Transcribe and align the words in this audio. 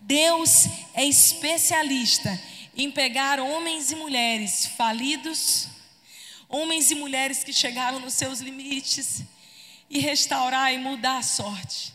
Deus 0.00 0.66
é 0.94 1.04
especialista 1.04 2.40
em 2.76 2.90
pegar 2.90 3.38
homens 3.38 3.90
e 3.90 3.96
mulheres 3.96 4.66
falidos, 4.66 5.68
homens 6.48 6.90
e 6.90 6.94
mulheres 6.94 7.44
que 7.44 7.52
chegaram 7.52 8.00
nos 8.00 8.14
seus 8.14 8.40
limites 8.40 9.22
e 9.88 9.98
restaurar 9.98 10.72
e 10.72 10.78
mudar 10.78 11.18
a 11.18 11.22
sorte. 11.22 11.92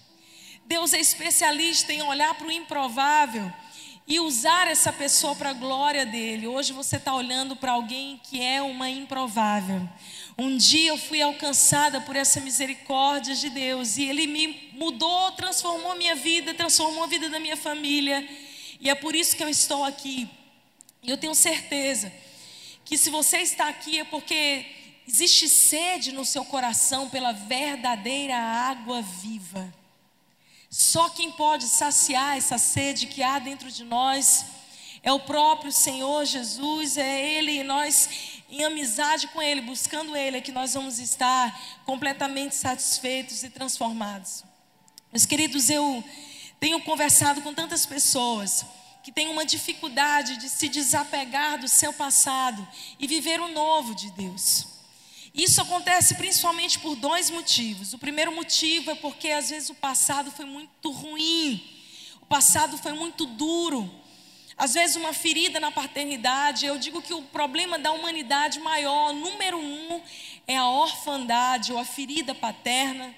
Deus 0.65 0.93
é 0.93 0.99
especialista 0.99 1.91
em 1.91 2.01
olhar 2.03 2.35
para 2.35 2.47
o 2.47 2.51
improvável 2.51 3.51
e 4.07 4.19
usar 4.19 4.67
essa 4.67 4.93
pessoa 4.93 5.35
para 5.35 5.49
a 5.49 5.53
glória 5.53 6.05
dele. 6.05 6.47
Hoje 6.47 6.73
você 6.73 6.97
está 6.97 7.13
olhando 7.13 7.55
para 7.55 7.71
alguém 7.71 8.19
que 8.23 8.41
é 8.41 8.61
uma 8.61 8.89
improvável. 8.89 9.87
Um 10.37 10.57
dia 10.57 10.89
eu 10.89 10.97
fui 10.97 11.21
alcançada 11.21 12.01
por 12.01 12.13
essa 12.15 12.41
misericórdia 12.41 13.33
de 13.33 13.49
Deus 13.49 13.97
e 13.97 14.03
Ele 14.03 14.27
me 14.27 14.69
mudou, 14.73 15.31
transformou 15.31 15.95
minha 15.95 16.15
vida, 16.15 16.53
transformou 16.53 17.05
a 17.05 17.07
vida 17.07 17.29
da 17.29 17.39
minha 17.39 17.55
família. 17.55 18.27
E 18.81 18.89
é 18.89 18.95
por 18.95 19.15
isso 19.15 19.37
que 19.37 19.43
eu 19.43 19.47
estou 19.47 19.85
aqui. 19.85 20.29
E 21.01 21.09
eu 21.09 21.17
tenho 21.17 21.33
certeza 21.33 22.11
que 22.83 22.97
se 22.97 23.09
você 23.09 23.37
está 23.37 23.69
aqui 23.69 23.99
é 23.99 24.03
porque 24.03 24.65
existe 25.07 25.47
sede 25.47 26.11
no 26.11 26.25
seu 26.25 26.43
coração 26.43 27.09
pela 27.09 27.31
verdadeira 27.31 28.35
água 28.35 29.01
viva. 29.01 29.73
Só 30.69 31.07
quem 31.09 31.31
pode 31.31 31.65
saciar 31.65 32.37
essa 32.37 32.57
sede 32.57 33.07
que 33.07 33.23
há 33.23 33.39
dentro 33.39 33.71
de 33.71 33.85
nós 33.85 34.45
é 35.01 35.13
o 35.13 35.19
próprio 35.19 35.71
Senhor 35.71 36.25
Jesus, 36.25 36.97
é 36.97 37.37
Ele 37.37 37.59
e 37.59 37.63
nós, 37.63 38.09
em 38.55 38.63
amizade 38.63 39.27
com 39.27 39.41
Ele, 39.41 39.59
buscando 39.59 40.15
Ele, 40.15 40.37
é 40.37 40.41
que 40.41 40.51
nós 40.51 40.73
vamos 40.73 40.97
estar 40.97 41.59
completamente 41.85 42.55
satisfeitos 42.55 43.43
e 43.43 43.49
transformados. 43.49 44.45
Meus 45.11 45.25
queridos, 45.25 45.69
eu 45.69 46.01
tenho 46.57 46.81
conversado 46.81 47.41
com 47.41 47.53
tantas 47.53 47.85
pessoas 47.85 48.65
que 49.03 49.11
têm 49.11 49.27
uma 49.27 49.45
dificuldade 49.45 50.37
de 50.37 50.47
se 50.47 50.69
desapegar 50.69 51.59
do 51.59 51.67
seu 51.67 51.91
passado 51.91 52.65
e 52.97 53.05
viver 53.05 53.41
o 53.41 53.49
novo 53.49 53.93
de 53.93 54.09
Deus. 54.11 54.67
Isso 55.33 55.61
acontece 55.61 56.15
principalmente 56.15 56.79
por 56.79 56.95
dois 56.95 57.29
motivos. 57.29 57.93
O 57.93 57.97
primeiro 57.97 58.33
motivo 58.33 58.89
é 58.89 58.95
porque 58.95 59.31
às 59.31 59.49
vezes 59.49 59.69
o 59.69 59.75
passado 59.75 60.31
foi 60.31 60.45
muito 60.45 60.91
ruim, 60.91 61.61
o 62.21 62.25
passado 62.25 62.77
foi 62.77 62.93
muito 62.93 63.25
duro. 63.25 63.91
Às 64.57 64.73
vezes, 64.73 64.95
uma 64.95 65.11
ferida 65.11 65.59
na 65.59 65.71
paternidade. 65.71 66.65
Eu 66.65 66.77
digo 66.77 67.01
que 67.01 67.13
o 67.13 67.21
problema 67.23 67.77
da 67.77 67.91
humanidade 67.91 68.59
maior, 68.59 69.13
número 69.13 69.57
um, 69.57 70.01
é 70.47 70.55
a 70.55 70.67
orfandade 70.67 71.73
ou 71.73 71.79
a 71.79 71.85
ferida 71.85 72.33
paterna. 72.33 73.13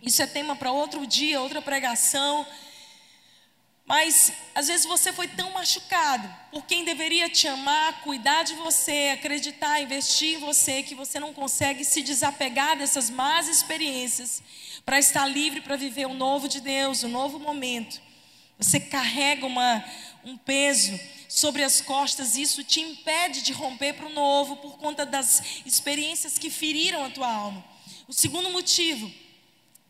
Isso 0.00 0.22
é 0.22 0.26
tema 0.26 0.54
para 0.54 0.70
outro 0.70 1.06
dia, 1.06 1.40
outra 1.40 1.60
pregação. 1.60 2.46
Mas 3.84 4.32
às 4.54 4.68
vezes 4.68 4.86
você 4.86 5.12
foi 5.12 5.26
tão 5.28 5.50
machucado 5.50 6.32
por 6.50 6.64
quem 6.64 6.84
deveria 6.84 7.28
te 7.28 7.48
amar, 7.48 8.00
cuidar 8.02 8.44
de 8.44 8.54
você, 8.54 9.10
acreditar, 9.12 9.80
investir 9.80 10.36
em 10.36 10.40
você, 10.40 10.82
que 10.82 10.94
você 10.94 11.18
não 11.18 11.32
consegue 11.32 11.84
se 11.84 12.02
desapegar 12.02 12.78
dessas 12.78 13.10
más 13.10 13.48
experiências 13.48 14.42
para 14.84 14.98
estar 14.98 15.26
livre 15.26 15.60
para 15.60 15.76
viver 15.76 16.06
o 16.06 16.14
novo 16.14 16.48
de 16.48 16.60
Deus, 16.60 17.02
o 17.02 17.08
novo 17.08 17.38
momento. 17.38 18.00
Você 18.58 18.78
carrega 18.78 19.44
uma, 19.44 19.84
um 20.24 20.36
peso 20.36 20.98
sobre 21.28 21.62
as 21.62 21.80
costas, 21.80 22.36
isso 22.36 22.62
te 22.62 22.80
impede 22.80 23.42
de 23.42 23.52
romper 23.52 23.94
para 23.94 24.06
o 24.06 24.12
novo 24.12 24.56
por 24.56 24.76
conta 24.78 25.06
das 25.06 25.42
experiências 25.64 26.38
que 26.38 26.50
feriram 26.50 27.04
a 27.04 27.10
tua 27.10 27.30
alma. 27.30 27.64
O 28.06 28.12
segundo 28.12 28.50
motivo 28.50 29.10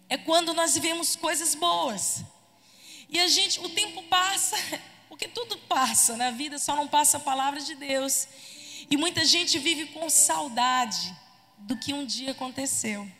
é 0.08 0.16
quando 0.16 0.54
nós 0.54 0.74
vivemos 0.74 1.16
coisas 1.16 1.54
boas. 1.54 2.22
E 3.08 3.18
a 3.18 3.26
gente, 3.28 3.60
o 3.60 3.68
tempo 3.68 4.02
passa, 4.04 4.56
porque 5.08 5.28
tudo 5.28 5.56
passa 5.58 6.16
na 6.16 6.30
vida, 6.30 6.58
só 6.58 6.76
não 6.76 6.88
passa 6.88 7.16
a 7.16 7.20
palavra 7.20 7.60
de 7.60 7.74
Deus. 7.74 8.28
E 8.90 8.96
muita 8.96 9.24
gente 9.24 9.58
vive 9.58 9.86
com 9.86 10.08
saudade 10.08 11.14
do 11.58 11.76
que 11.76 11.92
um 11.92 12.04
dia 12.04 12.32
aconteceu. 12.32 13.10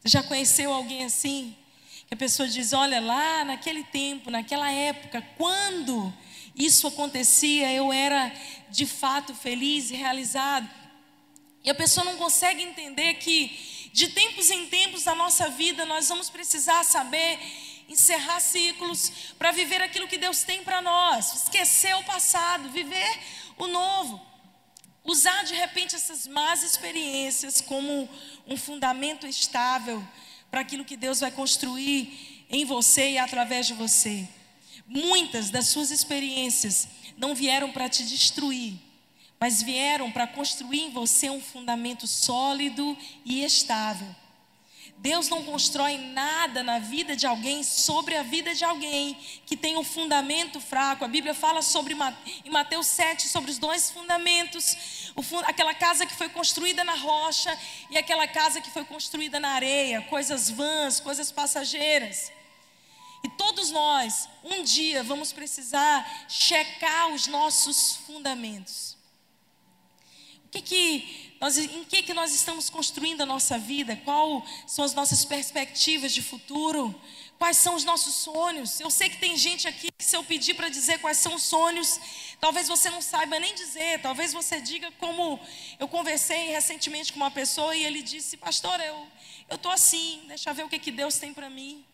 Você 0.00 0.08
já 0.08 0.22
conheceu 0.22 0.72
alguém 0.72 1.04
assim? 1.04 1.56
Que 2.06 2.14
a 2.14 2.16
pessoa 2.16 2.48
diz: 2.48 2.72
Olha, 2.72 3.00
lá 3.00 3.44
naquele 3.44 3.84
tempo, 3.84 4.30
naquela 4.30 4.70
época, 4.70 5.22
quando 5.36 6.12
isso 6.54 6.86
acontecia, 6.86 7.72
eu 7.72 7.92
era 7.92 8.32
de 8.70 8.86
fato 8.86 9.34
feliz 9.34 9.90
e 9.90 9.94
realizado. 9.94 10.68
E 11.64 11.70
a 11.70 11.74
pessoa 11.74 12.04
não 12.04 12.16
consegue 12.16 12.62
entender 12.62 13.14
que 13.14 13.90
de 13.92 14.08
tempos 14.08 14.50
em 14.50 14.66
tempos 14.66 15.04
da 15.04 15.14
nossa 15.14 15.48
vida 15.50 15.84
nós 15.84 16.08
vamos 16.08 16.30
precisar 16.30 16.84
saber 16.84 17.38
encerrar 17.88 18.40
ciclos, 18.40 19.34
para 19.38 19.52
viver 19.52 19.80
aquilo 19.80 20.08
que 20.08 20.18
Deus 20.18 20.42
tem 20.42 20.62
para 20.62 20.82
nós, 20.82 21.44
esquecer 21.44 21.94
o 21.96 22.04
passado, 22.04 22.68
viver 22.70 23.18
o 23.56 23.66
novo. 23.66 24.20
Usar 25.04 25.44
de 25.44 25.54
repente 25.54 25.94
essas 25.94 26.26
más 26.26 26.64
experiências 26.64 27.60
como 27.60 28.08
um 28.46 28.56
fundamento 28.56 29.24
estável 29.26 30.04
para 30.50 30.60
aquilo 30.60 30.84
que 30.84 30.96
Deus 30.96 31.20
vai 31.20 31.30
construir 31.30 32.46
em 32.48 32.64
você 32.64 33.12
e 33.12 33.18
através 33.18 33.66
de 33.66 33.74
você. 33.74 34.26
Muitas 34.86 35.50
das 35.50 35.68
suas 35.68 35.90
experiências 35.90 36.88
não 37.16 37.34
vieram 37.34 37.72
para 37.72 37.88
te 37.88 38.04
destruir, 38.04 38.74
mas 39.40 39.62
vieram 39.62 40.10
para 40.10 40.26
construir 40.26 40.82
em 40.82 40.90
você 40.90 41.28
um 41.28 41.40
fundamento 41.40 42.06
sólido 42.06 42.96
e 43.24 43.44
estável. 43.44 44.14
Deus 44.98 45.28
não 45.28 45.44
constrói 45.44 45.98
nada 45.98 46.62
na 46.62 46.78
vida 46.78 47.14
de 47.14 47.26
alguém 47.26 47.62
sobre 47.62 48.16
a 48.16 48.22
vida 48.22 48.54
de 48.54 48.64
alguém 48.64 49.16
que 49.44 49.56
tem 49.56 49.76
um 49.76 49.84
fundamento 49.84 50.60
fraco. 50.60 51.04
A 51.04 51.08
Bíblia 51.08 51.34
fala 51.34 51.62
sobre 51.62 51.94
em 52.44 52.50
Mateus 52.50 52.86
7 52.86 53.28
sobre 53.28 53.50
os 53.50 53.58
dois 53.58 53.90
fundamentos, 53.90 55.12
aquela 55.44 55.74
casa 55.74 56.06
que 56.06 56.14
foi 56.14 56.28
construída 56.28 56.82
na 56.82 56.94
rocha 56.94 57.56
e 57.90 57.98
aquela 57.98 58.26
casa 58.26 58.60
que 58.60 58.70
foi 58.70 58.84
construída 58.84 59.38
na 59.38 59.50
areia, 59.50 60.02
coisas 60.02 60.50
vãs, 60.50 60.98
coisas 60.98 61.30
passageiras. 61.30 62.32
E 63.22 63.28
todos 63.30 63.70
nós, 63.70 64.28
um 64.44 64.62
dia, 64.62 65.02
vamos 65.02 65.32
precisar 65.32 66.26
checar 66.28 67.08
os 67.08 67.26
nossos 67.26 67.96
fundamentos. 68.06 68.96
O 70.44 70.48
que 70.48 70.62
que 70.62 71.25
nós, 71.40 71.58
em 71.58 71.84
que, 71.84 72.02
que 72.02 72.14
nós 72.14 72.34
estamos 72.34 72.70
construindo 72.70 73.20
a 73.20 73.26
nossa 73.26 73.58
vida? 73.58 73.96
Quais 74.04 74.42
são 74.66 74.84
as 74.84 74.94
nossas 74.94 75.24
perspectivas 75.24 76.12
de 76.12 76.22
futuro? 76.22 76.94
Quais 77.38 77.58
são 77.58 77.74
os 77.74 77.84
nossos 77.84 78.14
sonhos? 78.14 78.80
Eu 78.80 78.90
sei 78.90 79.08
que 79.08 79.18
tem 79.18 79.36
gente 79.36 79.68
aqui 79.68 79.88
que, 79.96 80.04
se 80.04 80.16
eu 80.16 80.24
pedir 80.24 80.54
para 80.54 80.68
dizer 80.68 80.98
quais 80.98 81.18
são 81.18 81.34
os 81.34 81.42
sonhos, 81.42 82.00
talvez 82.40 82.66
você 82.66 82.90
não 82.90 83.00
saiba 83.00 83.38
nem 83.38 83.54
dizer. 83.54 84.00
Talvez 84.00 84.32
você 84.32 84.60
diga 84.60 84.90
como 84.92 85.38
eu 85.78 85.86
conversei 85.86 86.48
recentemente 86.48 87.12
com 87.12 87.20
uma 87.20 87.30
pessoa 87.30 87.76
e 87.76 87.84
ele 87.84 88.02
disse: 88.02 88.36
Pastor, 88.36 88.80
eu 88.80 89.06
estou 89.50 89.70
assim, 89.70 90.24
deixa 90.26 90.50
eu 90.50 90.54
ver 90.54 90.64
o 90.64 90.68
que, 90.68 90.78
que 90.78 90.90
Deus 90.90 91.18
tem 91.18 91.32
para 91.32 91.48
mim. 91.48 91.85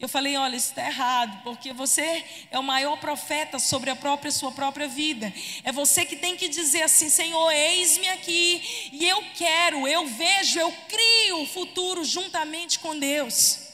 Eu 0.00 0.08
falei, 0.08 0.34
olha, 0.34 0.56
isso 0.56 0.70
está 0.70 0.86
errado, 0.86 1.42
porque 1.44 1.74
você 1.74 2.24
é 2.50 2.58
o 2.58 2.62
maior 2.62 2.96
profeta 2.98 3.58
sobre 3.58 3.90
a 3.90 3.96
própria 3.96 4.32
sua 4.32 4.50
própria 4.50 4.88
vida. 4.88 5.30
É 5.62 5.70
você 5.70 6.06
que 6.06 6.16
tem 6.16 6.38
que 6.38 6.48
dizer 6.48 6.82
assim, 6.84 7.10
Senhor, 7.10 7.50
eis-me 7.50 8.08
aqui, 8.08 8.90
e 8.94 9.06
eu 9.06 9.22
quero, 9.36 9.86
eu 9.86 10.06
vejo, 10.06 10.58
eu 10.58 10.72
crio 10.88 11.42
o 11.42 11.46
futuro 11.46 12.02
juntamente 12.02 12.78
com 12.78 12.98
Deus. 12.98 13.68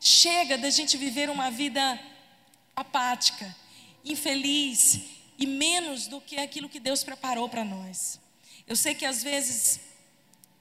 Chega 0.00 0.56
da 0.56 0.70
gente 0.70 0.96
viver 0.96 1.28
uma 1.28 1.50
vida 1.50 2.00
apática, 2.74 3.54
infeliz 4.02 5.00
e 5.38 5.46
menos 5.46 6.06
do 6.06 6.18
que 6.18 6.38
aquilo 6.38 6.66
que 6.68 6.80
Deus 6.80 7.04
preparou 7.04 7.46
para 7.46 7.62
nós. 7.62 8.18
Eu 8.66 8.74
sei 8.74 8.94
que 8.94 9.04
às 9.04 9.22
vezes 9.22 9.80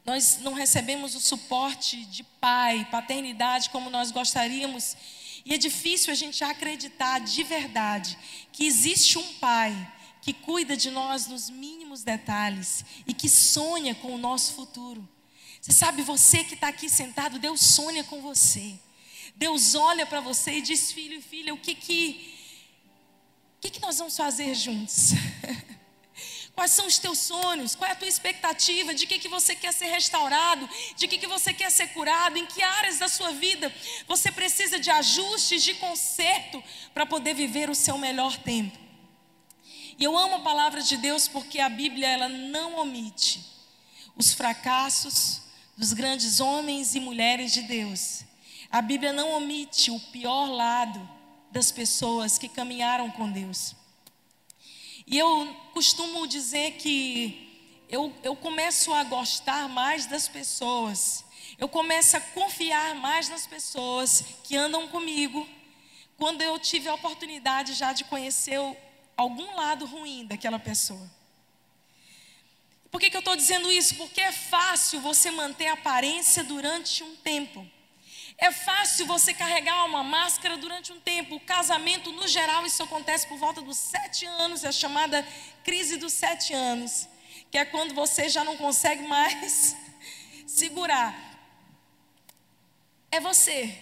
nós 0.05 0.39
não 0.41 0.53
recebemos 0.53 1.15
o 1.15 1.19
suporte 1.19 2.03
de 2.05 2.23
pai, 2.23 2.87
paternidade 2.89 3.69
como 3.69 3.89
nós 3.89 4.11
gostaríamos. 4.11 4.97
E 5.45 5.53
é 5.53 5.57
difícil 5.57 6.11
a 6.11 6.15
gente 6.15 6.43
acreditar 6.43 7.19
de 7.19 7.43
verdade 7.43 8.17
que 8.51 8.65
existe 8.65 9.17
um 9.17 9.33
pai 9.35 9.75
que 10.21 10.33
cuida 10.33 10.77
de 10.77 10.91
nós 10.91 11.27
nos 11.27 11.49
mínimos 11.49 12.03
detalhes 12.03 12.85
e 13.07 13.13
que 13.13 13.29
sonha 13.29 13.95
com 13.95 14.13
o 14.13 14.17
nosso 14.17 14.53
futuro. 14.53 15.07
Você 15.59 15.71
sabe, 15.71 16.01
você 16.01 16.43
que 16.43 16.55
está 16.55 16.69
aqui 16.69 16.89
sentado, 16.89 17.37
Deus 17.37 17.61
sonha 17.61 18.03
com 18.03 18.21
você. 18.21 18.79
Deus 19.35 19.75
olha 19.75 20.05
para 20.05 20.19
você 20.19 20.53
e 20.53 20.61
diz: 20.61 20.91
filho 20.91 21.17
e 21.17 21.21
filha, 21.21 21.53
o 21.53 21.57
que 21.57 21.75
que, 21.75 22.33
o 23.57 23.61
que, 23.61 23.69
que 23.71 23.81
nós 23.81 23.97
vamos 23.97 24.17
fazer 24.17 24.53
juntos? 24.55 25.11
Quais 26.61 26.73
são 26.73 26.85
os 26.85 26.99
teus 26.99 27.17
sonhos? 27.17 27.73
Qual 27.73 27.89
é 27.89 27.93
a 27.93 27.95
tua 27.95 28.07
expectativa? 28.07 28.93
De 28.93 29.07
que, 29.07 29.17
que 29.17 29.27
você 29.27 29.55
quer 29.55 29.73
ser 29.73 29.87
restaurado? 29.87 30.69
De 30.95 31.07
que, 31.07 31.17
que 31.17 31.25
você 31.25 31.51
quer 31.51 31.71
ser 31.71 31.87
curado? 31.87 32.37
Em 32.37 32.45
que 32.45 32.61
áreas 32.61 32.99
da 32.99 33.07
sua 33.07 33.31
vida 33.31 33.73
você 34.07 34.31
precisa 34.31 34.77
de 34.77 34.91
ajustes, 34.91 35.63
de 35.63 35.73
conserto 35.73 36.63
para 36.93 37.03
poder 37.03 37.33
viver 37.33 37.67
o 37.67 37.73
seu 37.73 37.97
melhor 37.97 38.37
tempo? 38.37 38.77
E 39.97 40.03
eu 40.03 40.15
amo 40.15 40.35
a 40.35 40.39
palavra 40.41 40.83
de 40.83 40.97
Deus 40.97 41.27
porque 41.27 41.59
a 41.59 41.67
Bíblia 41.67 42.07
ela 42.07 42.29
não 42.29 42.77
omite 42.77 43.43
os 44.15 44.31
fracassos 44.31 45.41
dos 45.75 45.93
grandes 45.93 46.39
homens 46.39 46.93
e 46.93 46.99
mulheres 46.99 47.51
de 47.51 47.63
Deus. 47.63 48.23
A 48.69 48.83
Bíblia 48.83 49.11
não 49.11 49.31
omite 49.31 49.89
o 49.89 49.99
pior 49.99 50.45
lado 50.45 51.09
das 51.51 51.71
pessoas 51.71 52.37
que 52.37 52.47
caminharam 52.47 53.09
com 53.09 53.31
Deus. 53.31 53.80
E 55.11 55.17
eu 55.17 55.53
costumo 55.73 56.25
dizer 56.25 56.77
que 56.77 57.83
eu, 57.89 58.15
eu 58.23 58.33
começo 58.33 58.93
a 58.93 59.03
gostar 59.03 59.67
mais 59.67 60.05
das 60.05 60.29
pessoas, 60.29 61.25
eu 61.57 61.67
começo 61.67 62.15
a 62.15 62.21
confiar 62.21 62.95
mais 62.95 63.27
nas 63.27 63.45
pessoas 63.45 64.23
que 64.41 64.55
andam 64.55 64.87
comigo, 64.87 65.45
quando 66.17 66.41
eu 66.41 66.57
tive 66.57 66.87
a 66.87 66.93
oportunidade 66.93 67.73
já 67.73 67.91
de 67.91 68.05
conhecer 68.05 68.57
algum 69.17 69.53
lado 69.53 69.85
ruim 69.85 70.25
daquela 70.25 70.57
pessoa. 70.57 71.11
Por 72.89 73.01
que, 73.01 73.09
que 73.09 73.17
eu 73.17 73.19
estou 73.19 73.35
dizendo 73.35 73.69
isso? 73.69 73.95
Porque 73.95 74.21
é 74.21 74.31
fácil 74.31 75.01
você 75.01 75.29
manter 75.29 75.67
a 75.67 75.73
aparência 75.73 76.41
durante 76.41 77.03
um 77.03 77.17
tempo. 77.17 77.69
É 78.41 78.49
fácil 78.51 79.05
você 79.05 79.35
carregar 79.35 79.85
uma 79.85 80.03
máscara 80.03 80.57
durante 80.57 80.91
um 80.91 80.99
tempo. 80.99 81.35
O 81.35 81.39
casamento, 81.39 82.11
no 82.11 82.27
geral, 82.27 82.65
isso 82.65 82.81
acontece 82.81 83.27
por 83.27 83.37
volta 83.37 83.61
dos 83.61 83.77
sete 83.77 84.25
anos, 84.25 84.63
é 84.63 84.69
a 84.69 84.71
chamada 84.71 85.23
crise 85.63 85.95
dos 85.95 86.11
sete 86.11 86.51
anos, 86.51 87.07
que 87.51 87.57
é 87.59 87.63
quando 87.63 87.93
você 87.93 88.27
já 88.29 88.43
não 88.43 88.57
consegue 88.57 89.03
mais 89.03 89.75
segurar. 90.47 91.15
É 93.11 93.19
você. 93.19 93.77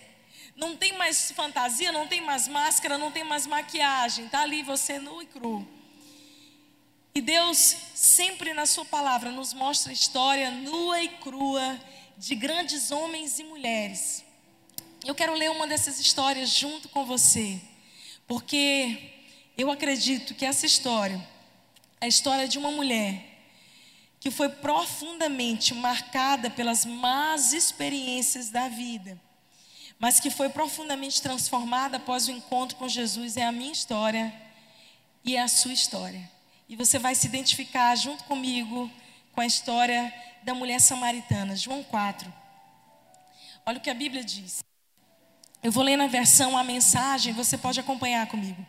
Não 0.58 0.76
tem 0.76 0.92
mais 0.98 1.32
fantasia, 1.32 1.94
não 1.94 2.06
tem 2.06 2.20
mais 2.20 2.50
máscara, 2.50 2.98
não 2.98 3.12
tem 3.12 3.24
mais 3.24 3.48
maquiagem. 3.48 4.26
Está 4.26 4.42
ali 4.42 4.62
você 4.62 5.00
nu 5.00 5.22
e 5.22 5.26
cru. 5.26 5.66
E 7.16 7.22
Deus, 7.22 7.78
sempre 7.96 8.54
na 8.54 8.66
Sua 8.66 8.84
palavra, 8.84 9.32
nos 9.32 9.54
mostra 9.54 9.92
a 9.92 9.94
história 9.94 10.52
nua 10.52 11.02
e 11.02 11.08
crua 11.08 11.80
de 12.18 12.36
grandes 12.36 12.92
homens 12.92 13.40
e 13.40 13.46
mulheres. 13.46 14.28
Eu 15.06 15.16
quero 15.16 15.34
ler 15.34 15.50
uma 15.50 15.66
dessas 15.66 16.00
histórias 16.00 16.50
junto 16.50 16.90
com 16.90 17.06
você, 17.06 17.60
porque 18.28 19.14
eu 19.58 19.72
acredito 19.72 20.36
que 20.36 20.46
essa 20.46 20.66
história 20.66 21.26
é 22.02 22.06
a 22.06 22.08
história 22.08 22.48
de 22.48 22.58
uma 22.58 22.70
mulher 22.70 23.26
que 24.20 24.30
foi 24.30 24.50
profundamente 24.50 25.74
marcada 25.74 26.50
pelas 26.50 26.86
más 26.86 27.54
experiências 27.54 28.50
da 28.50 28.68
vida, 28.68 29.20
mas 29.98 30.20
que 30.20 30.30
foi 30.30 30.50
profundamente 30.50 31.22
transformada 31.22 31.96
após 31.98 32.28
o 32.28 32.32
encontro 32.32 32.78
com 32.78 32.88
Jesus. 32.88 33.38
É 33.38 33.46
a 33.46 33.52
minha 33.52 33.72
história 33.72 34.34
e 35.24 35.38
é 35.38 35.42
a 35.42 35.48
sua 35.48 35.72
história. 35.72 36.30
E 36.68 36.76
você 36.76 37.00
vai 37.00 37.16
se 37.16 37.28
identificar 37.28 37.96
junto 37.96 38.26
comigo 38.26 38.92
com 39.32 39.40
a 39.40 39.46
história 39.46 40.14
da 40.44 40.54
mulher 40.54 40.82
samaritana, 40.82 41.56
João 41.56 41.84
4. 41.84 42.34
Olha 43.66 43.78
o 43.78 43.82
que 43.82 43.90
a 43.90 43.94
Bíblia 43.94 44.24
diz. 44.24 44.60
Eu 45.62 45.72
vou 45.72 45.84
ler 45.84 45.98
na 45.98 46.08
versão 46.08 46.58
a 46.58 46.64
mensagem, 46.64 47.34
você 47.34 47.58
pode 47.58 47.80
acompanhar 47.80 48.28
comigo. 48.28 48.66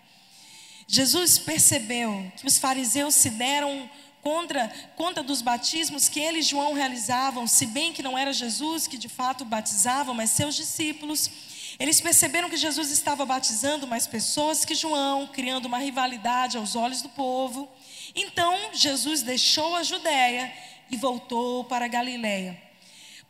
Jesus 0.89 1.39
percebeu 1.39 2.33
que 2.37 2.47
os 2.47 2.59
fariseus 2.59 3.15
se 3.15 3.31
deram 3.31 3.89
contra, 4.21 4.69
conta 4.97 5.23
dos 5.23 5.41
batismos 5.41 6.09
que 6.09 6.19
ele 6.19 6.41
e 6.41 6.43
João 6.43 6.75
realizavam, 6.75 7.47
se 7.47 7.67
bem 7.67 7.93
que 7.93 8.03
não 8.03 8.19
era 8.19 8.33
Jesus 8.33 8.89
que 8.89 8.99
de 8.99 9.09
fato 9.09 9.45
batizava, 9.45 10.13
mas 10.13 10.31
seus 10.31 10.57
discípulos. 10.57 11.31
Eles 11.79 12.01
perceberam 12.01 12.51
que 12.51 12.57
Jesus 12.57 12.91
estava 12.91 13.25
batizando 13.25 13.87
mais 13.87 14.09
pessoas 14.09 14.65
que 14.65 14.75
João, 14.75 15.29
criando 15.29 15.67
uma 15.67 15.79
rivalidade 15.79 16.59
aos 16.59 16.75
olhos 16.75 17.01
do 17.03 17.09
povo. 17.09 17.69
Então 18.15 18.71
Jesus 18.73 19.23
deixou 19.23 19.77
a 19.77 19.85
Judéia 19.85 20.53
e 20.91 20.97
voltou 20.97 21.65
para 21.65 21.85
a 21.85 21.89
Galiléia. 21.89 22.70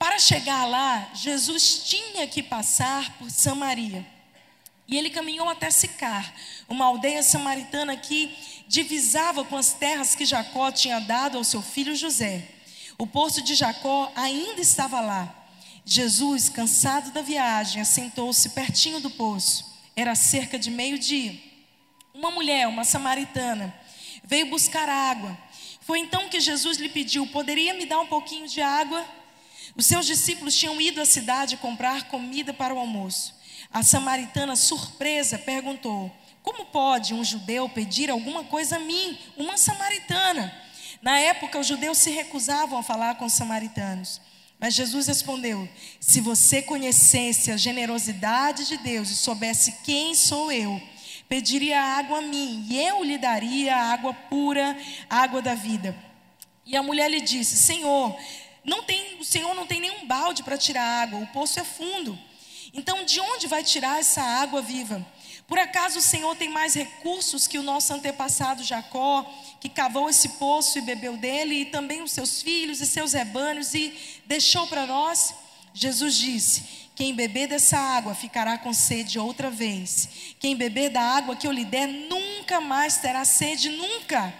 Para 0.00 0.18
chegar 0.18 0.64
lá, 0.64 1.10
Jesus 1.12 1.82
tinha 1.84 2.26
que 2.26 2.42
passar 2.42 3.18
por 3.18 3.30
Samaria. 3.30 4.06
E 4.88 4.96
ele 4.96 5.10
caminhou 5.10 5.46
até 5.46 5.70
Sicar, 5.70 6.32
uma 6.66 6.86
aldeia 6.86 7.22
samaritana 7.22 7.94
que 7.98 8.34
divisava 8.66 9.44
com 9.44 9.58
as 9.58 9.74
terras 9.74 10.14
que 10.14 10.24
Jacó 10.24 10.72
tinha 10.72 11.00
dado 11.00 11.36
ao 11.36 11.44
seu 11.44 11.60
filho 11.60 11.94
José. 11.94 12.48
O 12.96 13.06
poço 13.06 13.42
de 13.42 13.54
Jacó 13.54 14.10
ainda 14.16 14.62
estava 14.62 15.02
lá. 15.02 15.34
Jesus, 15.84 16.48
cansado 16.48 17.10
da 17.10 17.20
viagem, 17.20 17.82
assentou-se 17.82 18.48
pertinho 18.48 19.00
do 19.00 19.10
poço. 19.10 19.66
Era 19.94 20.14
cerca 20.14 20.58
de 20.58 20.70
meio-dia. 20.70 21.38
Uma 22.14 22.30
mulher, 22.30 22.66
uma 22.68 22.84
samaritana, 22.84 23.78
veio 24.24 24.46
buscar 24.46 24.88
água. 24.88 25.36
Foi 25.82 25.98
então 25.98 26.30
que 26.30 26.40
Jesus 26.40 26.78
lhe 26.78 26.88
pediu: 26.88 27.26
Poderia 27.26 27.74
me 27.74 27.84
dar 27.84 28.00
um 28.00 28.06
pouquinho 28.06 28.48
de 28.48 28.62
água? 28.62 29.19
Os 29.76 29.86
seus 29.86 30.06
discípulos 30.06 30.54
tinham 30.54 30.80
ido 30.80 31.00
à 31.00 31.06
cidade 31.06 31.56
comprar 31.56 32.08
comida 32.08 32.52
para 32.52 32.74
o 32.74 32.78
almoço. 32.78 33.34
A 33.72 33.82
samaritana, 33.82 34.56
surpresa, 34.56 35.38
perguntou: 35.38 36.10
Como 36.42 36.66
pode 36.66 37.14
um 37.14 37.24
judeu 37.24 37.68
pedir 37.68 38.10
alguma 38.10 38.44
coisa 38.44 38.76
a 38.76 38.80
mim, 38.80 39.18
uma 39.36 39.56
samaritana? 39.56 40.52
Na 41.02 41.18
época, 41.18 41.58
os 41.58 41.66
judeus 41.66 41.98
se 41.98 42.10
recusavam 42.10 42.78
a 42.78 42.82
falar 42.82 43.14
com 43.14 43.24
os 43.24 43.32
samaritanos. 43.32 44.20
Mas 44.58 44.74
Jesus 44.74 45.06
respondeu: 45.06 45.68
Se 45.98 46.20
você 46.20 46.60
conhecesse 46.60 47.50
a 47.50 47.56
generosidade 47.56 48.66
de 48.66 48.76
Deus 48.76 49.10
e 49.10 49.14
soubesse 49.14 49.72
quem 49.84 50.14
sou 50.14 50.52
eu, 50.52 50.80
pediria 51.28 51.80
água 51.80 52.18
a 52.18 52.22
mim, 52.22 52.66
e 52.68 52.78
eu 52.78 53.02
lhe 53.02 53.16
daria 53.16 53.74
água 53.74 54.12
pura, 54.12 54.76
água 55.08 55.40
da 55.40 55.54
vida. 55.54 55.96
E 56.66 56.76
a 56.76 56.82
mulher 56.82 57.10
lhe 57.10 57.22
disse: 57.22 57.56
Senhor, 57.56 58.14
não 58.64 58.82
tem, 58.82 59.18
o 59.18 59.24
Senhor 59.24 59.54
não 59.54 59.66
tem 59.66 59.80
nenhum 59.80 60.06
balde 60.06 60.42
para 60.42 60.58
tirar 60.58 61.02
água, 61.02 61.18
o 61.18 61.26
poço 61.28 61.58
é 61.58 61.64
fundo. 61.64 62.18
Então, 62.72 63.04
de 63.04 63.20
onde 63.20 63.46
vai 63.46 63.64
tirar 63.64 63.98
essa 63.98 64.22
água 64.22 64.62
viva? 64.62 65.04
Por 65.46 65.58
acaso 65.58 65.98
o 65.98 66.02
Senhor 66.02 66.36
tem 66.36 66.48
mais 66.48 66.74
recursos 66.74 67.48
que 67.48 67.58
o 67.58 67.62
nosso 67.62 67.92
antepassado 67.92 68.62
Jacó, 68.62 69.28
que 69.60 69.68
cavou 69.68 70.08
esse 70.08 70.30
poço 70.30 70.78
e 70.78 70.82
bebeu 70.82 71.16
dele, 71.16 71.62
e 71.62 71.64
também 71.64 72.02
os 72.02 72.12
seus 72.12 72.40
filhos 72.40 72.80
e 72.80 72.86
seus 72.86 73.12
rebanhos, 73.12 73.74
e 73.74 73.92
deixou 74.26 74.66
para 74.68 74.86
nós? 74.86 75.34
Jesus 75.74 76.16
disse: 76.16 76.80
quem 77.00 77.14
beber 77.14 77.48
dessa 77.48 77.78
água 77.78 78.14
ficará 78.14 78.58
com 78.58 78.74
sede 78.74 79.18
outra 79.18 79.50
vez. 79.50 80.06
Quem 80.38 80.54
beber 80.54 80.90
da 80.90 81.00
água 81.00 81.34
que 81.34 81.46
eu 81.46 81.52
lhe 81.52 81.64
der 81.64 81.86
nunca 81.86 82.60
mais 82.60 82.98
terá 82.98 83.24
sede, 83.24 83.70
nunca. 83.70 84.34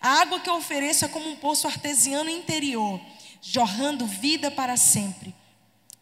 A 0.00 0.22
água 0.22 0.40
que 0.40 0.48
eu 0.48 0.56
ofereço 0.56 1.04
é 1.04 1.08
como 1.08 1.28
um 1.28 1.36
poço 1.36 1.66
artesiano 1.66 2.30
interior, 2.30 2.98
jorrando 3.40 4.06
vida 4.06 4.50
para 4.50 4.76
sempre. 4.76 5.34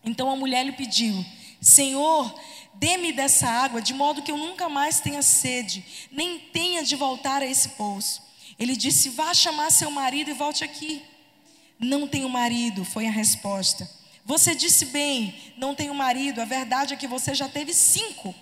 Então 0.04 0.30
a 0.30 0.36
mulher 0.36 0.64
lhe 0.64 0.72
pediu: 0.72 1.24
Senhor, 1.60 2.34
dê-me 2.74 3.12
dessa 3.12 3.48
água, 3.48 3.80
de 3.80 3.94
modo 3.94 4.22
que 4.22 4.30
eu 4.30 4.36
nunca 4.36 4.68
mais 4.68 5.00
tenha 5.00 5.22
sede, 5.22 5.84
nem 6.10 6.38
tenha 6.38 6.82
de 6.82 6.96
voltar 6.96 7.42
a 7.42 7.46
esse 7.46 7.70
poço. 7.70 8.22
Ele 8.58 8.76
disse: 8.76 9.08
Vá 9.08 9.32
chamar 9.34 9.70
seu 9.70 9.90
marido 9.90 10.30
e 10.30 10.34
volte 10.34 10.64
aqui. 10.64 11.02
Não 11.78 12.06
tenho 12.06 12.28
marido, 12.28 12.84
foi 12.84 13.06
a 13.06 13.10
resposta. 13.10 13.88
Você 14.24 14.54
disse 14.54 14.86
bem, 14.86 15.34
não 15.56 15.74
tenho 15.74 15.94
marido. 15.94 16.40
A 16.40 16.44
verdade 16.44 16.94
é 16.94 16.96
que 16.96 17.06
você 17.06 17.34
já 17.34 17.48
teve 17.48 17.74
cinco. 17.74 18.34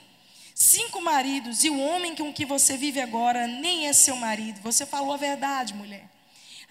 Cinco 0.54 1.00
maridos. 1.00 1.64
E 1.64 1.70
o 1.70 1.80
homem 1.80 2.14
com 2.14 2.32
que 2.32 2.44
você 2.44 2.76
vive 2.76 3.00
agora 3.00 3.46
nem 3.46 3.88
é 3.88 3.92
seu 3.92 4.14
marido. 4.14 4.60
Você 4.60 4.86
falou 4.86 5.12
a 5.12 5.16
verdade, 5.16 5.74
mulher. 5.74 6.08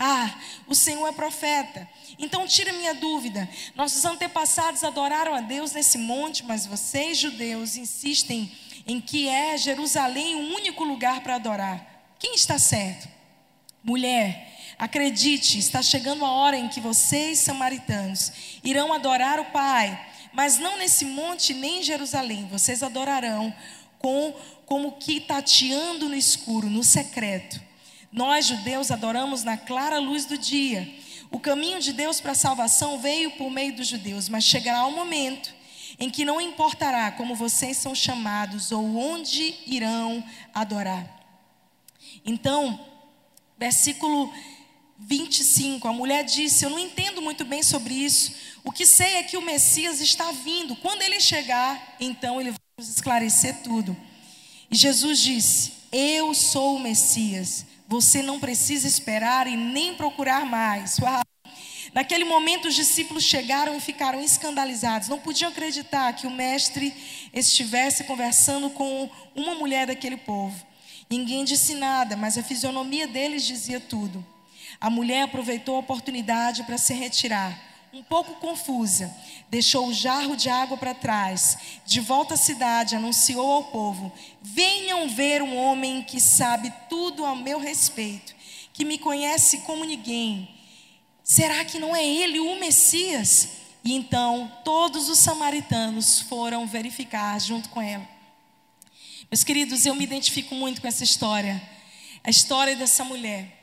Ah, 0.03 0.33
o 0.67 0.73
Senhor 0.73 1.07
é 1.07 1.11
profeta. 1.11 1.87
Então 2.17 2.47
tira 2.47 2.73
minha 2.73 2.95
dúvida. 2.95 3.47
Nossos 3.75 4.03
antepassados 4.03 4.83
adoraram 4.83 5.35
a 5.35 5.41
Deus 5.41 5.73
nesse 5.73 5.99
monte, 5.99 6.43
mas 6.43 6.65
vocês, 6.65 7.19
judeus, 7.19 7.75
insistem 7.75 8.51
em 8.87 8.99
que 8.99 9.27
é 9.27 9.55
Jerusalém 9.59 10.33
o 10.37 10.55
único 10.55 10.83
lugar 10.83 11.21
para 11.21 11.35
adorar. 11.35 12.15
Quem 12.17 12.33
está 12.33 12.57
certo? 12.57 13.07
Mulher, 13.83 14.49
Acredite, 14.79 15.59
está 15.59 15.83
chegando 15.83 16.25
a 16.25 16.31
hora 16.31 16.57
em 16.57 16.67
que 16.67 16.79
vocês, 16.79 17.37
samaritanos, 17.37 18.31
irão 18.63 18.91
adorar 18.91 19.39
o 19.39 19.45
Pai, 19.45 20.07
mas 20.33 20.57
não 20.57 20.79
nesse 20.79 21.05
monte 21.05 21.53
nem 21.53 21.81
em 21.81 21.83
Jerusalém. 21.83 22.47
Vocês 22.47 22.81
adorarão 22.81 23.53
com 23.99 24.33
como 24.65 24.93
que 24.93 25.19
tateando 25.19 26.09
no 26.09 26.15
escuro, 26.15 26.67
no 26.67 26.83
secreto. 26.83 27.61
Nós, 28.11 28.45
judeus, 28.45 28.91
adoramos 28.91 29.43
na 29.43 29.55
clara 29.55 29.99
luz 29.99 30.25
do 30.25 30.37
dia. 30.37 30.89
O 31.29 31.39
caminho 31.39 31.79
de 31.79 31.93
Deus 31.93 32.19
para 32.19 32.33
a 32.33 32.35
salvação 32.35 32.99
veio 32.99 33.31
por 33.31 33.49
meio 33.49 33.73
dos 33.73 33.87
judeus, 33.87 34.27
mas 34.27 34.43
chegará 34.43 34.85
um 34.85 34.95
momento 34.95 35.53
em 35.97 36.09
que 36.09 36.25
não 36.25 36.41
importará 36.41 37.11
como 37.11 37.35
vocês 37.35 37.77
são 37.77 37.95
chamados 37.95 38.71
ou 38.71 38.97
onde 38.97 39.55
irão 39.65 40.23
adorar. 40.53 41.07
Então, 42.25 42.79
versículo 43.57 44.33
25, 44.99 45.87
a 45.87 45.93
mulher 45.93 46.23
disse: 46.25 46.65
Eu 46.65 46.69
não 46.69 46.79
entendo 46.79 47.21
muito 47.21 47.45
bem 47.45 47.63
sobre 47.63 47.93
isso. 47.93 48.33
O 48.63 48.71
que 48.71 48.85
sei 48.85 49.15
é 49.15 49.23
que 49.23 49.37
o 49.37 49.41
Messias 49.41 50.01
está 50.01 50.31
vindo. 50.31 50.75
Quando 50.75 51.01
ele 51.01 51.19
chegar, 51.19 51.95
então 51.99 52.41
ele 52.41 52.51
vai 52.51 52.59
nos 52.77 52.89
esclarecer 52.89 53.61
tudo. 53.63 53.95
E 54.69 54.75
Jesus 54.75 55.19
disse: 55.19 55.73
Eu 55.91 56.33
sou 56.33 56.75
o 56.75 56.79
Messias. 56.79 57.65
Você 57.91 58.21
não 58.21 58.39
precisa 58.39 58.87
esperar 58.87 59.47
e 59.47 59.57
nem 59.57 59.93
procurar 59.93 60.45
mais. 60.45 60.97
Naquele 61.93 62.23
momento, 62.23 62.69
os 62.69 62.73
discípulos 62.73 63.21
chegaram 63.21 63.75
e 63.75 63.81
ficaram 63.81 64.23
escandalizados. 64.23 65.09
Não 65.09 65.19
podiam 65.19 65.51
acreditar 65.51 66.13
que 66.13 66.25
o 66.25 66.31
mestre 66.31 66.95
estivesse 67.33 68.05
conversando 68.05 68.69
com 68.69 69.09
uma 69.35 69.55
mulher 69.55 69.87
daquele 69.87 70.15
povo. 70.15 70.65
Ninguém 71.09 71.43
disse 71.43 71.75
nada, 71.75 72.15
mas 72.15 72.37
a 72.37 72.43
fisionomia 72.43 73.09
deles 73.09 73.45
dizia 73.45 73.81
tudo. 73.81 74.25
A 74.79 74.89
mulher 74.89 75.23
aproveitou 75.23 75.75
a 75.75 75.79
oportunidade 75.79 76.63
para 76.63 76.77
se 76.77 76.93
retirar. 76.93 77.70
Um 77.93 78.01
pouco 78.01 78.35
confusa, 78.35 79.13
deixou 79.49 79.87
o 79.87 79.93
jarro 79.93 80.37
de 80.37 80.47
água 80.47 80.77
para 80.77 80.93
trás. 80.93 81.57
De 81.85 81.99
volta 81.99 82.35
à 82.35 82.37
cidade, 82.37 82.95
anunciou 82.95 83.51
ao 83.51 83.65
povo: 83.65 84.11
Venham 84.41 85.09
ver 85.09 85.41
um 85.41 85.57
homem 85.57 86.01
que 86.01 86.19
sabe 86.21 86.71
tudo 86.87 87.25
a 87.25 87.35
meu 87.35 87.59
respeito, 87.59 88.33
que 88.71 88.85
me 88.85 88.97
conhece 88.97 89.59
como 89.59 89.83
ninguém. 89.83 90.49
Será 91.21 91.65
que 91.65 91.79
não 91.79 91.93
é 91.93 92.05
ele 92.05 92.39
o 92.39 92.57
Messias? 92.57 93.49
E 93.83 93.93
então 93.93 94.49
todos 94.63 95.09
os 95.09 95.19
samaritanos 95.19 96.21
foram 96.21 96.65
verificar 96.65 97.39
junto 97.41 97.67
com 97.69 97.81
ela. 97.81 98.07
Meus 99.29 99.43
queridos, 99.43 99.85
eu 99.85 99.95
me 99.95 100.05
identifico 100.05 100.55
muito 100.55 100.79
com 100.79 100.87
essa 100.87 101.03
história, 101.03 101.61
a 102.23 102.29
história 102.29 102.75
dessa 102.75 103.03
mulher. 103.03 103.60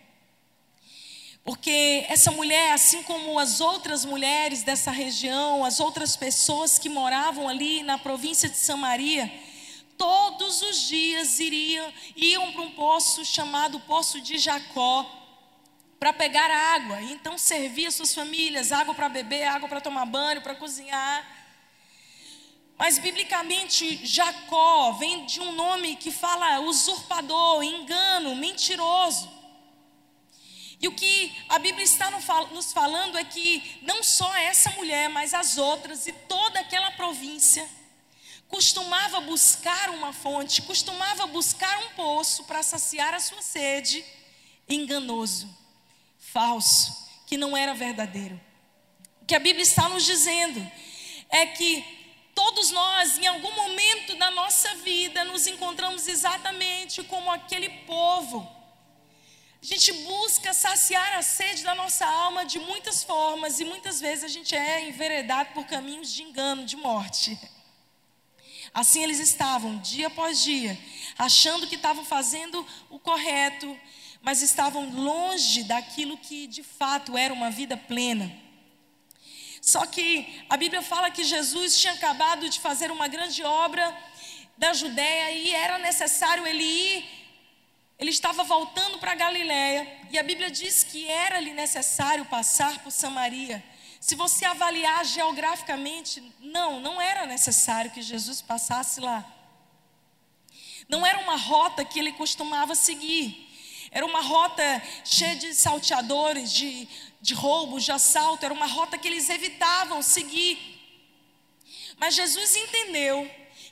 Porque 1.48 2.04
essa 2.10 2.30
mulher, 2.30 2.72
assim 2.72 3.02
como 3.02 3.38
as 3.38 3.58
outras 3.62 4.04
mulheres 4.04 4.62
dessa 4.62 4.90
região, 4.90 5.64
as 5.64 5.80
outras 5.80 6.14
pessoas 6.14 6.78
que 6.78 6.90
moravam 6.90 7.48
ali 7.48 7.82
na 7.82 7.96
província 7.96 8.50
de 8.50 8.58
Samaria, 8.58 9.32
todos 9.96 10.60
os 10.60 10.86
dias 10.86 11.40
iriam, 11.40 11.90
iam 12.14 12.52
para 12.52 12.60
um 12.60 12.70
poço 12.72 13.24
chamado 13.24 13.80
Poço 13.80 14.20
de 14.20 14.36
Jacó 14.36 15.10
para 15.98 16.12
pegar 16.12 16.50
água. 16.50 17.00
Então 17.00 17.38
servia 17.38 17.90
suas 17.90 18.14
famílias, 18.14 18.70
água 18.70 18.94
para 18.94 19.08
beber, 19.08 19.44
água 19.44 19.70
para 19.70 19.80
tomar 19.80 20.04
banho, 20.04 20.42
para 20.42 20.54
cozinhar. 20.54 21.26
Mas 22.76 22.98
biblicamente 22.98 24.04
Jacó 24.04 24.92
vem 24.92 25.24
de 25.24 25.40
um 25.40 25.52
nome 25.52 25.96
que 25.96 26.10
fala 26.10 26.60
usurpador, 26.60 27.62
engano, 27.62 28.36
mentiroso. 28.36 29.37
E 30.80 30.86
o 30.86 30.92
que 30.92 31.36
a 31.48 31.58
Bíblia 31.58 31.84
está 31.84 32.10
nos 32.10 32.72
falando 32.72 33.18
é 33.18 33.24
que 33.24 33.78
não 33.82 34.02
só 34.02 34.32
essa 34.36 34.70
mulher, 34.70 35.08
mas 35.08 35.34
as 35.34 35.58
outras 35.58 36.06
e 36.06 36.12
toda 36.12 36.60
aquela 36.60 36.92
província 36.92 37.68
costumava 38.46 39.20
buscar 39.20 39.90
uma 39.90 40.12
fonte, 40.12 40.62
costumava 40.62 41.26
buscar 41.26 41.78
um 41.80 41.90
poço 41.90 42.44
para 42.44 42.62
saciar 42.62 43.12
a 43.12 43.20
sua 43.20 43.42
sede, 43.42 44.04
enganoso, 44.68 45.48
falso, 46.18 47.08
que 47.26 47.36
não 47.36 47.56
era 47.56 47.74
verdadeiro. 47.74 48.40
O 49.20 49.26
que 49.26 49.34
a 49.34 49.40
Bíblia 49.40 49.62
está 49.62 49.88
nos 49.88 50.04
dizendo 50.04 50.60
é 51.28 51.46
que 51.46 51.84
todos 52.34 52.70
nós, 52.70 53.18
em 53.18 53.26
algum 53.26 53.50
momento 53.52 54.16
da 54.16 54.30
nossa 54.30 54.76
vida, 54.76 55.24
nos 55.24 55.46
encontramos 55.48 56.06
exatamente 56.06 57.02
como 57.02 57.30
aquele 57.30 57.68
povo 57.84 58.57
a 59.60 59.66
gente 59.66 59.92
busca 60.04 60.54
saciar 60.54 61.18
a 61.18 61.22
sede 61.22 61.64
da 61.64 61.74
nossa 61.74 62.06
alma 62.06 62.44
de 62.44 62.60
muitas 62.60 63.02
formas 63.02 63.58
e 63.58 63.64
muitas 63.64 64.00
vezes 64.00 64.24
a 64.24 64.28
gente 64.28 64.54
é 64.54 64.88
enveredado 64.88 65.50
por 65.52 65.66
caminhos 65.66 66.12
de 66.12 66.22
engano, 66.22 66.64
de 66.64 66.76
morte. 66.76 67.36
Assim 68.72 69.02
eles 69.02 69.18
estavam, 69.18 69.78
dia 69.78 70.06
após 70.06 70.40
dia, 70.42 70.78
achando 71.18 71.66
que 71.66 71.74
estavam 71.74 72.04
fazendo 72.04 72.64
o 72.88 73.00
correto, 73.00 73.76
mas 74.22 74.42
estavam 74.42 74.90
longe 74.90 75.64
daquilo 75.64 76.16
que 76.18 76.46
de 76.46 76.62
fato 76.62 77.18
era 77.18 77.34
uma 77.34 77.50
vida 77.50 77.76
plena. 77.76 78.30
Só 79.60 79.84
que 79.86 80.44
a 80.48 80.56
Bíblia 80.56 80.82
fala 80.82 81.10
que 81.10 81.24
Jesus 81.24 81.80
tinha 81.80 81.94
acabado 81.94 82.48
de 82.48 82.60
fazer 82.60 82.92
uma 82.92 83.08
grande 83.08 83.42
obra 83.42 83.96
da 84.56 84.72
Judéia 84.72 85.32
e 85.32 85.50
era 85.52 85.78
necessário 85.78 86.46
ele 86.46 86.62
ir 86.62 87.18
ele 87.98 88.10
estava 88.10 88.44
voltando 88.44 88.98
para 88.98 89.14
Galiléia 89.14 89.86
e 90.10 90.18
a 90.18 90.22
Bíblia 90.22 90.50
diz 90.50 90.84
que 90.84 91.08
era-lhe 91.08 91.52
necessário 91.52 92.24
passar 92.26 92.78
por 92.78 92.92
Samaria. 92.92 93.62
Se 94.00 94.14
você 94.14 94.44
avaliar 94.44 95.04
geograficamente, 95.04 96.22
não, 96.40 96.78
não 96.78 97.00
era 97.00 97.26
necessário 97.26 97.90
que 97.90 98.00
Jesus 98.00 98.40
passasse 98.40 99.00
lá. 99.00 99.26
Não 100.88 101.04
era 101.04 101.18
uma 101.18 101.36
rota 101.36 101.84
que 101.84 101.98
ele 101.98 102.12
costumava 102.12 102.76
seguir. 102.76 103.46
Era 103.90 104.06
uma 104.06 104.20
rota 104.20 104.62
cheia 105.04 105.34
de 105.34 105.52
salteadores, 105.52 106.52
de, 106.52 106.88
de 107.20 107.34
roubos, 107.34 107.84
de 107.84 107.90
assalto. 107.90 108.44
Era 108.44 108.54
uma 108.54 108.66
rota 108.66 108.96
que 108.96 109.08
eles 109.08 109.28
evitavam 109.28 110.00
seguir. 110.02 110.56
Mas 111.98 112.14
Jesus 112.14 112.54
entendeu 112.54 113.28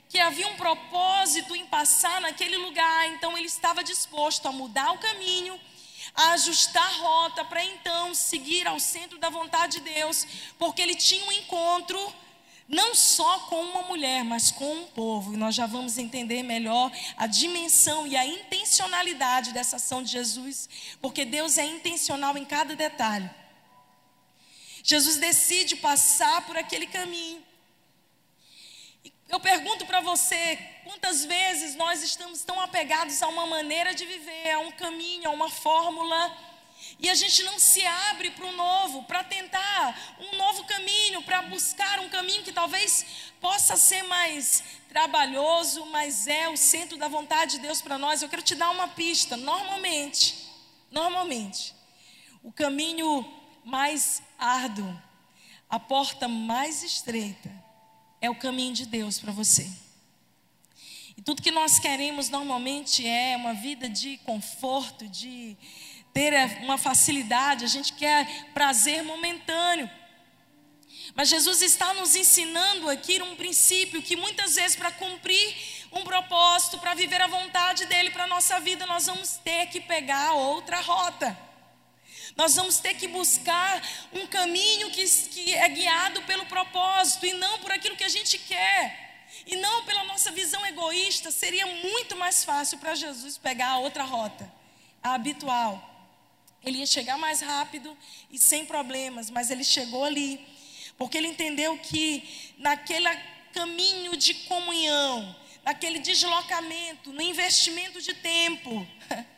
que 0.09 0.19
havia 0.19 0.47
um 0.47 0.55
propósito 0.55 1.55
em 1.55 1.65
passar 1.65 2.21
naquele 2.21 2.57
lugar, 2.57 3.07
então 3.09 3.37
ele 3.37 3.47
estava 3.47 3.83
disposto 3.83 4.47
a 4.47 4.51
mudar 4.51 4.91
o 4.91 4.99
caminho, 4.99 5.59
a 6.15 6.31
ajustar 6.31 6.83
a 6.83 6.97
rota 6.97 7.45
para 7.45 7.63
então 7.63 8.13
seguir 8.15 8.65
ao 8.67 8.79
centro 8.79 9.19
da 9.19 9.29
vontade 9.29 9.79
de 9.79 9.81
Deus, 9.81 10.25
porque 10.57 10.81
ele 10.81 10.95
tinha 10.95 11.25
um 11.25 11.31
encontro 11.31 12.13
não 12.67 12.93
só 12.93 13.39
com 13.39 13.61
uma 13.61 13.83
mulher, 13.83 14.23
mas 14.23 14.51
com 14.51 14.73
um 14.73 14.87
povo. 14.87 15.33
E 15.33 15.37
nós 15.37 15.55
já 15.55 15.65
vamos 15.65 15.97
entender 15.97 16.43
melhor 16.43 16.91
a 17.15 17.25
dimensão 17.25 18.05
e 18.05 18.15
a 18.15 18.25
intencionalidade 18.25 19.53
dessa 19.53 19.77
ação 19.77 20.03
de 20.03 20.11
Jesus, 20.11 20.69
porque 21.01 21.23
Deus 21.23 21.57
é 21.57 21.65
intencional 21.65 22.37
em 22.37 22.43
cada 22.43 22.75
detalhe. 22.75 23.29
Jesus 24.83 25.17
decide 25.17 25.75
passar 25.77 26.45
por 26.45 26.57
aquele 26.57 26.87
caminho. 26.87 27.46
Eu 29.29 29.41
pergunto 29.41 29.85
para 29.85 29.99
você, 29.99 30.57
quantas 30.85 31.25
vezes 31.25 31.75
nós 31.75 32.01
estamos 32.01 32.43
tão 32.43 32.61
apegados 32.61 33.21
a 33.21 33.27
uma 33.27 33.45
maneira 33.45 33.93
de 33.93 34.05
viver, 34.05 34.51
a 34.51 34.59
um 34.59 34.71
caminho, 34.71 35.27
a 35.27 35.33
uma 35.33 35.49
fórmula, 35.49 36.37
e 36.97 37.09
a 37.09 37.13
gente 37.13 37.43
não 37.43 37.59
se 37.59 37.85
abre 37.85 38.31
para 38.31 38.45
o 38.45 38.53
novo, 38.53 39.03
para 39.03 39.25
tentar 39.25 40.15
um 40.17 40.37
novo 40.37 40.63
caminho, 40.63 41.21
para 41.23 41.41
buscar 41.41 41.99
um 41.99 42.07
caminho 42.07 42.41
que 42.43 42.53
talvez 42.53 43.05
possa 43.41 43.75
ser 43.75 44.03
mais 44.03 44.63
trabalhoso, 44.87 45.85
mas 45.87 46.25
é 46.27 46.47
o 46.47 46.55
centro 46.55 46.97
da 46.97 47.09
vontade 47.09 47.57
de 47.57 47.59
Deus 47.59 47.81
para 47.81 47.97
nós. 47.97 48.21
Eu 48.21 48.29
quero 48.29 48.41
te 48.41 48.55
dar 48.55 48.69
uma 48.69 48.87
pista. 48.87 49.35
Normalmente, 49.35 50.49
normalmente, 50.89 51.75
o 52.41 52.51
caminho 52.51 53.29
mais 53.65 54.21
árduo, 54.39 54.97
a 55.69 55.77
porta 55.77 56.29
mais 56.29 56.81
estreita, 56.81 57.51
é 58.21 58.29
o 58.29 58.35
caminho 58.35 58.73
de 58.73 58.85
Deus 58.85 59.19
para 59.19 59.31
você. 59.31 59.69
E 61.15 61.21
tudo 61.21 61.41
que 61.41 61.51
nós 61.51 61.79
queremos 61.79 62.29
normalmente 62.29 63.05
é 63.05 63.35
uma 63.35 63.53
vida 63.53 63.89
de 63.89 64.17
conforto, 64.19 65.07
de 65.07 65.57
ter 66.13 66.33
uma 66.61 66.77
facilidade, 66.77 67.65
a 67.65 67.67
gente 67.67 67.93
quer 67.93 68.51
prazer 68.53 69.03
momentâneo. 69.03 69.89
Mas 71.15 71.29
Jesus 71.29 71.61
está 71.61 71.93
nos 71.93 72.15
ensinando 72.15 72.89
aqui 72.89 73.21
um 73.21 73.35
princípio 73.35 74.01
que 74.01 74.15
muitas 74.15 74.55
vezes 74.55 74.75
para 74.75 74.91
cumprir 74.91 75.55
um 75.91 76.03
propósito, 76.03 76.77
para 76.79 76.93
viver 76.93 77.21
a 77.21 77.27
vontade 77.27 77.85
dele 77.85 78.11
para 78.11 78.25
a 78.25 78.27
nossa 78.27 78.59
vida, 78.59 78.85
nós 78.85 79.05
vamos 79.05 79.37
ter 79.43 79.67
que 79.67 79.79
pegar 79.79 80.33
outra 80.33 80.79
rota. 80.81 81.46
Nós 82.37 82.55
vamos 82.55 82.77
ter 82.77 82.93
que 82.93 83.07
buscar 83.07 83.81
um 84.13 84.27
caminho 84.27 84.91
que, 84.91 85.03
que 85.03 85.55
é 85.55 85.67
guiado 85.67 86.21
pelo 86.21 86.45
propósito 86.45 87.25
e 87.25 87.33
não 87.33 87.57
por 87.57 87.71
aquilo 87.71 87.95
que 87.95 88.03
a 88.03 88.09
gente 88.09 88.37
quer. 88.37 89.25
E 89.47 89.55
não 89.55 89.83
pela 89.85 90.03
nossa 90.03 90.31
visão 90.31 90.63
egoísta. 90.67 91.31
Seria 91.31 91.65
muito 91.65 92.15
mais 92.15 92.43
fácil 92.43 92.77
para 92.77 92.93
Jesus 92.93 93.39
pegar 93.39 93.69
a 93.69 93.79
outra 93.79 94.03
rota, 94.03 94.49
a 95.01 95.15
habitual. 95.15 95.83
Ele 96.63 96.77
ia 96.77 96.85
chegar 96.85 97.17
mais 97.17 97.41
rápido 97.41 97.97
e 98.29 98.37
sem 98.37 98.67
problemas, 98.67 99.31
mas 99.31 99.49
ele 99.49 99.63
chegou 99.63 100.03
ali, 100.03 100.45
porque 100.95 101.17
ele 101.17 101.27
entendeu 101.27 101.75
que 101.79 102.53
naquele 102.59 103.09
caminho 103.51 104.15
de 104.15 104.33
comunhão, 104.33 105.35
naquele 105.63 105.97
deslocamento, 105.97 107.11
no 107.11 107.21
investimento 107.21 107.99
de 107.99 108.13
tempo, 108.13 108.87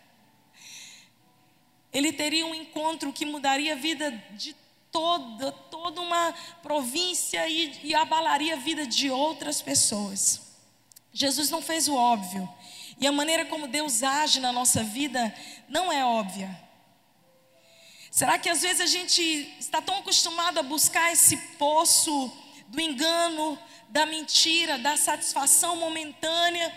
ele 1.92 2.12
teria 2.14 2.46
um 2.46 2.54
encontro 2.54 3.12
que 3.12 3.26
mudaria 3.26 3.74
a 3.74 3.76
vida 3.76 4.12
de 4.32 4.56
toda, 4.92 5.52
toda 5.52 6.02
uma 6.02 6.34
província 6.62 7.48
e, 7.48 7.80
e 7.84 7.96
abalaria 7.96 8.54
a 8.54 8.58
vida 8.58 8.86
de 8.86 9.10
outras 9.10 9.62
pessoas. 9.62 10.42
Jesus 11.12 11.50
não 11.50 11.62
fez 11.62 11.88
o 11.88 11.96
óbvio. 11.96 12.48
E 13.00 13.08
a 13.08 13.12
maneira 13.12 13.46
como 13.46 13.68
Deus 13.68 14.04
age 14.04 14.40
na 14.40 14.52
nossa 14.52 14.84
vida 14.84 15.34
não 15.68 15.92
é 15.92 16.04
óbvia. 16.04 16.70
Será 18.12 18.38
que 18.38 18.50
às 18.50 18.62
vezes 18.62 18.82
a 18.82 18.86
gente 18.86 19.22
está 19.60 19.82
tão 19.82 20.00
acostumado 20.00 20.60
a 20.60 20.64
buscar 20.64 21.12
esse 21.12 21.38
poço 21.58 22.32
do 22.68 22.82
engano, 22.82 23.58
da 23.90 24.06
mentira, 24.06 24.78
da 24.78 24.98
satisfação 24.98 25.78
momentânea, 25.78 26.74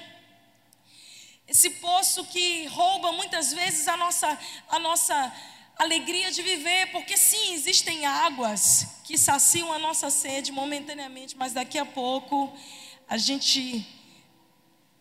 esse 1.53 1.69
poço 1.69 2.25
que 2.25 2.65
rouba 2.69 3.13
muitas 3.13 3.53
vezes 3.53 3.87
a 3.87 3.95
nossa, 3.95 4.39
a 4.71 4.79
nossa 4.79 5.33
alegria 5.77 6.33
de 6.33 6.41
viver, 6.41 6.91
porque 6.93 7.15
sim, 7.15 7.53
existem 7.53 8.07
águas 8.07 8.87
que 9.05 9.19
saciam 9.19 9.71
a 9.71 9.79
nossa 9.79 10.09
sede 10.09 10.51
momentaneamente, 10.51 11.37
mas 11.37 11.53
daqui 11.53 11.77
a 11.77 11.85
pouco 11.85 12.51
a 13.07 13.19
gente 13.19 13.87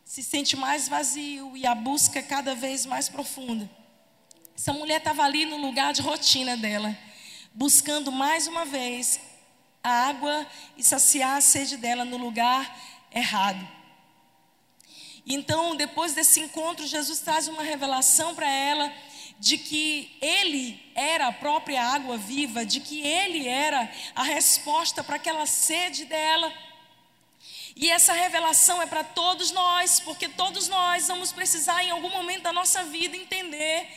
se 0.04 0.22
sente 0.22 0.58
mais 0.58 0.90
vazio 0.90 1.56
e 1.56 1.66
a 1.66 1.74
busca 1.74 2.20
é 2.20 2.22
cada 2.22 2.54
vez 2.54 2.86
mais 2.86 3.08
profunda. 3.08 3.72
Essa 4.54 4.74
mulher 4.74 4.98
estava 4.98 5.24
ali 5.24 5.46
no 5.46 5.56
lugar 5.56 5.94
de 5.94 6.02
rotina 6.02 6.58
dela, 6.58 6.98
buscando 7.54 8.12
mais 8.12 8.46
uma 8.46 8.66
vez 8.66 9.22
a 9.82 9.90
água 10.10 10.46
e 10.76 10.84
saciar 10.84 11.38
a 11.38 11.42
sede 11.42 11.78
dela 11.78 12.04
no 12.04 12.18
lugar 12.18 12.78
errado. 13.10 13.81
Então, 15.26 15.76
depois 15.76 16.14
desse 16.14 16.40
encontro, 16.40 16.86
Jesus 16.86 17.20
traz 17.20 17.48
uma 17.48 17.64
revelação 17.64 18.34
para 18.34 18.50
ela 18.50 18.92
de 19.40 19.58
que 19.58 20.16
Ele 20.22 20.80
era 20.94 21.28
a 21.28 21.34
própria 21.34 21.84
água 21.84 22.18
viva, 22.18 22.66
de 22.66 22.80
que 22.80 23.02
Ele 23.02 23.48
era 23.48 23.92
a 24.16 24.24
resposta 24.24 25.04
para 25.04 25.16
aquela 25.16 25.46
sede 25.46 26.06
dela. 26.06 26.52
E 27.76 27.90
essa 27.90 28.14
revelação 28.14 28.82
é 28.82 28.86
para 28.86 29.04
todos 29.04 29.52
nós, 29.52 30.00
porque 30.00 30.30
todos 30.30 30.68
nós 30.68 31.08
vamos 31.08 31.32
precisar, 31.32 31.84
em 31.84 31.92
algum 31.92 32.10
momento 32.10 32.44
da 32.44 32.54
nossa 32.54 32.84
vida, 32.84 33.16
entender 33.16 33.88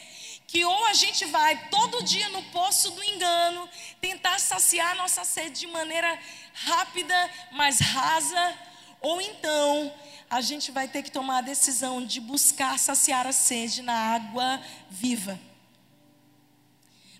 que 0.46 0.64
ou 0.64 0.86
a 0.86 0.94
gente 0.94 1.24
vai 1.26 1.68
todo 1.68 2.04
dia 2.04 2.28
no 2.28 2.42
poço 2.44 2.90
do 2.92 3.02
engano, 3.02 3.68
tentar 4.00 4.38
saciar 4.38 4.94
nossa 4.94 5.24
sede 5.24 5.60
de 5.60 5.66
maneira 5.66 6.18
rápida, 6.54 7.30
mas 7.52 7.80
rasa, 7.80 8.58
ou 9.04 9.20
então 9.20 9.92
a 10.30 10.40
gente 10.40 10.72
vai 10.72 10.88
ter 10.88 11.02
que 11.02 11.10
tomar 11.10 11.38
a 11.38 11.42
decisão 11.42 12.04
de 12.04 12.20
buscar 12.20 12.78
saciar 12.78 13.26
a 13.26 13.32
sede 13.32 13.82
na 13.82 13.92
água 13.92 14.60
viva. 14.90 15.38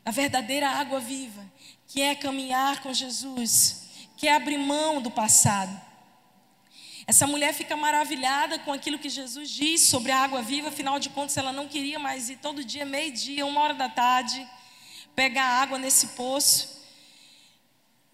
Na 0.03 0.11
verdadeira 0.11 0.69
água 0.69 0.99
viva, 0.99 1.45
que 1.87 2.01
é 2.01 2.15
caminhar 2.15 2.83
com 2.83 2.93
Jesus, 2.93 3.83
que 4.17 4.27
é 4.27 4.35
abrir 4.35 4.57
mão 4.57 5.01
do 5.01 5.11
passado. 5.11 5.79
Essa 7.07 7.27
mulher 7.27 7.53
fica 7.53 7.77
maravilhada 7.77 8.59
com 8.59 8.73
aquilo 8.73 8.99
que 8.99 9.11
Jesus 9.11 9.51
diz 9.51 9.83
sobre 9.83 10.11
a 10.11 10.25
água 10.25 10.41
viva, 10.41 10.69
afinal 10.69 10.99
de 10.99 11.11
contas, 11.11 11.37
ela 11.37 11.53
não 11.53 11.69
queria 11.69 11.99
mais 11.99 12.31
ir 12.31 12.37
todo 12.37 12.65
dia, 12.65 12.87
meio-dia, 12.87 13.45
uma 13.45 13.61
hora 13.61 13.75
da 13.75 13.91
tarde, 13.91 14.47
pegar 15.15 15.45
água 15.45 15.79
nesse 15.79 16.09
poço. 16.09 16.83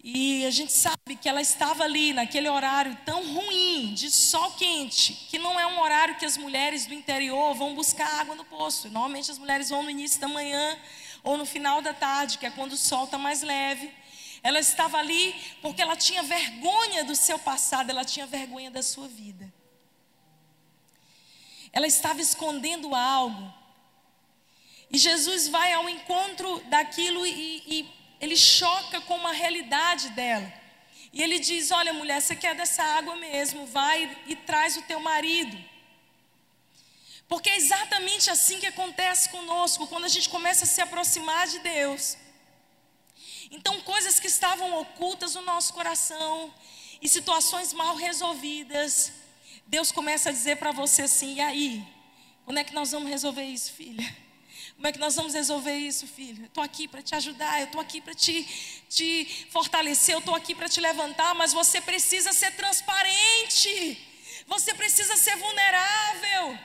E 0.03 0.45
a 0.47 0.49
gente 0.49 0.73
sabe 0.73 1.15
que 1.15 1.29
ela 1.29 1.41
estava 1.41 1.83
ali 1.83 2.11
naquele 2.11 2.49
horário 2.49 2.97
tão 3.05 3.23
ruim, 3.33 3.93
de 3.93 4.09
sol 4.09 4.51
quente, 4.53 5.13
que 5.29 5.37
não 5.37 5.59
é 5.59 5.67
um 5.67 5.79
horário 5.79 6.17
que 6.17 6.25
as 6.25 6.37
mulheres 6.37 6.87
do 6.87 6.93
interior 6.93 7.53
vão 7.53 7.75
buscar 7.75 8.19
água 8.19 8.33
no 8.33 8.43
poço. 8.43 8.89
Normalmente 8.89 9.29
as 9.29 9.37
mulheres 9.37 9.69
vão 9.69 9.83
no 9.83 9.91
início 9.91 10.19
da 10.19 10.27
manhã 10.27 10.79
ou 11.23 11.37
no 11.37 11.45
final 11.45 11.83
da 11.83 11.93
tarde, 11.93 12.39
que 12.39 12.47
é 12.47 12.49
quando 12.49 12.73
o 12.73 12.77
sol 12.77 13.05
está 13.05 13.19
mais 13.19 13.43
leve. 13.43 13.93
Ela 14.41 14.59
estava 14.59 14.97
ali 14.97 15.35
porque 15.61 15.83
ela 15.83 15.95
tinha 15.95 16.23
vergonha 16.23 17.03
do 17.03 17.15
seu 17.15 17.37
passado, 17.37 17.91
ela 17.91 18.03
tinha 18.03 18.25
vergonha 18.25 18.71
da 18.71 18.81
sua 18.81 19.07
vida. 19.07 19.53
Ela 21.71 21.85
estava 21.85 22.19
escondendo 22.21 22.95
algo. 22.95 23.53
E 24.89 24.97
Jesus 24.97 25.47
vai 25.47 25.71
ao 25.73 25.87
encontro 25.87 26.59
daquilo 26.69 27.23
e, 27.23 27.63
e 27.67 28.00
ele 28.21 28.37
choca 28.37 29.01
com 29.01 29.15
uma 29.15 29.33
realidade 29.33 30.09
dela. 30.09 30.53
E 31.11 31.21
ele 31.21 31.39
diz: 31.39 31.71
Olha, 31.71 31.91
mulher, 31.91 32.21
você 32.21 32.35
quer 32.35 32.55
dessa 32.55 32.83
água 32.83 33.15
mesmo, 33.15 33.65
vai 33.65 34.17
e 34.27 34.35
traz 34.35 34.77
o 34.77 34.83
teu 34.83 34.99
marido. 34.99 35.57
Porque 37.27 37.49
é 37.49 37.57
exatamente 37.57 38.29
assim 38.29 38.59
que 38.59 38.67
acontece 38.67 39.29
conosco, 39.29 39.87
quando 39.87 40.05
a 40.05 40.09
gente 40.09 40.29
começa 40.29 40.65
a 40.65 40.67
se 40.67 40.81
aproximar 40.81 41.47
de 41.47 41.59
Deus. 41.59 42.17
Então, 43.49 43.81
coisas 43.81 44.19
que 44.19 44.27
estavam 44.27 44.79
ocultas 44.79 45.35
no 45.35 45.41
nosso 45.41 45.73
coração 45.73 46.53
e 47.01 47.09
situações 47.09 47.73
mal 47.73 47.95
resolvidas, 47.95 49.11
Deus 49.65 49.91
começa 49.91 50.29
a 50.29 50.31
dizer 50.31 50.57
para 50.57 50.71
você 50.71 51.03
assim: 51.03 51.35
e 51.35 51.41
aí? 51.41 51.87
Quando 52.45 52.59
é 52.59 52.63
que 52.63 52.73
nós 52.73 52.91
vamos 52.91 53.09
resolver 53.09 53.43
isso, 53.43 53.71
filha? 53.73 54.30
Como 54.81 54.87
é 54.87 54.91
que 54.91 54.97
nós 54.97 55.15
vamos 55.15 55.35
resolver 55.35 55.75
isso, 55.75 56.07
filho? 56.07 56.41
Eu 56.41 56.47
estou 56.47 56.63
aqui 56.63 56.87
para 56.87 57.03
te 57.03 57.13
ajudar, 57.13 57.59
eu 57.59 57.67
estou 57.67 57.79
aqui 57.79 58.01
para 58.01 58.15
te, 58.15 58.33
te 58.89 59.45
fortalecer, 59.51 60.15
eu 60.15 60.17
estou 60.17 60.33
aqui 60.33 60.55
para 60.55 60.67
te 60.67 60.81
levantar, 60.81 61.35
mas 61.35 61.53
você 61.53 61.79
precisa 61.79 62.33
ser 62.33 62.55
transparente, 62.55 64.03
você 64.47 64.73
precisa 64.73 65.15
ser 65.17 65.37
vulnerável. 65.37 66.57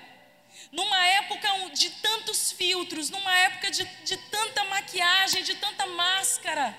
Numa 0.72 1.06
época 1.08 1.46
de 1.74 1.90
tantos 1.90 2.52
filtros, 2.52 3.10
numa 3.10 3.36
época 3.36 3.70
de, 3.70 3.84
de 3.84 4.16
tanta 4.16 4.64
maquiagem, 4.64 5.42
de 5.42 5.54
tanta 5.56 5.84
máscara, 5.84 6.74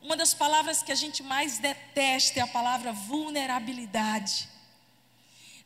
uma 0.00 0.16
das 0.16 0.32
palavras 0.32 0.82
que 0.82 0.90
a 0.90 0.94
gente 0.94 1.22
mais 1.22 1.58
detesta 1.58 2.40
é 2.40 2.42
a 2.42 2.46
palavra 2.46 2.94
vulnerabilidade. 2.94 4.48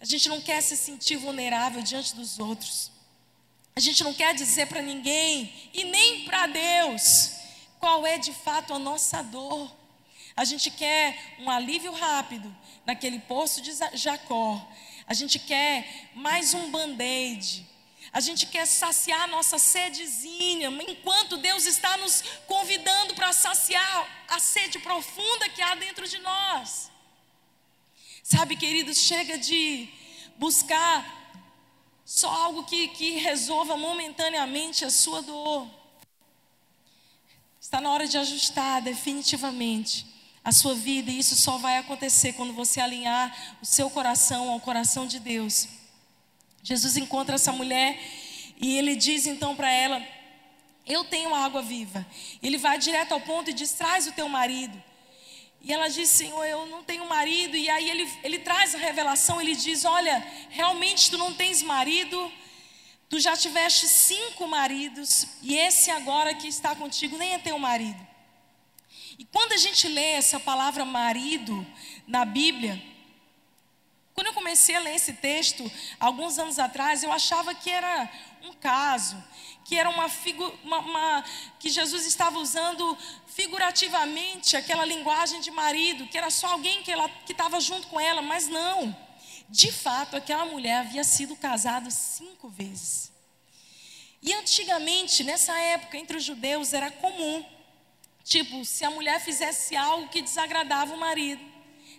A 0.01 0.05
gente 0.05 0.29
não 0.29 0.41
quer 0.41 0.61
se 0.63 0.77
sentir 0.77 1.15
vulnerável 1.15 1.81
diante 1.81 2.13
dos 2.17 2.41
outros. 2.41 2.96
A 3.77 3.81
gente 3.81 4.03
não 4.03 4.15
quer 4.15 4.35
dizer 4.35 4.69
para 4.69 4.81
ninguém 4.81 5.53
e 5.75 5.85
nem 5.85 6.25
para 6.25 6.47
Deus 6.47 7.33
qual 7.79 8.07
é 8.07 8.17
de 8.17 8.33
fato 8.33 8.73
a 8.73 8.79
nossa 8.79 9.23
dor. 9.23 9.71
A 10.35 10.47
gente 10.47 10.71
quer 10.71 11.37
um 11.41 11.51
alívio 11.51 11.93
rápido 11.93 12.57
naquele 12.87 13.19
poço 13.19 13.61
de 13.61 13.73
Jacó. 13.93 14.67
A 15.07 15.13
gente 15.13 15.39
quer 15.39 16.09
mais 16.15 16.55
um 16.55 16.71
band-aid. 16.71 17.67
A 18.15 18.21
gente 18.21 18.47
quer 18.47 18.65
saciar 18.67 19.25
a 19.25 19.27
nossa 19.27 19.59
sedezinha, 19.59 20.71
enquanto 20.89 21.37
Deus 21.37 21.67
está 21.67 21.99
nos 21.99 22.25
convidando 22.47 23.13
para 23.15 23.31
saciar 23.35 24.25
a 24.29 24.39
sede 24.39 24.79
profunda 24.79 25.51
que 25.51 25.61
há 25.61 25.75
dentro 25.75 26.09
de 26.09 26.17
nós. 26.21 26.91
Sabe, 28.23 28.57
queridos, 28.57 28.97
chega 28.97 29.37
de 29.37 29.87
buscar 30.39 31.26
só 32.07 32.31
algo 32.31 32.63
que, 32.63 32.87
que 32.89 33.19
resolva 33.19 33.77
momentaneamente 33.77 34.85
a 34.85 34.91
sua 34.91 35.21
dor. 35.21 35.69
Está 37.61 37.81
na 37.81 37.91
hora 37.91 38.07
de 38.07 38.17
ajustar 38.17 38.81
definitivamente 38.81 40.07
a 40.45 40.53
sua 40.53 40.73
vida, 40.73 41.11
e 41.11 41.19
isso 41.19 41.35
só 41.35 41.59
vai 41.59 41.79
acontecer 41.79 42.35
quando 42.35 42.53
você 42.53 42.81
alinhar 42.81 43.57
o 43.61 43.67
seu 43.67 43.91
coração 43.91 44.51
ao 44.51 44.61
coração 44.61 45.05
de 45.05 45.19
Deus. 45.19 45.67
Jesus 46.63 46.97
encontra 46.97 47.35
essa 47.35 47.51
mulher 47.51 48.01
e 48.57 48.79
ele 48.79 48.95
diz 48.95 49.27
então 49.27 49.57
para 49.57 49.69
ela: 49.69 50.01
Eu 50.87 51.03
tenho 51.03 51.35
água 51.35 51.61
viva. 51.61 52.07
Ele 52.41 52.57
vai 52.57 52.79
direto 52.79 53.13
ao 53.13 53.21
ponto 53.21 53.51
e 53.51 53.53
diz: 53.53 53.73
Traz 53.73 54.07
o 54.07 54.13
teu 54.13 54.29
marido. 54.29 54.81
E 55.63 55.73
ela 55.73 55.89
diz: 55.89 56.09
Senhor, 56.09 56.45
eu 56.45 56.67
não 56.67 56.83
tenho 56.83 57.07
marido. 57.09 57.57
E 57.57 57.69
aí 57.69 57.91
ele, 57.91 58.11
ele 58.23 58.39
traz 58.39 58.75
a 58.75 58.79
revelação, 58.79 59.41
ele 59.41 59.55
diz: 59.55 59.85
Olha, 59.85 60.25
realmente 60.51 61.11
tu 61.11 61.19
não 61.19 61.35
tens 61.35 61.63
marido, 61.63 62.33
tu 63.09 63.19
já 63.19 63.37
tiveste 63.37 63.89
cinco 63.89 64.47
maridos, 64.47 65.27
e 65.43 65.57
esse 65.57 65.91
agora 65.91 66.35
que 66.35 66.49
está 66.49 66.75
contigo 66.75 67.17
nem 67.17 67.35
é 67.35 67.39
teu 67.39 67.59
marido. 67.59 68.07
E 69.19 69.25
quando 69.25 69.53
a 69.53 69.57
gente 69.57 69.89
lê 69.89 70.13
essa 70.13 70.39
palavra 70.39 70.85
marido 70.85 71.67
na 72.07 72.25
Bíblia, 72.25 72.83
quando 74.17 74.29
eu 74.29 74.35
comecei 74.35 74.75
a 74.75 74.81
ler 74.81 74.95
esse 74.95 75.13
texto, 75.13 75.71
alguns 76.01 76.39
anos 76.39 76.59
atrás, 76.59 77.03
eu 77.03 77.13
achava 77.13 77.55
que 77.55 77.71
era 77.71 78.11
um 78.47 78.53
caso, 78.55 79.23
que 79.65 79.77
era 79.77 79.89
uma, 79.91 80.09
figura, 80.09 80.55
uma, 80.63 80.79
uma 80.79 81.25
que 81.59 81.69
Jesus 81.69 82.07
estava 82.07 82.39
usando 82.39 82.97
figurativamente 83.27 84.57
aquela 84.57 84.85
linguagem 84.85 85.41
de 85.41 85.51
marido, 85.51 86.07
que 86.07 86.17
era 86.17 86.31
só 86.31 86.49
alguém 86.49 86.83
que 86.83 86.93
estava 87.31 87.61
junto 87.61 87.87
com 87.89 88.01
ela, 88.01 88.23
mas 88.23 88.49
não. 88.49 88.97
De 89.49 89.71
fato, 89.71 90.17
aquela 90.17 90.45
mulher 90.45 90.79
havia 90.79 91.05
sido 91.05 91.37
casada 91.37 91.91
cinco 91.91 92.49
vezes. 92.49 93.13
E 94.23 94.33
antigamente, 94.33 95.23
nessa 95.23 95.57
época, 95.59 95.97
entre 95.97 96.17
os 96.17 96.25
judeus, 96.25 96.73
era 96.73 96.91
comum, 96.91 97.45
tipo, 98.25 98.65
se 98.65 98.85
a 98.85 98.91
mulher 98.91 99.21
fizesse 99.21 99.77
algo 99.77 100.09
que 100.09 100.23
desagradava 100.23 100.95
o 100.95 100.99
marido, 100.99 101.45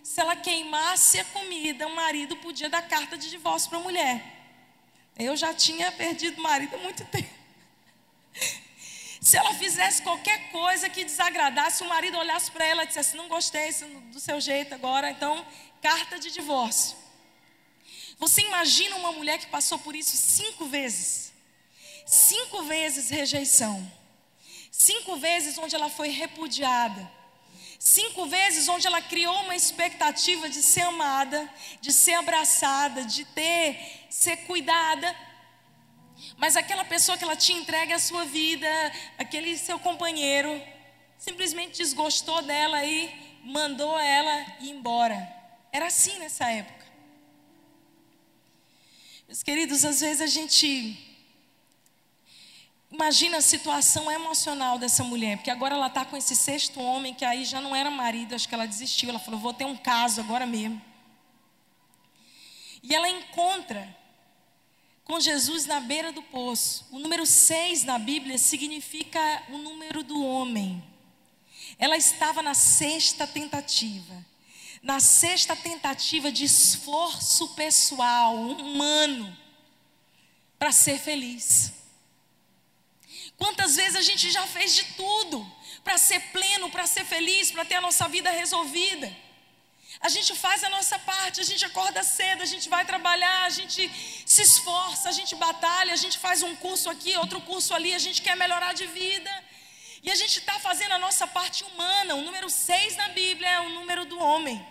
se 0.02 0.20
ela 0.20 0.36
queimasse 0.36 1.20
a 1.20 1.24
comida, 1.26 1.86
o 1.86 1.94
marido 1.94 2.36
podia 2.36 2.68
dar 2.68 2.82
carta 2.82 3.16
de 3.16 3.30
divórcio 3.30 3.68
para 3.68 3.78
a 3.78 3.82
mulher. 3.82 4.37
Eu 5.18 5.36
já 5.36 5.52
tinha 5.52 5.90
perdido 5.90 6.38
o 6.38 6.42
marido 6.42 6.76
há 6.76 6.78
muito 6.78 7.04
tempo. 7.06 7.28
Se 9.20 9.36
ela 9.36 9.52
fizesse 9.54 10.00
qualquer 10.02 10.50
coisa 10.50 10.88
que 10.88 11.04
desagradasse, 11.04 11.82
o 11.82 11.88
marido 11.88 12.16
olhasse 12.16 12.50
para 12.50 12.64
ela 12.64 12.84
e 12.84 12.86
dissesse: 12.86 13.16
Não 13.16 13.28
gostei 13.28 13.70
do 14.12 14.20
seu 14.20 14.40
jeito 14.40 14.74
agora, 14.74 15.10
então, 15.10 15.44
carta 15.82 16.18
de 16.18 16.30
divórcio. 16.30 16.96
Você 18.18 18.42
imagina 18.42 18.96
uma 18.96 19.12
mulher 19.12 19.38
que 19.38 19.46
passou 19.46 19.78
por 19.78 19.94
isso 19.94 20.16
cinco 20.16 20.66
vezes? 20.66 21.32
Cinco 22.06 22.62
vezes 22.62 23.10
rejeição. 23.10 23.92
Cinco 24.70 25.16
vezes 25.16 25.58
onde 25.58 25.74
ela 25.74 25.90
foi 25.90 26.08
repudiada. 26.08 27.17
Cinco 27.78 28.26
vezes 28.26 28.68
onde 28.68 28.86
ela 28.86 29.00
criou 29.00 29.34
uma 29.42 29.54
expectativa 29.54 30.48
de 30.48 30.60
ser 30.62 30.80
amada, 30.80 31.48
de 31.80 31.92
ser 31.92 32.14
abraçada, 32.14 33.04
de 33.04 33.24
ter, 33.24 34.06
ser 34.10 34.36
cuidada. 34.38 35.14
Mas 36.36 36.56
aquela 36.56 36.84
pessoa 36.84 37.16
que 37.16 37.22
ela 37.22 37.36
tinha 37.36 37.60
entregue 37.60 37.92
a 37.92 37.98
sua 38.00 38.24
vida, 38.24 38.68
aquele 39.16 39.56
seu 39.56 39.78
companheiro, 39.78 40.60
simplesmente 41.16 41.78
desgostou 41.78 42.42
dela 42.42 42.84
e 42.84 43.38
mandou 43.44 43.98
ela 43.98 44.56
ir 44.60 44.70
embora. 44.70 45.16
Era 45.70 45.86
assim 45.86 46.18
nessa 46.18 46.50
época. 46.50 46.84
Meus 49.28 49.42
queridos, 49.42 49.84
às 49.84 50.00
vezes 50.00 50.20
a 50.20 50.26
gente 50.26 51.07
imagina 52.90 53.38
a 53.38 53.42
situação 53.42 54.10
emocional 54.10 54.78
dessa 54.78 55.04
mulher, 55.04 55.36
porque 55.36 55.50
agora 55.50 55.74
ela 55.74 55.88
está 55.88 56.04
com 56.04 56.16
esse 56.16 56.34
sexto 56.34 56.80
homem 56.80 57.14
que 57.14 57.24
aí 57.24 57.44
já 57.44 57.60
não 57.60 57.74
era 57.74 57.90
marido, 57.90 58.34
acho 58.34 58.48
que 58.48 58.54
ela 58.54 58.66
desistiu. 58.66 59.08
Ela 59.10 59.18
falou: 59.18 59.40
vou 59.40 59.54
ter 59.54 59.64
um 59.64 59.76
caso 59.76 60.20
agora 60.20 60.46
mesmo. 60.46 60.80
E 62.82 62.94
ela 62.94 63.08
encontra 63.08 63.96
com 65.04 65.18
Jesus 65.18 65.64
na 65.64 65.80
beira 65.80 66.12
do 66.12 66.22
poço. 66.22 66.86
O 66.90 66.98
número 66.98 67.24
seis 67.26 67.82
na 67.82 67.98
Bíblia 67.98 68.36
significa 68.38 69.18
o 69.48 69.58
número 69.58 70.02
do 70.02 70.22
homem. 70.22 70.82
Ela 71.78 71.96
estava 71.96 72.42
na 72.42 72.54
sexta 72.54 73.26
tentativa. 73.26 74.24
Na 74.82 75.00
sexta 75.00 75.56
tentativa 75.56 76.30
de 76.30 76.44
esforço 76.44 77.48
pessoal, 77.54 78.36
humano, 78.36 79.36
para 80.58 80.72
ser 80.72 80.98
feliz. 80.98 81.72
Quantas 83.38 83.76
vezes 83.76 83.96
a 83.96 84.02
gente 84.02 84.30
já 84.30 84.46
fez 84.46 84.74
de 84.74 84.84
tudo 84.94 85.46
para 85.84 85.96
ser 85.96 86.20
pleno, 86.32 86.68
para 86.70 86.86
ser 86.86 87.04
feliz, 87.04 87.50
para 87.52 87.64
ter 87.64 87.76
a 87.76 87.80
nossa 87.80 88.08
vida 88.08 88.30
resolvida? 88.30 89.10
A 90.00 90.08
gente 90.08 90.34
faz 90.34 90.62
a 90.62 90.68
nossa 90.68 90.98
parte, 90.98 91.40
a 91.40 91.44
gente 91.44 91.64
acorda 91.64 92.02
cedo, 92.02 92.42
a 92.42 92.46
gente 92.46 92.68
vai 92.68 92.84
trabalhar, 92.84 93.44
a 93.44 93.50
gente 93.50 93.90
se 94.26 94.42
esforça, 94.42 95.08
a 95.08 95.12
gente 95.12 95.34
batalha, 95.34 95.92
a 95.92 95.96
gente 95.96 96.18
faz 96.18 96.42
um 96.42 96.54
curso 96.56 96.90
aqui, 96.90 97.16
outro 97.16 97.40
curso 97.40 97.72
ali, 97.74 97.94
a 97.94 97.98
gente 97.98 98.22
quer 98.22 98.36
melhorar 98.36 98.74
de 98.74 98.86
vida. 98.86 99.30
E 100.02 100.10
a 100.10 100.14
gente 100.14 100.38
está 100.38 100.58
fazendo 100.60 100.92
a 100.92 100.98
nossa 100.98 101.26
parte 101.26 101.64
humana. 101.64 102.14
O 102.14 102.22
número 102.22 102.48
6 102.48 102.96
na 102.96 103.08
Bíblia 103.08 103.48
é 103.48 103.60
o 103.60 103.70
número 103.70 104.04
do 104.04 104.18
homem. 104.18 104.64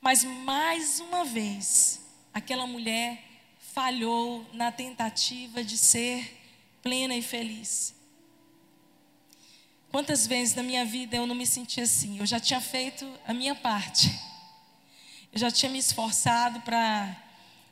Mas 0.00 0.24
mais 0.24 0.98
uma 0.98 1.24
vez, 1.24 2.00
aquela 2.34 2.66
mulher 2.66 3.22
falhou 3.72 4.44
na 4.52 4.72
tentativa 4.72 5.62
de 5.62 5.78
ser 5.78 6.35
plena 6.86 7.16
e 7.16 7.20
feliz. 7.20 7.92
Quantas 9.90 10.24
vezes 10.24 10.54
na 10.54 10.62
minha 10.62 10.84
vida 10.84 11.16
eu 11.16 11.26
não 11.26 11.34
me 11.34 11.44
senti 11.44 11.80
assim? 11.80 12.20
Eu 12.20 12.26
já 12.26 12.38
tinha 12.38 12.60
feito 12.60 13.04
a 13.26 13.34
minha 13.34 13.56
parte. 13.56 14.08
Eu 15.32 15.38
já 15.40 15.50
tinha 15.50 15.68
me 15.68 15.80
esforçado 15.80 16.60
para 16.60 17.16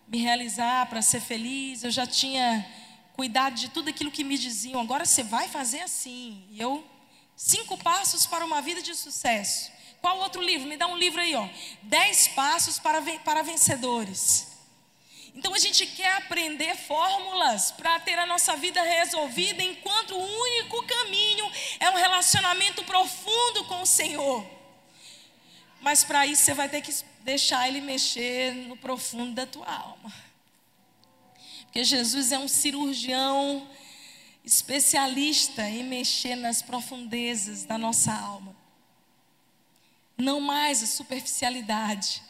me 0.09 0.19
realizar, 0.19 0.87
para 0.87 1.01
ser 1.01 1.21
feliz. 1.21 1.85
Eu 1.85 1.93
já 1.93 2.09
tinha 2.09 2.67
cuidado 3.13 3.55
de 3.55 3.69
tudo 3.69 3.89
aquilo 3.89 4.11
que 4.11 4.25
me 4.25 4.37
diziam. 4.37 4.81
Agora 4.81 5.05
você 5.05 5.23
vai 5.23 5.47
fazer 5.47 5.83
assim. 5.83 6.45
E 6.51 6.61
eu, 6.61 6.85
cinco 7.37 7.79
passos 7.79 8.27
para 8.27 8.45
uma 8.45 8.61
vida 8.61 8.83
de 8.83 8.97
sucesso. 8.97 9.71
Qual 10.01 10.19
outro 10.19 10.43
livro? 10.43 10.67
Me 10.67 10.77
dá 10.77 10.89
um 10.89 10.99
livro 10.99 11.21
aí, 11.21 11.37
ó. 11.37 11.49
Dez 11.85 12.27
passos 12.27 12.81
para, 12.81 13.01
para 13.21 13.43
vencedores. 13.43 14.54
Então 15.35 15.53
a 15.53 15.59
gente 15.59 15.85
quer 15.87 16.17
aprender 16.17 16.77
fórmulas 16.77 17.73
para 17.73 17.99
ter 18.01 18.19
a 18.19 18.25
nossa 18.25 18.57
vida 18.57 18.81
resolvida, 18.83 19.63
enquanto 19.63 20.15
o 20.15 20.41
único 20.43 20.83
caminho 20.87 21.51
é 21.81 21.91
um 21.91 21.97
relacionamento 21.97 22.85
profundo 22.85 23.65
com 23.65 23.83
o 23.83 23.87
Senhor. 23.87 24.47
Mas 25.81 26.05
para 26.05 26.27
isso 26.27 26.45
você 26.45 26.55
vai 26.55 26.69
ter 26.69 26.81
que 26.81 26.95
deixar 27.21 27.67
Ele 27.67 27.81
mexer 27.81 28.55
no 28.55 28.77
profundo 28.77 29.35
da 29.35 29.45
tua 29.45 29.67
alma. 29.67 30.13
Porque 31.65 31.83
Jesus 31.83 32.31
é 32.31 32.39
um 32.39 32.47
cirurgião 32.47 33.69
especialista 34.45 35.69
em 35.69 35.83
mexer 35.83 36.37
nas 36.37 36.63
profundezas 36.63 37.65
da 37.65 37.77
nossa 37.77 38.13
alma. 38.13 38.55
Não 40.17 40.41
mais 40.41 40.83
a 40.83 40.87
superficialidade 40.87 42.23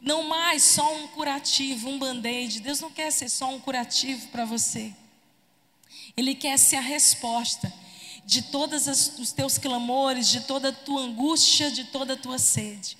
não 0.00 0.22
mais 0.22 0.62
só 0.62 0.94
um 0.94 1.08
curativo, 1.08 1.88
um 1.88 1.98
band-aid. 1.98 2.60
Deus 2.60 2.80
não 2.80 2.90
quer 2.90 3.10
ser 3.10 3.28
só 3.28 3.50
um 3.50 3.60
curativo 3.60 4.28
para 4.28 4.44
você. 4.44 4.94
Ele 6.16 6.34
quer 6.34 6.58
ser 6.58 6.76
a 6.76 6.80
resposta 6.80 7.72
de 8.24 8.42
todos 8.42 8.86
os 8.86 9.32
teus 9.32 9.58
clamores, 9.58 10.28
de 10.28 10.42
toda 10.42 10.70
a 10.70 10.72
tua 10.72 11.02
angústia, 11.02 11.70
de 11.70 11.84
toda 11.84 12.14
a 12.14 12.16
tua 12.16 12.38
sede. 12.38 12.96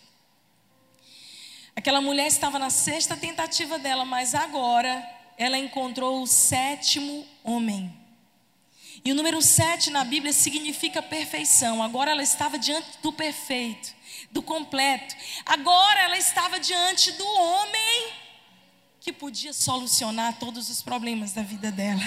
Aquela 1.74 2.00
mulher 2.00 2.26
estava 2.26 2.58
na 2.58 2.68
sexta 2.68 3.16
tentativa 3.16 3.78
dela, 3.78 4.04
mas 4.04 4.34
agora 4.34 5.02
ela 5.38 5.56
encontrou 5.56 6.22
o 6.22 6.26
sétimo 6.26 7.26
homem. 7.42 7.96
E 9.02 9.12
o 9.12 9.14
número 9.14 9.40
sete 9.40 9.88
na 9.88 10.04
Bíblia 10.04 10.32
significa 10.32 11.00
perfeição. 11.00 11.82
Agora 11.82 12.10
ela 12.10 12.22
estava 12.22 12.58
diante 12.58 12.98
do 13.02 13.12
perfeito 13.12 13.99
do 14.30 14.42
completo. 14.42 15.14
Agora 15.44 16.00
ela 16.00 16.16
estava 16.16 16.58
diante 16.60 17.12
do 17.12 17.26
homem 17.26 18.12
que 19.00 19.12
podia 19.12 19.52
solucionar 19.52 20.38
todos 20.38 20.68
os 20.68 20.82
problemas 20.82 21.32
da 21.32 21.42
vida 21.42 21.72
dela. 21.72 22.02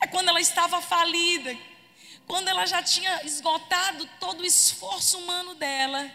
É 0.00 0.06
quando 0.06 0.28
ela 0.28 0.40
estava 0.40 0.80
falida, 0.80 1.56
quando 2.26 2.48
ela 2.48 2.66
já 2.66 2.82
tinha 2.82 3.24
esgotado 3.24 4.08
todo 4.20 4.40
o 4.40 4.44
esforço 4.44 5.18
humano 5.18 5.54
dela. 5.54 6.10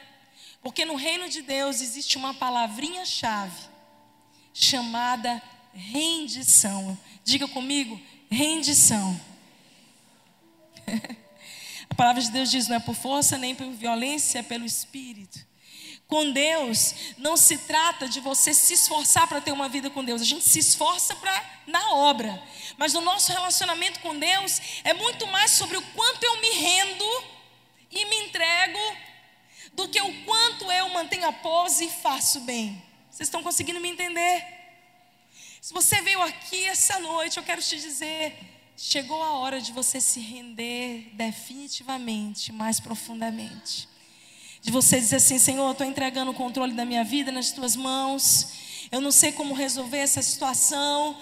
Porque 0.62 0.86
no 0.86 0.96
reino 0.96 1.30
de 1.30 1.42
Deus 1.42 1.82
existe 1.82 2.18
uma 2.18 2.34
palavrinha-chave 2.34 3.68
chamada 4.54 5.42
rendição. 5.74 6.98
Diga 7.24 7.48
comigo, 7.48 8.00
rendição. 8.30 9.20
Palavra 11.98 12.22
de 12.22 12.30
Deus 12.30 12.52
diz: 12.52 12.68
não 12.68 12.78
é 12.78 12.80
por 12.80 12.96
força 12.96 13.38
nem 13.38 13.56
por 13.56 13.68
violência, 13.72 14.40
é 14.40 14.44
pelo 14.44 14.64
Espírito. 14.64 15.46
Com 16.08 16.32
Deus, 16.32 16.94
não 17.18 17.36
se 17.36 17.58
trata 17.58 18.08
de 18.08 18.22
você 18.22 18.54
se 18.54 18.76
esforçar 18.76 19.28
para 19.28 19.42
ter 19.42 19.52
uma 19.52 19.68
vida 19.68 19.90
com 19.90 20.06
Deus. 20.06 20.22
A 20.22 20.26
gente 20.26 20.48
se 20.48 20.60
esforça 20.60 21.14
para 21.16 21.62
na 21.66 21.96
obra. 21.96 22.42
Mas 22.78 22.94
no 22.94 23.02
nosso 23.02 23.34
relacionamento 23.34 24.00
com 24.00 24.18
Deus 24.18 24.62
é 24.86 24.94
muito 24.94 25.28
mais 25.28 25.52
sobre 25.52 25.76
o 25.76 25.82
quanto 25.82 26.24
eu 26.24 26.40
me 26.40 26.50
rendo 26.52 27.24
e 27.92 28.06
me 28.06 28.16
entrego 28.28 28.80
do 29.74 29.90
que 29.90 30.02
o 30.02 30.24
quanto 30.24 30.72
eu 30.72 30.88
mantenho 30.90 31.28
a 31.28 31.34
pose 31.34 31.86
e 31.86 31.90
faço 31.90 32.42
bem. 32.42 32.82
Vocês 33.12 33.28
estão 33.28 33.44
conseguindo 33.44 33.82
me 33.82 33.90
entender? 33.90 34.46
Se 35.60 35.74
você 35.74 36.02
veio 36.02 36.22
aqui 36.22 36.64
essa 36.66 37.00
noite, 37.00 37.38
eu 37.38 37.44
quero 37.44 37.62
te 37.62 37.76
dizer, 37.76 38.57
chegou 38.78 39.24
a 39.24 39.32
hora 39.32 39.60
de 39.60 39.72
você 39.72 40.00
se 40.00 40.20
render 40.20 41.10
definitivamente, 41.14 42.54
mais 42.54 42.80
profundamente. 42.80 43.90
De 44.62 44.72
você 44.72 45.00
dizer 45.00 45.16
assim: 45.16 45.40
Senhor, 45.40 45.66
eu 45.66 45.72
estou 45.72 45.88
entregando 45.88 46.32
o 46.32 46.36
controle 46.36 46.74
da 46.74 46.86
minha 46.86 47.04
vida 47.04 47.32
nas 47.32 47.52
tuas 47.52 47.76
mãos. 47.76 48.50
Eu 48.92 49.02
não 49.02 49.12
sei 49.12 49.32
como 49.32 49.56
resolver 49.56 49.98
essa 49.98 50.22
situação. 50.22 51.18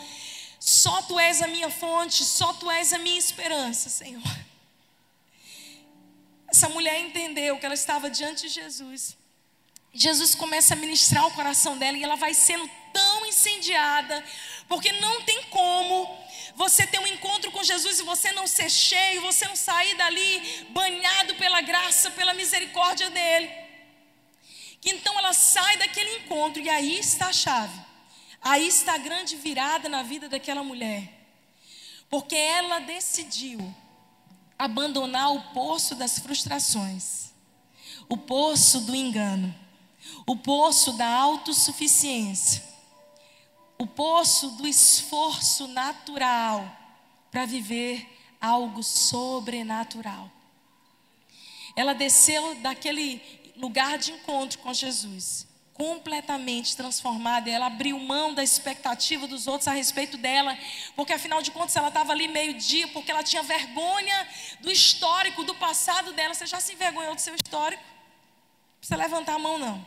Só 0.59 1.01
tu 1.03 1.17
és 1.19 1.41
a 1.41 1.47
minha 1.47 1.69
fonte, 1.69 2.25
só 2.25 2.51
tu 2.53 2.69
és 2.69 2.91
a 2.91 2.97
minha 2.97 3.17
esperança, 3.17 3.89
Senhor. 3.89 4.21
Essa 6.47 6.67
mulher 6.69 6.99
entendeu 6.99 7.57
que 7.57 7.65
ela 7.65 7.75
estava 7.75 8.09
diante 8.09 8.47
de 8.47 8.53
Jesus. 8.53 9.17
Jesus 9.93 10.35
começa 10.35 10.73
a 10.73 10.77
ministrar 10.77 11.25
o 11.25 11.31
coração 11.31 11.77
dela 11.77 11.97
e 11.97 12.03
ela 12.03 12.15
vai 12.15 12.33
sendo 12.33 12.69
tão 12.91 13.25
incendiada, 13.25 14.23
porque 14.67 14.91
não 14.93 15.21
tem 15.21 15.43
como 15.43 16.24
você 16.55 16.87
ter 16.87 16.99
um 16.99 17.07
encontro 17.07 17.51
com 17.51 17.63
Jesus 17.63 17.99
e 17.99 18.03
você 18.03 18.31
não 18.31 18.47
ser 18.47 18.69
cheio, 18.69 19.21
você 19.21 19.45
não 19.45 19.55
sair 19.55 19.95
dali 19.95 20.65
banhado 20.69 21.35
pela 21.35 21.61
graça, 21.61 22.09
pela 22.11 22.33
misericórdia 22.33 23.09
dele. 23.09 23.49
Então 24.83 25.17
ela 25.19 25.33
sai 25.33 25.77
daquele 25.77 26.17
encontro 26.17 26.61
e 26.61 26.69
aí 26.69 26.97
está 26.99 27.27
a 27.27 27.33
chave. 27.33 27.77
Aí 28.41 28.67
está 28.67 28.93
a 28.93 28.99
grande 28.99 29.35
virada 29.35 29.89
na 29.89 30.03
vida 30.03 30.29
daquela 30.29 30.63
mulher. 30.63 31.11
Porque 32.09 32.35
ela 32.35 32.79
decidiu 32.79 33.75
abandonar 34.57 35.33
o 35.33 35.41
poço 35.53 35.95
das 35.95 36.19
frustrações, 36.19 37.31
o 38.07 38.15
poço 38.15 38.79
do 38.81 38.95
engano, 38.95 39.53
o 40.25 40.37
poço 40.37 40.93
da 40.93 41.07
autossuficiência 41.07 42.74
o 43.77 43.85
poço 43.85 44.51
do 44.51 44.67
esforço 44.67 45.67
natural 45.67 46.65
para 47.31 47.45
viver 47.45 48.07
algo 48.39 48.83
sobrenatural. 48.83 50.31
Ela 51.75 51.93
desceu 51.93 52.55
daquele 52.55 53.21
lugar 53.57 53.97
de 53.97 54.11
encontro 54.13 54.59
com 54.59 54.73
Jesus, 54.73 55.45
completamente 55.73 56.75
transformada. 56.77 57.49
Ela 57.49 57.65
abriu 57.65 57.99
mão 57.99 58.33
da 58.33 58.43
expectativa 58.43 59.27
dos 59.27 59.47
outros 59.47 59.67
a 59.67 59.73
respeito 59.73 60.17
dela, 60.17 60.57
porque 60.95 61.11
afinal 61.11 61.41
de 61.41 61.51
contas 61.51 61.75
ela 61.75 61.89
estava 61.89 62.13
ali 62.13 62.29
meio-dia, 62.29 62.87
porque 62.89 63.11
ela 63.11 63.23
tinha 63.23 63.43
vergonha 63.43 64.27
do 64.61 64.71
histórico, 64.71 65.43
do 65.43 65.55
passado 65.55 66.13
dela. 66.13 66.33
Você 66.33 66.45
já 66.45 66.61
se 66.61 66.73
envergonhou 66.73 67.13
do 67.13 67.21
seu 67.21 67.35
histórico? 67.35 67.83
Não 67.83 68.79
precisa 68.79 68.95
levantar 68.95 69.33
a 69.33 69.39
mão, 69.39 69.57
não. 69.57 69.85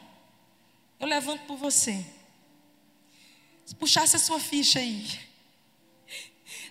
Eu 1.01 1.07
levanto 1.07 1.47
por 1.47 1.57
você. 1.57 2.05
Puxasse 3.75 4.17
a 4.17 4.19
sua 4.19 4.41
ficha 4.41 4.79
aí. 4.79 5.07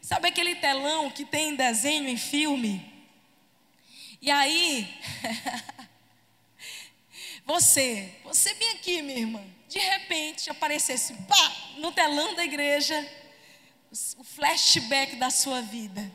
Sabe 0.02 0.30
aquele 0.30 0.56
telão 0.56 1.10
que 1.12 1.26
tem 1.26 1.56
desenho 1.56 2.08
em 2.08 2.18
filme? 2.18 2.94
E 4.22 4.32
aí, 4.32 4.88
você, 7.46 8.14
você 8.24 8.54
bem 8.56 8.70
aqui, 8.72 9.02
minha 9.02 9.20
irmã, 9.20 9.44
de 9.68 9.80
repente 9.80 10.50
aparecesse, 10.50 11.14
pá, 11.14 11.56
no 11.78 11.92
telão 11.92 12.34
da 12.36 12.44
igreja, 12.44 12.96
o 14.18 14.24
flashback 14.24 15.18
da 15.18 15.30
sua 15.30 15.62
vida. 15.62 16.12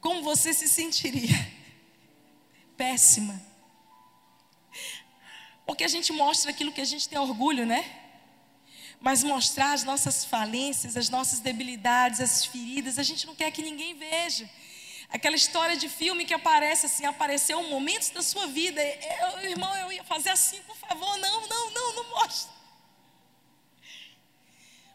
Como 0.00 0.22
você 0.22 0.54
se 0.54 0.68
sentiria? 0.68 1.52
Péssima. 2.76 3.44
Porque 5.66 5.82
a 5.82 5.88
gente 5.88 6.12
mostra 6.12 6.52
aquilo 6.52 6.72
que 6.72 6.80
a 6.80 6.84
gente 6.84 7.08
tem 7.08 7.18
orgulho, 7.18 7.66
né? 7.66 8.05
Mas 9.06 9.22
mostrar 9.22 9.72
as 9.72 9.84
nossas 9.84 10.24
falências, 10.24 10.96
as 10.96 11.08
nossas 11.08 11.38
debilidades, 11.38 12.20
as 12.20 12.44
feridas, 12.44 12.98
a 12.98 13.04
gente 13.04 13.24
não 13.24 13.36
quer 13.36 13.52
que 13.52 13.62
ninguém 13.62 13.94
veja. 13.94 14.50
Aquela 15.08 15.36
história 15.36 15.76
de 15.76 15.88
filme 15.88 16.24
que 16.24 16.34
aparece 16.34 16.86
assim, 16.86 17.04
apareceu 17.06 17.62
momentos 17.68 18.10
da 18.10 18.20
sua 18.20 18.48
vida. 18.48 18.82
Eu, 18.82 19.50
irmão, 19.50 19.72
eu 19.76 19.92
ia 19.92 20.02
fazer 20.02 20.30
assim, 20.30 20.60
por 20.62 20.76
favor, 20.78 21.16
não, 21.18 21.46
não, 21.46 21.70
não, 21.70 21.92
não 21.94 22.10
mostre. 22.16 22.52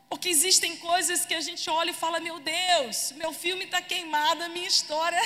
Porque 0.10 0.28
existem 0.28 0.76
coisas 0.76 1.26
que 1.26 1.34
a 1.34 1.40
gente 1.40 1.70
olha 1.70 1.92
e 1.92 1.94
fala: 1.94 2.20
meu 2.20 2.38
Deus, 2.42 3.14
meu 3.14 3.32
filme 3.32 3.64
está 3.64 3.82
queimado, 3.82 4.44
a 4.44 4.50
minha 4.50 4.68
história 4.68 5.22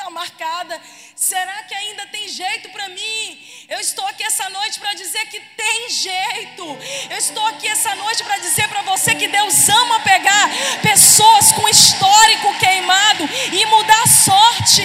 está 0.00 0.10
marcada. 0.10 0.80
Será 1.14 1.62
que 1.64 1.74
ainda 1.74 2.06
tem 2.06 2.26
jeito 2.28 2.70
para 2.70 2.88
mim? 2.88 3.38
Eu 3.68 3.78
estou 3.78 4.06
aqui 4.06 4.24
essa 4.24 4.48
noite 4.48 4.80
para 4.80 4.94
dizer 4.94 5.26
que 5.26 5.38
tem 5.38 5.90
jeito. 5.90 6.78
Eu 7.10 7.18
estou 7.18 7.46
aqui 7.48 7.68
essa 7.68 7.94
noite 7.94 8.24
para 8.24 8.38
dizer 8.38 8.66
para 8.68 8.82
você 8.82 9.14
que 9.14 9.28
Deus 9.28 9.68
ama 9.68 10.00
pegar 10.00 10.48
pessoas 10.80 11.52
com 11.52 11.68
histórico 11.68 12.58
queimado 12.58 13.28
e 13.52 13.66
mudar 13.66 14.02
a 14.02 14.08
sorte. 14.08 14.82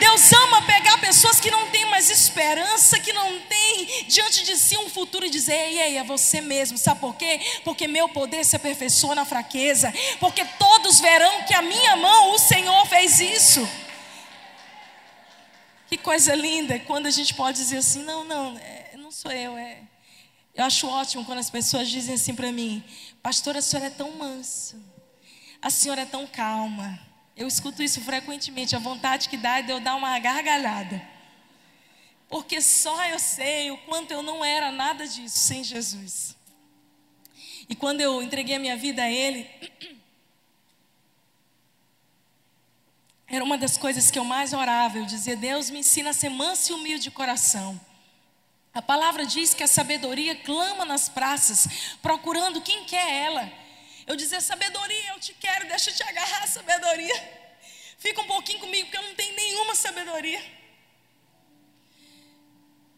Deus 0.00 0.32
ama 0.32 0.62
pegar 0.62 0.98
pessoas 0.98 1.38
que 1.38 1.50
não 1.50 1.66
têm 1.68 1.84
mais 1.86 2.10
esperança, 2.10 2.98
que 2.98 3.12
não 3.12 3.38
têm 3.40 4.04
diante 4.08 4.42
de 4.42 4.56
si 4.56 4.76
um 4.76 4.88
futuro 4.88 5.26
e 5.26 5.30
dizer: 5.30 5.52
Ei, 5.52 5.80
ei, 5.80 5.96
é 5.98 6.02
você 6.02 6.40
mesmo. 6.40 6.76
Sabe 6.76 7.00
por 7.00 7.14
quê? 7.14 7.40
Porque 7.62 7.86
meu 7.86 8.08
poder 8.08 8.44
se 8.44 8.56
aperfeiçoa 8.56 9.14
na 9.14 9.24
fraqueza. 9.24 9.92
Porque 10.18 10.44
todos 10.58 11.00
verão 11.00 11.44
que 11.44 11.54
a 11.54 11.62
minha 11.62 11.96
mão, 11.96 12.32
o 12.32 12.38
Senhor, 12.38 12.86
fez 12.86 13.20
isso. 13.20 13.68
Que 15.90 15.98
coisa 15.98 16.36
linda 16.36 16.78
quando 16.78 17.06
a 17.06 17.10
gente 17.10 17.34
pode 17.34 17.58
dizer 17.58 17.78
assim: 17.78 18.04
não, 18.04 18.22
não, 18.22 18.56
é, 18.58 18.92
não 18.96 19.10
sou 19.10 19.32
eu. 19.32 19.58
É. 19.58 19.82
Eu 20.54 20.64
acho 20.64 20.86
ótimo 20.86 21.24
quando 21.24 21.40
as 21.40 21.50
pessoas 21.50 21.88
dizem 21.88 22.14
assim 22.14 22.32
para 22.32 22.52
mim: 22.52 22.84
Pastora, 23.20 23.58
a 23.58 23.62
senhora 23.62 23.88
é 23.88 23.90
tão 23.90 24.12
mansa, 24.12 24.80
a 25.60 25.68
senhora 25.68 26.02
é 26.02 26.06
tão 26.06 26.28
calma. 26.28 26.96
Eu 27.36 27.48
escuto 27.48 27.82
isso 27.82 28.00
frequentemente. 28.02 28.76
A 28.76 28.78
vontade 28.78 29.28
que 29.28 29.36
dá 29.36 29.58
é 29.58 29.62
de 29.62 29.72
eu 29.72 29.80
dar 29.80 29.96
uma 29.96 30.16
gargalhada. 30.20 31.02
Porque 32.28 32.60
só 32.60 33.06
eu 33.06 33.18
sei 33.18 33.72
o 33.72 33.78
quanto 33.78 34.12
eu 34.12 34.22
não 34.22 34.44
era 34.44 34.70
nada 34.70 35.08
disso 35.08 35.40
sem 35.40 35.64
Jesus. 35.64 36.36
E 37.68 37.74
quando 37.74 38.00
eu 38.00 38.22
entreguei 38.22 38.54
a 38.54 38.60
minha 38.60 38.76
vida 38.76 39.02
a 39.02 39.10
Ele, 39.10 39.50
Era 43.30 43.44
uma 43.44 43.56
das 43.56 43.76
coisas 43.76 44.10
que 44.10 44.18
eu 44.18 44.24
mais 44.24 44.52
orava. 44.52 44.98
Eu 44.98 45.06
dizia: 45.06 45.36
Deus 45.36 45.70
me 45.70 45.78
ensina 45.78 46.10
a 46.10 46.12
ser 46.12 46.28
manso 46.28 46.72
e 46.72 46.74
humilde 46.74 47.04
de 47.04 47.10
coração. 47.12 47.80
A 48.74 48.82
palavra 48.82 49.24
diz 49.24 49.54
que 49.54 49.62
a 49.62 49.68
sabedoria 49.68 50.34
clama 50.34 50.84
nas 50.84 51.08
praças, 51.08 51.96
procurando 52.02 52.60
quem 52.60 52.84
quer 52.84 53.08
ela. 53.26 53.52
Eu 54.04 54.16
dizia: 54.16 54.40
Sabedoria, 54.40 55.10
eu 55.10 55.20
te 55.20 55.32
quero, 55.34 55.68
deixa 55.68 55.90
eu 55.90 55.94
te 55.94 56.02
agarrar, 56.02 56.46
sabedoria. 56.48 57.40
Fica 57.98 58.20
um 58.20 58.26
pouquinho 58.26 58.58
comigo, 58.58 58.86
porque 58.86 58.98
eu 58.98 59.08
não 59.08 59.14
tenho 59.14 59.36
nenhuma 59.36 59.76
sabedoria. 59.76 60.42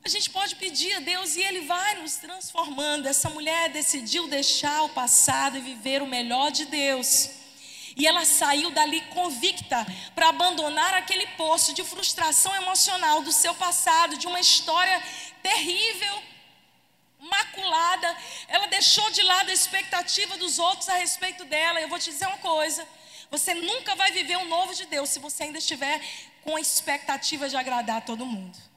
A 0.04 0.08
gente 0.08 0.30
pode 0.30 0.56
pedir 0.56 0.94
a 0.94 1.00
Deus 1.00 1.36
e 1.36 1.42
Ele 1.42 1.60
vai 1.66 1.96
nos 2.00 2.16
transformando. 2.16 3.06
Essa 3.06 3.28
mulher 3.28 3.68
decidiu 3.68 4.26
deixar 4.28 4.82
o 4.82 4.88
passado 4.88 5.58
e 5.58 5.60
viver 5.60 6.00
o 6.00 6.06
melhor 6.06 6.50
de 6.50 6.64
Deus. 6.64 7.41
E 7.96 8.06
ela 8.06 8.24
saiu 8.24 8.70
dali 8.70 9.00
convicta 9.02 9.86
para 10.14 10.28
abandonar 10.28 10.94
aquele 10.94 11.26
poço 11.28 11.74
de 11.74 11.84
frustração 11.84 12.54
emocional 12.56 13.22
do 13.22 13.32
seu 13.32 13.54
passado, 13.54 14.16
de 14.16 14.26
uma 14.26 14.40
história 14.40 15.02
terrível, 15.42 16.22
maculada. 17.18 18.16
Ela 18.48 18.66
deixou 18.68 19.10
de 19.10 19.22
lado 19.22 19.50
a 19.50 19.54
expectativa 19.54 20.36
dos 20.38 20.58
outros 20.58 20.88
a 20.88 20.96
respeito 20.96 21.44
dela. 21.44 21.80
Eu 21.80 21.88
vou 21.88 21.98
te 21.98 22.10
dizer 22.10 22.26
uma 22.26 22.38
coisa: 22.38 22.86
você 23.30 23.54
nunca 23.54 23.94
vai 23.94 24.10
viver 24.12 24.36
um 24.38 24.48
novo 24.48 24.74
de 24.74 24.86
Deus 24.86 25.10
se 25.10 25.18
você 25.18 25.44
ainda 25.44 25.58
estiver 25.58 26.00
com 26.42 26.56
a 26.56 26.60
expectativa 26.60 27.48
de 27.48 27.56
agradar 27.56 28.04
todo 28.04 28.26
mundo. 28.26 28.71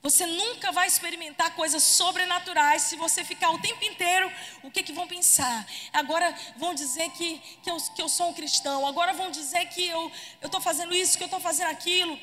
Você 0.00 0.24
nunca 0.26 0.70
vai 0.70 0.86
experimentar 0.86 1.54
coisas 1.56 1.82
sobrenaturais 1.82 2.82
se 2.82 2.96
você 2.96 3.24
ficar 3.24 3.50
o 3.50 3.60
tempo 3.60 3.84
inteiro. 3.84 4.30
O 4.62 4.70
que, 4.70 4.82
que 4.82 4.92
vão 4.92 5.08
pensar? 5.08 5.66
Agora 5.92 6.32
vão 6.56 6.72
dizer 6.72 7.10
que, 7.10 7.38
que, 7.62 7.70
eu, 7.70 7.76
que 7.94 8.00
eu 8.00 8.08
sou 8.08 8.28
um 8.30 8.34
cristão. 8.34 8.86
Agora 8.86 9.12
vão 9.12 9.30
dizer 9.30 9.66
que 9.66 9.86
eu 9.88 10.12
estou 10.42 10.60
fazendo 10.60 10.94
isso, 10.94 11.16
que 11.18 11.24
eu 11.24 11.26
estou 11.26 11.40
fazendo 11.40 11.70
aquilo. 11.70 12.18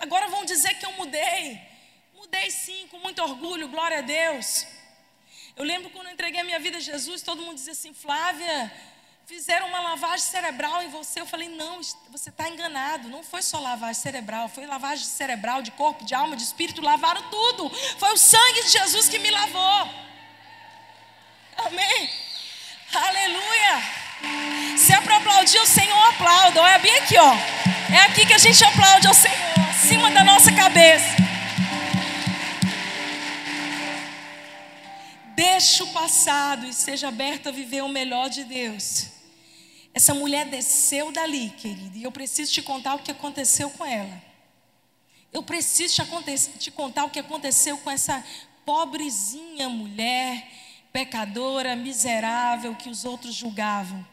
Agora 0.00 0.28
vão 0.28 0.44
dizer 0.44 0.74
que 0.74 0.84
eu 0.84 0.92
mudei. 0.92 1.60
Mudei 2.14 2.50
sim, 2.50 2.86
com 2.88 2.98
muito 2.98 3.22
orgulho, 3.22 3.68
glória 3.68 3.98
a 3.98 4.02
Deus. 4.02 4.66
Eu 5.56 5.64
lembro 5.64 5.88
quando 5.90 6.08
eu 6.08 6.12
entreguei 6.12 6.40
a 6.40 6.44
minha 6.44 6.60
vida 6.60 6.76
a 6.76 6.80
Jesus, 6.80 7.22
todo 7.22 7.42
mundo 7.42 7.54
dizia 7.54 7.72
assim: 7.72 7.94
Flávia, 7.94 8.72
fizeram 9.28 9.68
uma 9.68 9.80
lavagem 9.80 10.24
cerebral 10.26 10.82
em 10.82 10.88
você. 10.88 11.20
Eu 11.20 11.26
falei, 11.26 11.50
não, 11.50 11.80
você 12.10 12.30
está 12.30 12.48
enganado. 12.48 13.10
Não 13.10 13.22
foi 13.22 13.42
só 13.42 13.60
lavagem 13.60 14.00
cerebral, 14.00 14.48
foi 14.48 14.64
lavagem 14.64 15.04
cerebral, 15.04 15.60
de 15.60 15.70
corpo, 15.72 16.02
de 16.02 16.14
alma, 16.14 16.34
de 16.34 16.42
espírito, 16.42 16.80
lavaram 16.80 17.22
tudo. 17.28 17.68
Foi 17.98 18.10
o 18.14 18.16
sangue 18.16 18.62
de 18.64 18.70
Jesus 18.70 19.06
que 19.06 19.18
me 19.18 19.30
lavou. 19.30 19.90
Amém? 21.58 22.10
Aleluia. 22.94 23.82
Se 24.78 24.94
é 24.94 25.00
para 25.02 25.18
aplaudir 25.18 25.58
o 25.58 25.66
Senhor, 25.66 26.08
aplauda. 26.08 26.62
Olha 26.62 26.78
bem 26.78 26.96
aqui, 26.96 27.18
ó. 27.18 27.34
É 27.94 28.00
aqui 28.06 28.24
que 28.24 28.32
a 28.32 28.38
gente 28.38 28.64
aplaude 28.64 29.06
ao 29.08 29.14
Senhor, 29.14 29.36
acima 29.68 30.10
da 30.10 30.24
nossa 30.24 30.50
cabeça. 30.52 31.16
Deixa 35.34 35.84
o 35.84 35.92
passado 35.92 36.66
e 36.66 36.72
seja 36.72 37.08
aberto 37.08 37.50
a 37.50 37.52
viver 37.52 37.82
o 37.82 37.88
melhor 37.88 38.30
de 38.30 38.42
Deus. 38.42 39.17
Essa 39.98 40.14
mulher 40.14 40.46
desceu 40.46 41.10
dali, 41.10 41.50
querida, 41.50 41.98
e 41.98 42.04
eu 42.04 42.12
preciso 42.12 42.52
te 42.52 42.62
contar 42.62 42.94
o 42.94 43.00
que 43.00 43.10
aconteceu 43.10 43.68
com 43.68 43.84
ela. 43.84 44.22
Eu 45.32 45.42
preciso 45.42 46.04
te, 46.22 46.50
te 46.56 46.70
contar 46.70 47.04
o 47.04 47.10
que 47.10 47.18
aconteceu 47.18 47.76
com 47.78 47.90
essa 47.90 48.24
pobrezinha 48.64 49.68
mulher, 49.68 50.48
pecadora, 50.92 51.74
miserável, 51.74 52.76
que 52.76 52.88
os 52.88 53.04
outros 53.04 53.34
julgavam. 53.34 54.06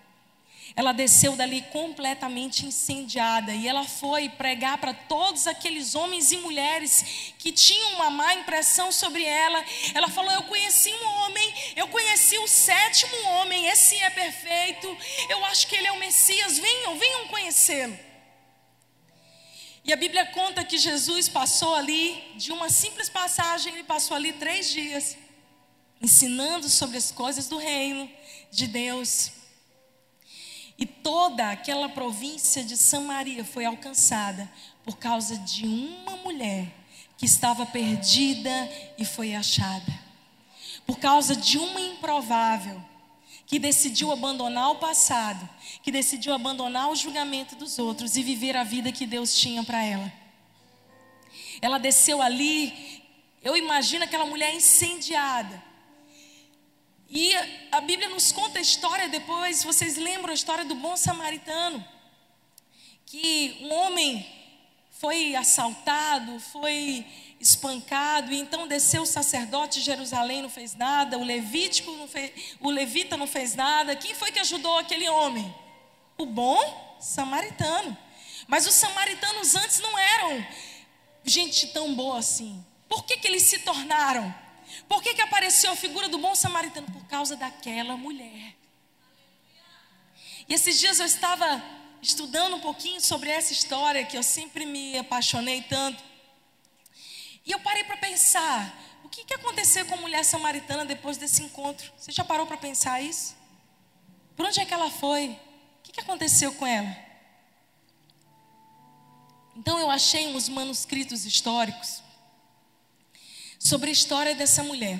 Ela 0.74 0.94
desceu 0.94 1.36
dali 1.36 1.62
completamente 1.64 2.66
incendiada 2.66 3.54
e 3.54 3.68
ela 3.68 3.84
foi 3.84 4.30
pregar 4.30 4.78
para 4.78 4.94
todos 4.94 5.48
aqueles 5.48 5.96
homens 5.96 6.32
e 6.32 6.38
mulheres 6.38 7.34
que 7.38 7.52
tinham 7.52 7.94
uma 7.96 8.10
má 8.10 8.34
impressão 8.36 8.92
sobre 8.92 9.24
ela. 9.24 9.64
Ela 9.94 10.08
falou: 10.08 10.32
Eu 10.32 10.44
conheci 10.44 10.92
um 10.92 11.06
homem, 11.06 11.54
eu 11.76 11.88
conheci 11.90 12.38
o 12.40 12.48
sétimo 12.48 13.16
homem, 13.28 13.68
esse 13.68 13.96
é 13.98 14.10
perfeito, 14.10 14.98
eu 15.30 15.44
acho 15.46 15.68
que 15.68 15.76
ele 15.76 15.88
é 15.88 15.92
o 15.92 16.00
Messias, 16.00 16.58
venham, 16.58 16.98
venham 16.98 17.28
conhecê-lo. 17.28 17.98
E 19.84 19.94
a 19.94 19.96
Bíblia 19.96 20.26
conta 20.26 20.66
que 20.66 20.80
Jesus 20.80 21.30
passou 21.30 21.76
ali, 21.76 22.34
de 22.38 22.52
uma 22.52 22.70
simples 22.70 23.08
passagem, 23.08 23.72
ele 23.72 23.84
passou 23.84 24.18
ali 24.18 24.34
três 24.34 24.72
dias, 24.72 25.16
ensinando 26.02 26.68
sobre 26.68 26.98
as 26.98 27.12
coisas 27.12 27.48
do 27.48 27.58
reino 27.58 28.10
de 28.50 28.66
Deus. 28.66 29.35
E 30.78 30.86
toda 30.86 31.52
aquela 31.52 31.88
província 31.88 32.64
de 32.64 32.76
Samaria 32.76 33.46
foi 33.46 33.66
alcançada 33.66 34.52
por 34.84 34.98
causa 34.98 35.38
de 35.38 35.66
uma 35.66 36.18
mulher 36.18 36.68
que 37.18 37.26
estava 37.26 37.66
perdida 37.66 38.70
e 38.98 39.06
foi 39.06 39.34
achada. 39.34 40.06
Por 40.86 41.00
causa 41.00 41.36
de 41.36 41.58
uma 41.58 41.80
improvável 41.80 42.82
que 43.48 43.58
decidiu 43.58 44.12
abandonar 44.12 44.72
o 44.72 44.76
passado, 44.76 45.48
que 45.82 45.92
decidiu 45.92 46.34
abandonar 46.34 46.90
o 46.90 46.96
julgamento 46.96 47.56
dos 47.56 47.80
outros 47.80 48.18
e 48.18 48.24
viver 48.24 48.58
a 48.58 48.64
vida 48.64 48.92
que 48.92 49.06
Deus 49.06 49.36
tinha 49.36 49.64
para 49.64 49.84
ela. 49.84 50.12
Ela 51.62 51.78
desceu 51.78 52.22
ali, 52.22 53.02
eu 53.42 53.56
imagino 53.56 54.04
aquela 54.04 54.26
mulher 54.26 54.54
incendiada 54.54 55.64
e 57.10 57.34
a 57.72 57.82
Bíblia 57.82 58.10
nos 58.10 58.32
conta 58.32 58.60
a 58.60 58.62
história 58.62 59.08
depois, 59.08 59.64
vocês 59.64 59.96
lembram 59.98 60.32
a 60.32 60.34
história 60.34 60.66
do 60.66 60.76
bom 60.76 60.98
samaritano? 60.98 61.86
Que 63.06 63.58
um 63.62 63.74
homem 63.74 64.26
foi 64.90 65.36
assaltado, 65.36 66.40
foi 66.40 67.06
espancado, 67.40 68.34
e 68.34 68.40
então 68.40 68.68
desceu 68.68 69.04
o 69.04 69.06
sacerdote 69.06 69.80
de 69.80 69.86
Jerusalém, 69.86 70.42
não 70.42 70.50
fez 70.50 70.74
nada, 70.74 71.18
o 71.18 71.24
levítico 71.24 71.92
não 71.92 72.08
fez, 72.08 72.56
o 72.60 72.72
levita 72.72 73.16
não 73.16 73.28
fez 73.28 73.56
nada. 73.56 73.96
Quem 73.96 74.16
foi 74.16 74.32
que 74.32 74.40
ajudou 74.40 74.78
aquele 74.78 75.08
homem? 75.08 75.54
O 76.18 76.26
bom 76.26 76.98
samaritano. 77.00 77.96
Mas 78.48 78.66
os 78.66 78.74
samaritanos 78.74 79.56
antes 79.56 79.80
não 79.80 79.98
eram 79.98 80.46
gente 81.24 81.68
tão 81.68 81.94
boa 81.94 82.20
assim. 82.20 82.64
Por 82.88 83.04
que, 83.06 83.18
que 83.18 83.28
eles 83.28 83.44
se 83.44 83.60
tornaram? 83.60 84.34
Por 84.88 85.02
que, 85.02 85.14
que 85.14 85.22
apareceu 85.22 85.72
a 85.72 85.76
figura 85.76 86.08
do 86.08 86.18
bom 86.18 86.36
samaritano? 86.36 86.88
Por 86.92 87.06
causa 87.06 87.36
daquela 87.36 87.98
mulher. 87.98 88.56
E 90.48 90.54
esses 90.54 90.80
dias 90.80 91.00
eu 91.00 91.06
estava 91.06 91.64
estudando 92.02 92.56
um 92.56 92.60
pouquinho 92.60 93.02
sobre 93.02 93.30
essa 93.30 93.52
história 93.52 94.06
que 94.06 94.18
eu 94.18 94.24
sempre 94.24 94.66
me 94.66 94.98
apaixonei 94.98 95.64
tanto. 95.64 96.04
E 97.46 97.52
eu 97.52 97.60
parei 97.60 97.84
para 97.84 97.98
pensar, 97.98 98.76
o 99.04 99.10
que, 99.10 99.24
que 99.24 99.34
aconteceu 99.34 99.86
com 99.86 99.96
a 99.96 99.98
mulher 99.98 100.24
samaritana 100.24 100.86
depois 100.86 101.18
desse 101.18 101.42
encontro? 101.42 101.92
Você 101.98 102.12
já 102.12 102.24
parou 102.24 102.46
para 102.46 102.58
pensar 102.58 103.02
isso? 103.02 103.36
Por 104.36 104.46
onde 104.46 104.60
é 104.60 104.66
que 104.66 104.74
ela 104.74 104.90
foi? 104.92 105.30
O 105.30 105.84
que, 105.84 105.92
que 105.92 106.02
aconteceu 106.02 106.54
com 106.54 106.66
ela? 106.66 106.96
Então 109.56 109.80
eu 109.80 109.90
achei 109.90 110.28
uns 110.36 110.50
manuscritos 110.50 111.26
históricos 111.26 112.04
sobre 113.66 113.90
a 113.90 113.94
história 113.94 114.36
dessa 114.36 114.62
mulher. 114.62 115.00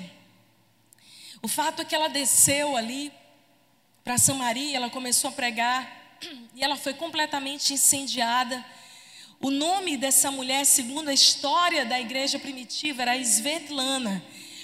O 1.40 1.46
fato 1.46 1.82
é 1.82 1.84
que 1.84 1.94
ela 1.94 2.08
desceu 2.08 2.76
ali 2.76 3.12
para 4.02 4.18
Samaria, 4.18 4.76
ela 4.76 4.90
começou 4.90 5.30
a 5.30 5.32
pregar 5.32 6.18
e 6.52 6.64
ela 6.64 6.74
foi 6.74 6.92
completamente 6.92 7.72
incendiada. 7.72 8.64
O 9.40 9.52
nome 9.52 9.96
dessa 9.96 10.32
mulher, 10.32 10.66
segundo 10.66 11.10
a 11.10 11.14
história 11.14 11.86
da 11.86 12.00
igreja 12.00 12.40
primitiva, 12.40 13.02
era 13.02 13.16
Svetlana, 13.16 14.20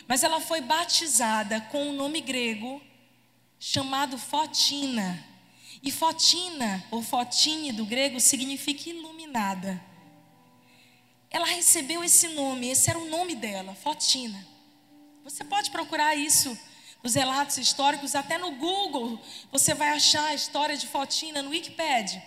mas 0.08 0.24
ela 0.24 0.40
foi 0.40 0.60
batizada 0.60 1.60
com 1.70 1.90
um 1.90 1.92
nome 1.92 2.20
grego 2.20 2.82
chamado 3.60 4.18
Fotina. 4.18 5.24
E 5.80 5.92
Fotina, 5.92 6.84
ou 6.90 7.02
Fotine 7.02 7.70
do 7.70 7.84
grego, 7.84 8.18
significa 8.18 8.90
iluminada. 8.90 9.80
Ela 11.32 11.46
recebeu 11.46 12.04
esse 12.04 12.28
nome, 12.28 12.68
esse 12.68 12.90
era 12.90 12.98
o 12.98 13.08
nome 13.08 13.34
dela, 13.34 13.74
Fotina. 13.74 14.46
Você 15.24 15.42
pode 15.42 15.70
procurar 15.70 16.14
isso 16.14 16.56
nos 17.02 17.14
relatos 17.14 17.56
históricos, 17.56 18.14
até 18.14 18.38
no 18.38 18.52
Google 18.52 19.18
você 19.50 19.72
vai 19.74 19.88
achar 19.88 20.26
a 20.26 20.34
história 20.34 20.76
de 20.76 20.86
Fotina 20.86 21.42
no 21.42 21.50
Wikipedia. 21.50 22.22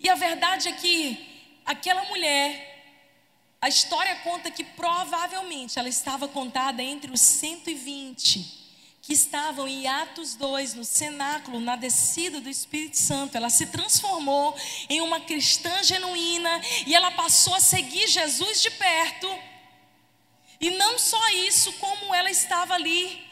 E 0.00 0.08
a 0.08 0.14
verdade 0.14 0.68
é 0.68 0.72
que 0.72 1.60
aquela 1.66 2.04
mulher, 2.04 3.04
a 3.60 3.68
história 3.68 4.16
conta 4.16 4.50
que 4.50 4.64
provavelmente 4.64 5.78
ela 5.78 5.88
estava 5.88 6.26
contada 6.26 6.82
entre 6.82 7.12
os 7.12 7.20
120 7.20 8.57
que 9.08 9.14
estavam 9.14 9.66
em 9.66 9.86
Atos 9.86 10.34
2, 10.34 10.74
no 10.74 10.84
cenáculo, 10.84 11.60
na 11.60 11.76
descida 11.76 12.42
do 12.42 12.50
Espírito 12.50 12.98
Santo. 12.98 13.38
Ela 13.38 13.48
se 13.48 13.64
transformou 13.68 14.54
em 14.86 15.00
uma 15.00 15.18
cristã 15.18 15.82
genuína 15.82 16.60
e 16.86 16.94
ela 16.94 17.10
passou 17.12 17.54
a 17.54 17.58
seguir 17.58 18.06
Jesus 18.06 18.60
de 18.60 18.70
perto. 18.70 19.26
E 20.60 20.68
não 20.72 20.98
só 20.98 21.26
isso, 21.30 21.72
como 21.78 22.14
ela 22.14 22.30
estava 22.30 22.74
ali 22.74 23.26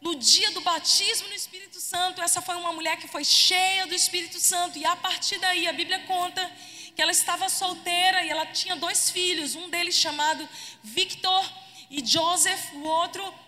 no 0.00 0.14
dia 0.14 0.52
do 0.52 0.60
batismo 0.60 1.26
no 1.26 1.34
Espírito 1.34 1.80
Santo, 1.80 2.22
essa 2.22 2.40
foi 2.40 2.54
uma 2.54 2.72
mulher 2.72 2.96
que 2.96 3.08
foi 3.08 3.24
cheia 3.24 3.88
do 3.88 3.96
Espírito 3.96 4.38
Santo, 4.38 4.78
e 4.78 4.86
a 4.86 4.94
partir 4.94 5.38
daí 5.40 5.66
a 5.66 5.72
Bíblia 5.72 6.04
conta 6.06 6.48
que 6.94 7.02
ela 7.02 7.10
estava 7.10 7.48
solteira 7.48 8.22
e 8.22 8.30
ela 8.30 8.46
tinha 8.46 8.76
dois 8.76 9.10
filhos, 9.10 9.56
um 9.56 9.68
deles 9.68 9.96
chamado 9.96 10.48
Victor 10.84 11.44
e 11.90 12.00
Joseph, 12.06 12.74
o 12.74 12.84
outro 12.84 13.43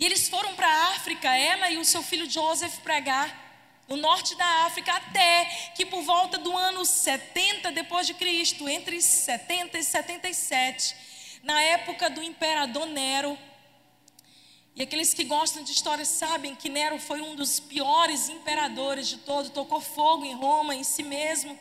e 0.00 0.06
eles 0.06 0.28
foram 0.28 0.54
para 0.56 0.66
a 0.66 0.88
África, 0.96 1.28
ela 1.36 1.70
e 1.70 1.76
o 1.76 1.84
seu 1.84 2.02
filho 2.02 2.28
Joseph, 2.28 2.78
pregar 2.78 3.84
no 3.86 3.96
norte 3.96 4.34
da 4.34 4.64
África, 4.64 4.92
até 4.92 5.44
que 5.76 5.84
por 5.84 6.02
volta 6.02 6.38
do 6.38 6.56
ano 6.56 6.86
70 6.86 7.70
depois 7.70 8.06
de 8.06 8.14
Cristo, 8.14 8.66
entre 8.66 9.00
70 9.02 9.78
e 9.78 9.84
77, 9.84 10.96
na 11.42 11.62
época 11.62 12.08
do 12.08 12.22
imperador 12.22 12.86
Nero, 12.86 13.38
e 14.74 14.82
aqueles 14.82 15.12
que 15.12 15.24
gostam 15.24 15.62
de 15.62 15.72
história 15.72 16.06
sabem 16.06 16.54
que 16.54 16.70
Nero 16.70 16.98
foi 16.98 17.20
um 17.20 17.34
dos 17.34 17.60
piores 17.60 18.30
imperadores 18.30 19.08
de 19.08 19.18
todo, 19.18 19.50
tocou 19.50 19.80
fogo 19.80 20.24
em 20.24 20.32
Roma, 20.34 20.74
em 20.74 20.82
si 20.82 21.02
mesmo. 21.02 21.58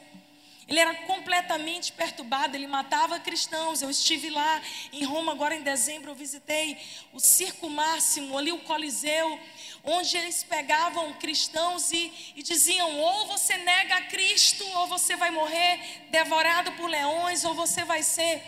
Ele 0.70 0.80
era 0.80 0.94
completamente 0.94 1.92
perturbado, 1.92 2.56
ele 2.56 2.68
matava 2.68 3.20
cristãos. 3.20 3.82
Eu 3.82 3.90
estive 3.90 4.30
lá 4.30 4.62
em 4.94 5.04
Roma 5.04 5.32
agora 5.32 5.56
em 5.56 5.64
dezembro, 5.64 6.12
eu 6.12 6.16
visitei 6.16 6.78
o 7.12 7.20
Circo 7.20 7.68
Máximo, 7.68 8.38
ali 8.38 8.52
o 8.52 8.60
Coliseu, 8.60 9.40
onde 9.84 10.16
eles 10.16 10.44
pegavam 10.44 11.14
cristãos 11.14 11.92
e, 11.92 12.34
e 12.36 12.44
diziam: 12.44 13.00
ou 13.00 13.26
você 13.26 13.58
nega 13.58 13.96
a 13.96 14.02
Cristo, 14.04 14.64
ou 14.78 14.86
você 14.86 15.16
vai 15.16 15.32
morrer 15.32 16.08
devorado 16.12 16.72
por 16.74 16.88
leões, 16.88 17.44
ou 17.44 17.56
você 17.56 17.84
vai 17.84 18.04
ser 18.04 18.44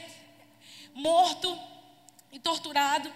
morto 0.94 1.60
e 2.32 2.38
torturado. 2.38 3.12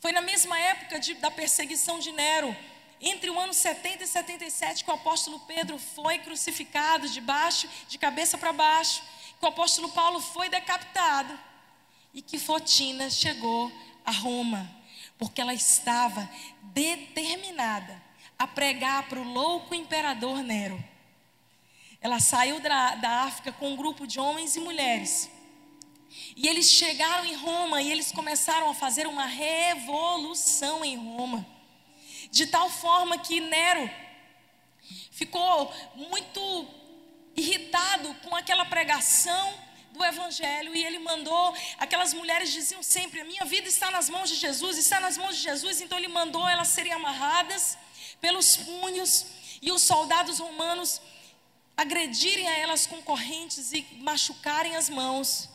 Foi 0.00 0.12
na 0.12 0.20
mesma 0.20 0.58
época 0.58 1.00
de, 1.00 1.14
da 1.14 1.30
perseguição 1.30 1.98
de 1.98 2.12
Nero 2.12 2.54
entre 3.00 3.30
o 3.30 3.40
ano 3.40 3.54
70 3.54 4.04
e 4.04 4.06
77 4.06 4.84
que 4.84 4.90
o 4.90 4.94
apóstolo 4.94 5.40
Pedro 5.40 5.78
foi 5.78 6.18
crucificado 6.18 7.08
de 7.08 7.20
baixo, 7.20 7.68
de 7.88 7.96
cabeça 7.96 8.36
para 8.36 8.52
baixo, 8.52 9.02
que 9.38 9.44
o 9.44 9.48
apóstolo 9.48 9.88
Paulo 9.90 10.20
foi 10.20 10.50
decapitado 10.50 11.38
e 12.12 12.20
que 12.20 12.38
Fotina 12.38 13.08
chegou 13.08 13.72
a 14.04 14.10
Roma, 14.10 14.70
porque 15.16 15.40
ela 15.40 15.54
estava 15.54 16.28
determinada 16.62 18.02
a 18.38 18.46
pregar 18.46 19.08
para 19.08 19.20
o 19.20 19.32
louco 19.32 19.74
imperador 19.74 20.42
Nero. 20.42 20.82
Ela 22.02 22.20
saiu 22.20 22.60
da, 22.60 22.96
da 22.96 23.10
África 23.22 23.52
com 23.52 23.70
um 23.70 23.76
grupo 23.76 24.06
de 24.06 24.20
homens 24.20 24.56
e 24.56 24.60
mulheres. 24.60 25.30
E 26.36 26.48
eles 26.48 26.68
chegaram 26.70 27.24
em 27.24 27.34
Roma 27.34 27.80
e 27.80 27.90
eles 27.90 28.10
começaram 28.12 28.68
a 28.68 28.74
fazer 28.74 29.06
uma 29.06 29.26
revolução 29.26 30.84
em 30.84 30.96
Roma 30.96 31.59
de 32.30 32.46
tal 32.46 32.70
forma 32.70 33.18
que 33.18 33.40
Nero 33.40 33.90
ficou 35.10 35.72
muito 35.94 36.68
irritado 37.36 38.14
com 38.22 38.34
aquela 38.34 38.64
pregação 38.64 39.54
do 39.92 40.04
evangelho 40.04 40.74
e 40.74 40.84
ele 40.84 40.98
mandou, 40.98 41.54
aquelas 41.78 42.14
mulheres 42.14 42.52
diziam 42.52 42.82
sempre: 42.82 43.20
"A 43.20 43.24
minha 43.24 43.44
vida 43.44 43.68
está 43.68 43.90
nas 43.90 44.08
mãos 44.08 44.28
de 44.28 44.36
Jesus, 44.36 44.78
está 44.78 45.00
nas 45.00 45.16
mãos 45.16 45.36
de 45.36 45.42
Jesus". 45.42 45.80
Então 45.80 45.98
ele 45.98 46.08
mandou 46.08 46.48
elas 46.48 46.68
serem 46.68 46.92
amarradas 46.92 47.76
pelos 48.20 48.56
punhos 48.56 49.26
e 49.60 49.72
os 49.72 49.82
soldados 49.82 50.38
romanos 50.38 51.00
agredirem 51.76 52.46
a 52.48 52.58
elas 52.58 52.86
com 52.86 53.00
correntes 53.02 53.72
e 53.72 53.86
machucarem 54.00 54.76
as 54.76 54.88
mãos. 54.88 55.48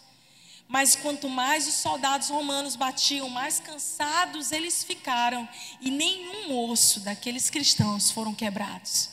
Mas 0.67 0.95
quanto 0.95 1.29
mais 1.29 1.67
os 1.67 1.75
soldados 1.75 2.29
romanos 2.29 2.75
batiam, 2.75 3.29
mais 3.29 3.59
cansados 3.59 4.51
eles 4.51 4.83
ficaram, 4.83 5.47
e 5.79 5.91
nenhum 5.91 6.69
osso 6.69 6.99
daqueles 7.01 7.49
cristãos 7.49 8.09
foram 8.11 8.33
quebrados. 8.33 9.09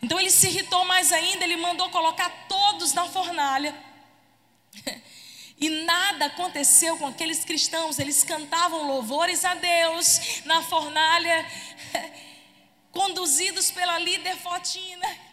Então 0.00 0.18
ele 0.20 0.30
se 0.30 0.46
irritou 0.46 0.84
mais 0.84 1.10
ainda, 1.10 1.44
ele 1.44 1.56
mandou 1.56 1.90
colocar 1.90 2.30
todos 2.48 2.92
na 2.92 3.06
fornalha. 3.06 3.74
E 5.60 5.68
nada 5.84 6.26
aconteceu 6.26 6.96
com 6.98 7.08
aqueles 7.08 7.44
cristãos, 7.44 7.98
eles 7.98 8.22
cantavam 8.22 8.86
louvores 8.86 9.44
a 9.44 9.56
Deus 9.56 10.44
na 10.44 10.62
fornalha, 10.62 11.44
conduzidos 12.92 13.68
pela 13.68 13.98
líder 13.98 14.36
Fotina. 14.36 15.27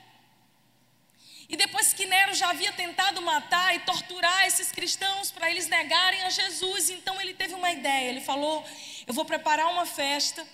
E 1.47 1.55
depois 1.55 1.93
que 1.93 2.05
Nero 2.05 2.33
já 2.33 2.49
havia 2.49 2.73
tentado 2.73 3.21
matar 3.21 3.75
e 3.75 3.79
torturar 3.79 4.47
esses 4.47 4.71
cristãos 4.71 5.31
para 5.31 5.49
eles 5.49 5.67
negarem 5.67 6.23
a 6.23 6.29
Jesus, 6.29 6.89
então 6.89 7.21
ele 7.21 7.33
teve 7.33 7.53
uma 7.53 7.71
ideia. 7.71 8.09
Ele 8.09 8.21
falou: 8.21 8.65
Eu 9.05 9.13
vou 9.13 9.25
preparar 9.25 9.71
uma 9.71 9.85
festa, 9.85 10.45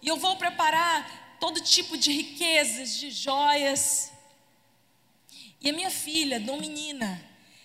e 0.00 0.06
eu 0.06 0.16
vou 0.16 0.36
preparar 0.36 1.36
todo 1.40 1.60
tipo 1.60 1.96
de 1.96 2.12
riquezas, 2.12 2.96
de 2.96 3.10
joias. 3.10 4.12
E 5.60 5.70
a 5.70 5.72
minha 5.72 5.90
filha, 5.90 6.38
Dominina, 6.38 7.20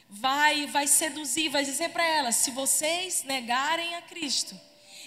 vai, 0.10 0.66
vai 0.68 0.88
seduzir, 0.88 1.50
vai 1.50 1.64
dizer 1.64 1.90
para 1.90 2.06
ela: 2.06 2.32
se 2.32 2.50
vocês 2.52 3.24
negarem 3.24 3.96
a 3.96 4.02
Cristo 4.02 4.60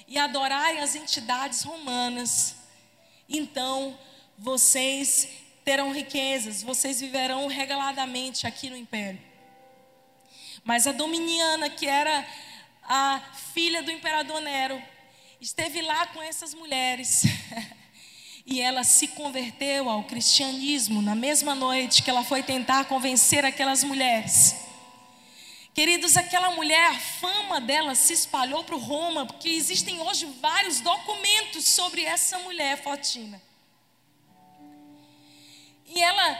e 0.06 0.16
adorarem 0.18 0.80
as 0.80 0.94
entidades 0.94 1.62
romanas, 1.62 2.54
então 3.28 3.98
vocês 4.38 5.28
terão 5.64 5.92
riquezas, 5.92 6.62
vocês 6.62 7.00
viverão 7.00 7.46
regaladamente 7.46 8.46
aqui 8.46 8.70
no 8.70 8.76
império. 8.76 9.20
Mas 10.64 10.86
a 10.86 10.92
Dominiana, 10.92 11.70
que 11.70 11.86
era 11.86 12.26
a 12.82 13.20
filha 13.54 13.82
do 13.82 13.90
imperador 13.90 14.40
Nero, 14.40 14.80
esteve 15.40 15.80
lá 15.80 16.06
com 16.08 16.22
essas 16.22 16.54
mulheres. 16.54 17.22
E 18.46 18.60
ela 18.60 18.82
se 18.82 19.06
converteu 19.08 19.88
ao 19.88 20.02
cristianismo 20.04 21.00
na 21.00 21.14
mesma 21.14 21.54
noite 21.54 22.02
que 22.02 22.10
ela 22.10 22.24
foi 22.24 22.42
tentar 22.42 22.86
convencer 22.86 23.44
aquelas 23.44 23.84
mulheres. 23.84 24.56
Queridos, 25.72 26.16
aquela 26.16 26.50
mulher, 26.50 26.90
a 26.90 26.98
fama 26.98 27.60
dela 27.60 27.94
se 27.94 28.12
espalhou 28.12 28.64
para 28.64 28.76
Roma, 28.76 29.24
porque 29.24 29.50
existem 29.50 30.00
hoje 30.00 30.26
vários 30.40 30.80
documentos 30.80 31.64
sobre 31.64 32.02
essa 32.02 32.38
mulher, 32.40 32.82
Fotina. 32.82 33.40
E 35.90 36.00
ela 36.00 36.38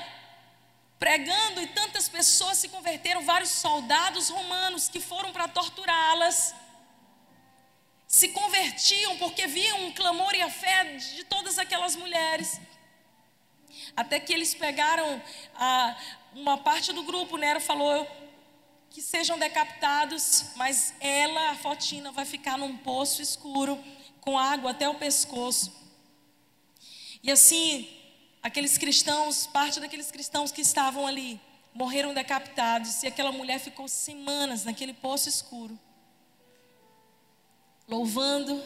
pregando, 0.99 1.61
e 1.61 1.67
tantas 1.67 2.09
pessoas 2.09 2.59
se 2.59 2.69
converteram, 2.69 3.25
vários 3.25 3.51
soldados 3.51 4.29
romanos 4.29 4.89
que 4.89 5.01
foram 5.01 5.33
para 5.33 5.49
torturá-las, 5.49 6.55
se 8.07 8.29
convertiam 8.29 9.17
porque 9.17 9.47
viam 9.47 9.87
um 9.87 9.93
clamor 9.93 10.35
e 10.35 10.43
a 10.43 10.51
fé 10.51 10.85
de 10.97 11.25
todas 11.25 11.59
aquelas 11.59 11.97
mulheres. 11.97 12.61
Até 13.97 14.21
que 14.21 14.33
eles 14.33 14.55
pegaram 14.55 15.23
a, 15.57 15.97
uma 16.35 16.59
parte 16.59 16.93
do 16.93 17.03
grupo, 17.03 17.37
Nero 17.37 17.61
falou 17.61 18.07
que 18.91 19.01
sejam 19.01 19.39
decapitados, 19.39 20.47
mas 20.57 20.95
ela, 21.01 21.51
a 21.51 21.57
Fotina, 21.57 22.13
vai 22.13 22.25
ficar 22.25 22.59
num 22.59 22.77
poço 22.77 23.23
escuro, 23.23 23.83
com 24.21 24.39
água 24.39 24.73
até 24.73 24.89
o 24.89 24.97
pescoço. 24.97 25.73
E 27.23 27.31
assim, 27.31 28.00
aqueles 28.43 28.79
cristãos, 28.79 29.47
parte 29.47 29.81
daqueles 29.81 30.11
cristãos 30.11 30.53
que 30.53 30.61
estavam 30.61 31.07
ali, 31.07 31.41
morreram 31.75 32.13
decapitados, 32.15 33.03
e 33.03 33.07
aquela 33.07 33.33
mulher 33.33 33.59
ficou 33.59 33.87
semanas 33.89 34.65
naquele 34.65 34.93
poço 34.93 35.29
escuro 35.29 35.79
louvando, 37.91 38.63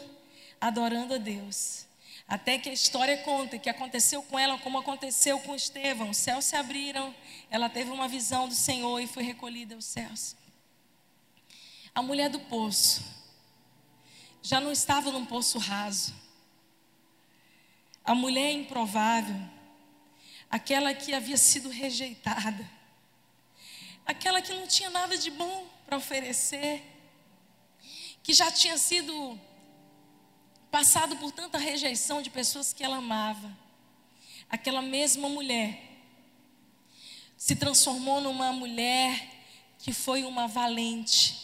adorando 0.61 1.15
a 1.15 1.19
Deus. 1.19 1.87
Até 2.29 2.59
que 2.59 2.69
a 2.69 2.73
história 2.73 3.17
conta 3.19 3.59
que 3.59 3.71
aconteceu 3.71 4.23
com 4.23 4.39
ela 4.39 4.59
como 4.59 4.79
aconteceu 4.79 5.39
com 5.41 5.55
Estevão. 5.55 6.11
Os 6.11 6.19
céus 6.19 6.45
se 6.45 6.57
abriram, 6.57 7.15
ela 7.51 7.69
teve 7.69 7.91
uma 7.91 8.07
visão 8.07 8.47
do 8.47 8.55
Senhor 8.55 9.01
e 9.01 9.07
foi 9.07 9.23
recolhida 9.23 9.75
aos 9.75 9.87
céus. 9.87 10.37
A 11.95 12.03
mulher 12.03 12.29
do 12.29 12.39
poço 12.41 13.03
já 14.43 14.61
não 14.61 14.71
estava 14.71 15.11
num 15.11 15.25
poço 15.25 15.59
raso. 15.59 16.15
A 18.05 18.15
mulher 18.15 18.53
improvável, 18.53 19.41
aquela 20.55 20.95
que 20.95 21.13
havia 21.13 21.37
sido 21.37 21.69
rejeitada, 21.69 22.65
aquela 24.07 24.41
que 24.41 24.53
não 24.53 24.69
tinha 24.69 24.89
nada 24.89 25.19
de 25.19 25.29
bom 25.29 25.67
para 25.85 25.97
oferecer, 25.97 26.81
que 28.23 28.33
já 28.33 28.53
tinha 28.53 28.79
sido 28.79 29.37
passado 30.71 31.17
por 31.17 31.33
tanta 31.33 31.59
rejeição 31.59 32.23
de 32.23 32.31
pessoas 32.31 32.73
que 32.73 32.85
ela 32.85 32.99
amava. 32.99 33.51
Aquela 34.49 34.81
mesma 34.81 35.29
mulher 35.29 35.77
se 37.37 37.57
transformou 37.57 38.21
numa 38.21 38.53
mulher 38.53 39.29
que 39.81 39.93
foi 39.93 40.23
uma 40.23 40.47
valente, 40.47 41.37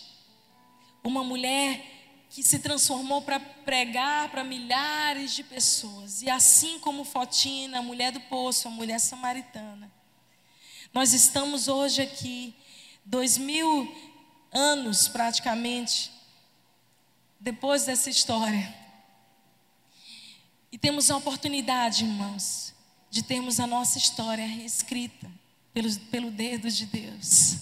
uma 1.02 1.24
mulher 1.24 1.99
que 2.30 2.44
se 2.44 2.60
transformou 2.60 3.22
para 3.22 3.40
pregar 3.40 4.30
para 4.30 4.44
milhares 4.44 5.34
de 5.34 5.42
pessoas. 5.42 6.22
E 6.22 6.30
assim 6.30 6.78
como 6.78 7.04
Fotina, 7.04 7.80
a 7.80 7.82
mulher 7.82 8.12
do 8.12 8.20
poço, 8.20 8.68
a 8.68 8.70
mulher 8.70 9.00
samaritana, 9.00 9.90
nós 10.94 11.12
estamos 11.12 11.66
hoje 11.66 12.00
aqui, 12.00 12.54
dois 13.04 13.36
mil 13.36 13.92
anos 14.52 15.08
praticamente, 15.08 16.12
depois 17.38 17.84
dessa 17.84 18.08
história. 18.08 18.78
E 20.70 20.78
temos 20.78 21.10
a 21.10 21.16
oportunidade, 21.16 22.04
irmãos, 22.04 22.72
de 23.10 23.24
termos 23.24 23.58
a 23.58 23.66
nossa 23.66 23.98
história 23.98 24.46
reescrita 24.46 25.28
pelo, 25.74 25.92
pelo 26.12 26.30
dedo 26.30 26.70
de 26.70 26.86
Deus. 26.86 27.56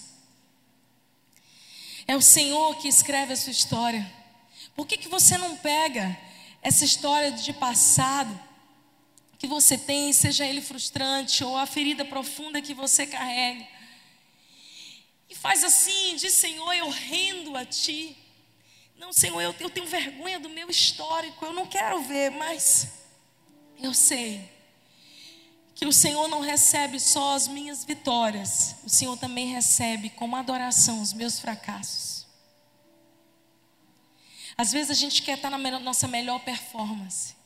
É 2.06 2.14
o 2.14 2.20
Senhor 2.20 2.76
que 2.76 2.88
escreve 2.88 3.32
a 3.32 3.36
sua 3.36 3.52
história. 3.52 4.17
Por 4.78 4.86
que, 4.86 4.96
que 4.96 5.08
você 5.08 5.36
não 5.36 5.56
pega 5.56 6.16
essa 6.62 6.84
história 6.84 7.32
de 7.32 7.52
passado 7.52 8.40
que 9.36 9.48
você 9.48 9.76
tem, 9.76 10.12
seja 10.12 10.46
ele 10.46 10.60
frustrante 10.60 11.42
ou 11.42 11.56
a 11.56 11.66
ferida 11.66 12.04
profunda 12.04 12.62
que 12.62 12.72
você 12.74 13.04
carrega, 13.04 13.66
e 15.28 15.34
faz 15.34 15.64
assim, 15.64 16.14
diz 16.14 16.32
Senhor, 16.32 16.72
eu 16.74 16.88
rendo 16.90 17.56
a 17.56 17.64
Ti. 17.64 18.16
Não, 18.96 19.12
Senhor, 19.12 19.40
eu, 19.40 19.52
eu 19.58 19.68
tenho 19.68 19.84
vergonha 19.84 20.38
do 20.38 20.48
meu 20.48 20.70
histórico, 20.70 21.44
eu 21.44 21.52
não 21.52 21.66
quero 21.66 22.00
ver, 22.04 22.30
mas 22.30 22.86
eu 23.82 23.92
sei 23.92 24.48
que 25.74 25.86
o 25.86 25.92
Senhor 25.92 26.28
não 26.28 26.40
recebe 26.40 27.00
só 27.00 27.34
as 27.34 27.48
minhas 27.48 27.84
vitórias, 27.84 28.76
o 28.84 28.88
Senhor 28.88 29.16
também 29.16 29.48
recebe 29.48 30.08
como 30.10 30.36
adoração 30.36 31.02
os 31.02 31.12
meus 31.12 31.40
fracassos. 31.40 32.17
Às 34.60 34.72
vezes 34.72 34.90
a 34.90 34.94
gente 34.94 35.22
quer 35.22 35.36
estar 35.36 35.50
na 35.50 35.78
nossa 35.78 36.08
melhor 36.08 36.40
performance, 36.40 37.36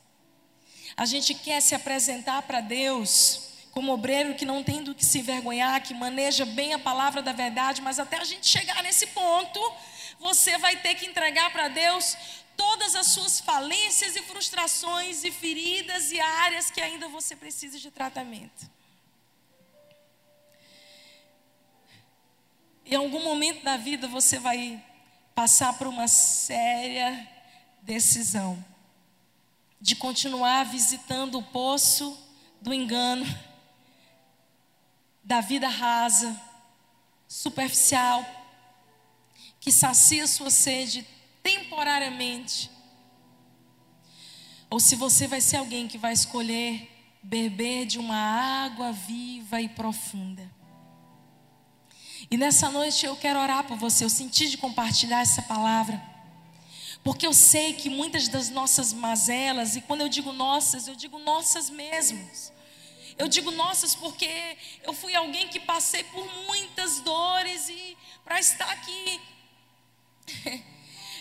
a 0.97 1.05
gente 1.05 1.35
quer 1.35 1.61
se 1.61 1.75
apresentar 1.75 2.41
para 2.41 2.59
Deus 2.59 3.49
como 3.69 3.93
obreiro 3.93 4.33
que 4.33 4.45
não 4.45 4.63
tem 4.63 4.83
do 4.83 4.95
que 4.95 5.05
se 5.05 5.19
envergonhar, 5.19 5.83
que 5.83 5.93
maneja 5.93 6.43
bem 6.43 6.73
a 6.73 6.79
palavra 6.79 7.21
da 7.21 7.31
verdade, 7.31 7.83
mas 7.83 7.99
até 7.99 8.17
a 8.17 8.23
gente 8.23 8.47
chegar 8.47 8.81
nesse 8.81 9.05
ponto, 9.07 9.59
você 10.19 10.57
vai 10.57 10.75
ter 10.77 10.95
que 10.95 11.05
entregar 11.05 11.51
para 11.51 11.67
Deus 11.67 12.17
todas 12.57 12.95
as 12.95 13.07
suas 13.07 13.39
falências 13.39 14.15
e 14.15 14.21
frustrações 14.23 15.23
e 15.23 15.29
feridas 15.29 16.11
e 16.11 16.19
áreas 16.19 16.71
que 16.71 16.81
ainda 16.81 17.07
você 17.07 17.35
precisa 17.35 17.77
de 17.77 17.91
tratamento. 17.91 18.71
Em 22.83 22.95
algum 22.95 23.23
momento 23.23 23.63
da 23.63 23.77
vida 23.77 24.07
você 24.07 24.39
vai 24.39 24.83
passar 25.35 25.77
por 25.77 25.87
uma 25.87 26.07
séria 26.07 27.27
decisão 27.81 28.63
de 29.79 29.95
continuar 29.95 30.63
visitando 30.63 31.37
o 31.37 31.43
poço 31.43 32.17
do 32.61 32.73
engano, 32.73 33.25
da 35.21 35.41
vida 35.41 35.67
rasa, 35.67 36.39
superficial, 37.27 38.25
que 39.59 39.71
sacia 39.71 40.25
sua 40.25 40.49
sede 40.49 41.05
temporariamente. 41.41 42.71
Ou 44.69 44.79
se 44.79 44.95
você 44.95 45.27
vai 45.27 45.41
ser 45.41 45.57
alguém 45.57 45.87
que 45.87 45.97
vai 45.97 46.13
escolher 46.13 46.89
beber 47.21 47.85
de 47.85 47.99
uma 47.99 48.15
água 48.65 48.91
viva 48.91 49.61
e 49.61 49.67
profunda. 49.67 50.49
E 52.33 52.37
nessa 52.37 52.67
noite 52.67 53.05
eu 53.05 53.15
quero 53.15 53.39
orar 53.39 53.63
por 53.63 53.77
você. 53.77 54.03
Eu 54.03 54.09
senti 54.09 54.49
de 54.49 54.57
compartilhar 54.57 55.21
essa 55.21 55.43
palavra. 55.43 56.01
Porque 57.03 57.27
eu 57.27 57.31
sei 57.31 57.73
que 57.73 57.91
muitas 57.91 58.27
das 58.27 58.49
nossas 58.49 58.91
mazelas, 58.91 59.75
e 59.75 59.81
quando 59.81 60.01
eu 60.01 60.09
digo 60.09 60.33
nossas, 60.33 60.87
eu 60.87 60.95
digo 60.95 61.19
nossas 61.19 61.69
mesmos. 61.69 62.51
Eu 63.19 63.27
digo 63.27 63.51
nossas 63.51 63.93
porque 63.93 64.57
eu 64.81 64.93
fui 64.93 65.13
alguém 65.13 65.47
que 65.47 65.59
passei 65.59 66.03
por 66.05 66.27
muitas 66.47 67.01
dores 67.01 67.69
e 67.69 67.95
para 68.25 68.39
estar 68.39 68.67
aqui 68.71 69.21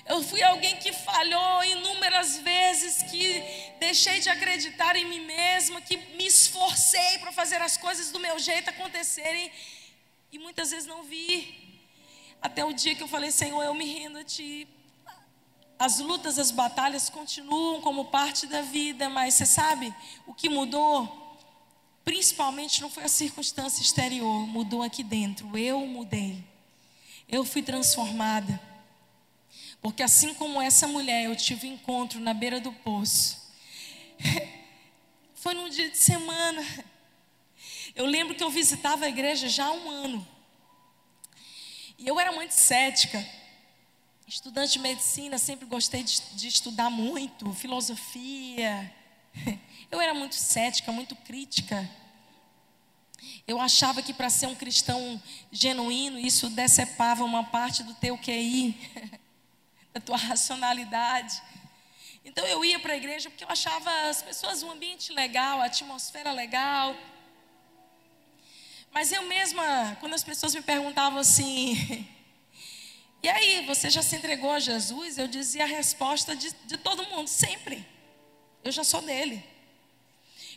Eu 0.07 0.21
fui 0.23 0.43
alguém 0.43 0.77
que 0.79 0.93
falhou 0.93 1.63
inúmeras 1.65 2.39
vezes, 2.39 3.03
que 3.05 3.45
deixei 3.79 4.19
de 4.19 4.31
acreditar 4.31 4.97
em 4.97 5.05
mim 5.05 5.21
mesma, 5.21 5.81
que 5.81 5.97
me 6.17 6.27
esforcei 6.27 7.19
para 7.19 7.31
fazer 7.31 7.61
as 7.63 7.77
coisas 7.77 8.11
do 8.11 8.19
meu 8.19 8.39
jeito 8.39 8.69
acontecerem 8.71 9.53
e 10.33 10.39
muitas 10.39 10.71
vezes 10.71 10.87
não 10.89 11.03
vi. 11.03 11.79
Até 12.41 12.65
o 12.65 12.73
dia 12.73 12.95
que 12.95 13.03
eu 13.03 13.09
falei, 13.09 13.31
Senhor, 13.31 13.63
eu 13.63 13.75
me 13.75 13.85
rendo 13.85 14.19
a 14.19 14.25
Ti. 14.25 14.67
As 15.79 15.99
lutas, 15.99 16.39
as 16.39 16.51
batalhas 16.51 17.11
continuam 17.11 17.83
como 17.83 18.07
parte 18.07 18.47
da 18.47 18.63
vida, 18.63 19.11
mas 19.11 19.35
você 19.35 19.45
sabe 19.45 19.95
o 20.27 20.33
que 20.33 20.49
mudou? 20.49 21.39
Principalmente 22.05 22.81
não 22.81 22.89
foi 22.91 23.05
a 23.05 23.09
circunstância 23.09 23.83
exterior, 23.83 24.47
mudou 24.47 24.83
aqui 24.83 25.05
dentro. 25.05 25.57
Eu 25.57 25.87
mudei. 25.87 26.43
Eu 27.29 27.45
fui 27.45 27.63
transformada. 27.63 28.61
Porque 29.83 30.03
assim 30.03 30.33
como 30.35 30.63
essa 30.63 30.87
mulher, 30.89 31.25
eu 31.25 31.37
tive 31.37 31.67
encontro 31.67 32.21
na 32.21 32.33
beira 32.33 32.61
do 32.61 32.73
poço. 32.73 33.41
Foi 35.35 35.55
num 35.55 35.69
dia 35.69 35.91
de 35.91 35.99
semana. 35.99 36.63
Eu 37.95 38.07
lembro 38.07 38.35
que 38.35 38.43
eu 38.43 38.51
visitava 38.51 39.05
a 39.05 39.09
igreja 39.09 39.49
já 39.49 39.67
há 39.67 39.73
um 39.73 39.91
ano. 39.91 40.27
E 41.99 42.07
eu 42.07 42.19
era 42.19 42.33
muito 42.33 42.53
cética. 42.53 43.25
Estudante 44.27 44.73
de 44.73 44.79
medicina, 44.79 45.39
sempre 45.39 45.67
gostei 45.67 46.03
de, 46.03 46.21
de 46.35 46.49
estudar 46.49 46.91
muito, 46.91 47.53
filosofia. 47.53 48.93
Eu 49.91 50.01
era 50.01 50.15
muito 50.15 50.35
cética, 50.35 50.91
muito 50.91 51.15
crítica. 51.15 51.87
Eu 53.47 53.61
achava 53.61 54.01
que 54.01 54.15
para 54.15 54.31
ser 54.31 54.47
um 54.47 54.55
cristão 54.55 55.23
genuíno, 55.51 56.19
isso 56.19 56.49
decepava 56.49 57.25
uma 57.25 57.45
parte 57.45 57.83
do 57.83 57.93
teu 57.93 58.17
QI. 58.17 58.75
da 59.93 60.01
tua 60.01 60.17
racionalidade. 60.17 61.43
Então 62.25 62.47
eu 62.47 62.65
ia 62.65 62.79
para 62.79 62.95
a 62.95 62.97
igreja 62.97 63.29
porque 63.29 63.45
eu 63.45 63.51
achava 63.51 63.91
as 64.09 64.23
pessoas 64.23 64.63
um 64.63 64.71
ambiente 64.71 65.13
legal, 65.13 65.61
a 65.61 65.67
atmosfera 65.67 66.33
legal. 66.33 66.97
Mas 68.93 69.11
eu 69.11 69.23
mesma, 69.23 69.97
quando 70.01 70.15
as 70.15 70.23
pessoas 70.23 70.55
me 70.55 70.63
perguntavam 70.63 71.19
assim, 71.19 72.07
e 73.23 73.29
aí, 73.29 73.65
você 73.67 73.89
já 73.89 74.03
se 74.03 74.17
entregou 74.17 74.51
a 74.51 74.59
Jesus? 74.59 75.17
Eu 75.17 75.29
dizia 75.29 75.63
a 75.63 75.67
resposta 75.67 76.35
de, 76.35 76.53
de 76.67 76.77
todo 76.77 77.07
mundo, 77.07 77.29
sempre. 77.29 77.87
Eu 78.65 78.73
já 78.73 78.83
sou 78.83 79.01
dele. 79.01 79.45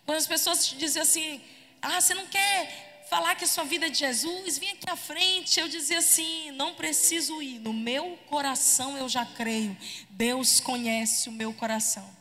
Quando 0.04 0.18
as 0.18 0.26
pessoas 0.26 0.68
diziam 0.70 1.04
assim, 1.04 1.40
ah, 1.80 2.02
você 2.02 2.16
não 2.16 2.26
quer 2.26 3.06
falar 3.08 3.36
que 3.36 3.44
a 3.44 3.48
sua 3.48 3.66
vida 3.66 3.86
é 3.86 3.90
de 3.90 4.00
Jesus? 4.00 4.58
Vem 4.58 4.72
aqui 4.72 4.90
à 4.90 4.96
frente. 4.96 5.60
Eu 5.60 5.68
dizia 5.68 6.00
assim, 6.00 6.50
não 6.52 6.74
preciso 6.74 7.40
ir. 7.40 7.60
No 7.60 7.72
meu 7.72 8.18
coração 8.28 8.98
eu 8.98 9.08
já 9.08 9.24
creio. 9.24 9.78
Deus 10.10 10.60
conhece 10.60 11.30
o 11.30 11.32
meu 11.32 11.54
coração. 11.54 12.16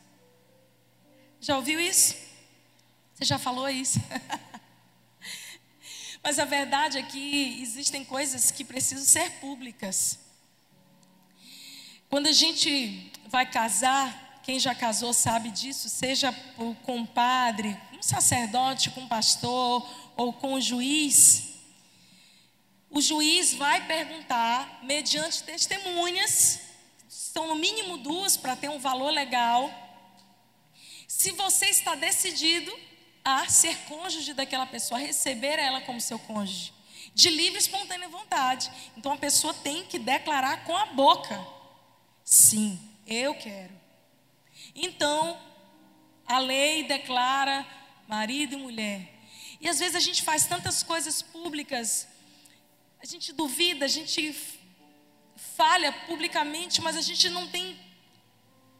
Já 1.41 1.57
ouviu 1.57 1.79
isso? 1.79 2.15
Você 3.15 3.25
já 3.25 3.39
falou 3.39 3.67
isso? 3.67 3.99
Mas 6.25 6.39
a 6.39 6.45
verdade 6.45 6.97
é 6.97 7.03
que 7.03 7.61
existem 7.61 8.03
coisas 8.03 8.49
que 8.49 8.63
precisam 8.63 9.05
ser 9.05 9.29
públicas. 9.33 10.17
Quando 12.09 12.25
a 12.25 12.31
gente 12.31 13.11
vai 13.27 13.45
casar, 13.47 14.41
quem 14.41 14.59
já 14.59 14.73
casou 14.73 15.13
sabe 15.13 15.51
disso, 15.51 15.87
seja 15.87 16.33
com 16.83 16.97
um 16.97 17.05
padre, 17.05 17.79
um 17.93 18.01
sacerdote, 18.01 18.89
com 18.89 19.01
um 19.01 19.07
pastor 19.07 19.87
ou 20.17 20.33
com 20.33 20.55
um 20.55 20.61
juiz, 20.61 21.59
o 22.89 22.99
juiz 22.99 23.53
vai 23.53 23.85
perguntar, 23.85 24.79
mediante 24.81 25.43
testemunhas, 25.43 26.59
são 27.07 27.49
no 27.49 27.55
mínimo 27.55 27.99
duas 27.99 28.35
para 28.35 28.55
ter 28.55 28.69
um 28.69 28.79
valor 28.79 29.11
legal, 29.11 29.71
se 31.07 31.33
você 31.33 31.67
está 31.67 31.93
decidido 31.93 32.75
a 33.25 33.49
ser 33.49 33.75
cônjuge 33.87 34.33
daquela 34.33 34.65
pessoa, 34.65 34.99
a 34.99 35.03
receber 35.03 35.59
ela 35.59 35.81
como 35.81 35.99
seu 35.99 36.19
cônjuge, 36.19 36.71
de 37.13 37.29
livre 37.29 37.57
e 37.57 37.61
espontânea 37.61 38.07
vontade. 38.07 38.71
Então 38.95 39.11
a 39.11 39.17
pessoa 39.17 39.53
tem 39.53 39.83
que 39.83 39.99
declarar 39.99 40.63
com 40.63 40.77
a 40.77 40.85
boca 40.85 41.55
Sim, 42.25 42.79
eu 43.05 43.35
quero. 43.35 43.71
Então, 44.73 45.39
a 46.25 46.39
lei 46.39 46.83
declara 46.83 47.63
marido 48.07 48.55
e 48.55 48.57
mulher. 48.57 49.13
E 49.61 49.69
às 49.69 49.77
vezes 49.77 49.95
a 49.95 49.99
gente 49.99 50.23
faz 50.23 50.47
tantas 50.47 50.81
coisas 50.81 51.21
públicas, 51.21 52.07
a 52.99 53.05
gente 53.05 53.31
duvida, 53.31 53.85
a 53.85 53.87
gente 53.87 54.35
falha 55.35 55.91
publicamente, 56.07 56.81
mas 56.81 56.97
a 56.97 57.01
gente 57.01 57.29
não 57.29 57.47
tem 57.47 57.79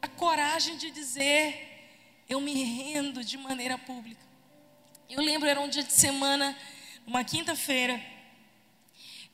a 0.02 0.08
coragem 0.08 0.76
de 0.76 0.90
dizer: 0.90 1.88
eu 2.28 2.40
me 2.40 2.64
rendo 2.64 3.22
de 3.22 3.38
maneira 3.38 3.78
pública. 3.78 4.25
Eu 5.08 5.22
lembro, 5.22 5.48
era 5.48 5.60
um 5.60 5.68
dia 5.68 5.84
de 5.84 5.92
semana, 5.92 6.56
uma 7.06 7.22
quinta-feira, 7.22 8.00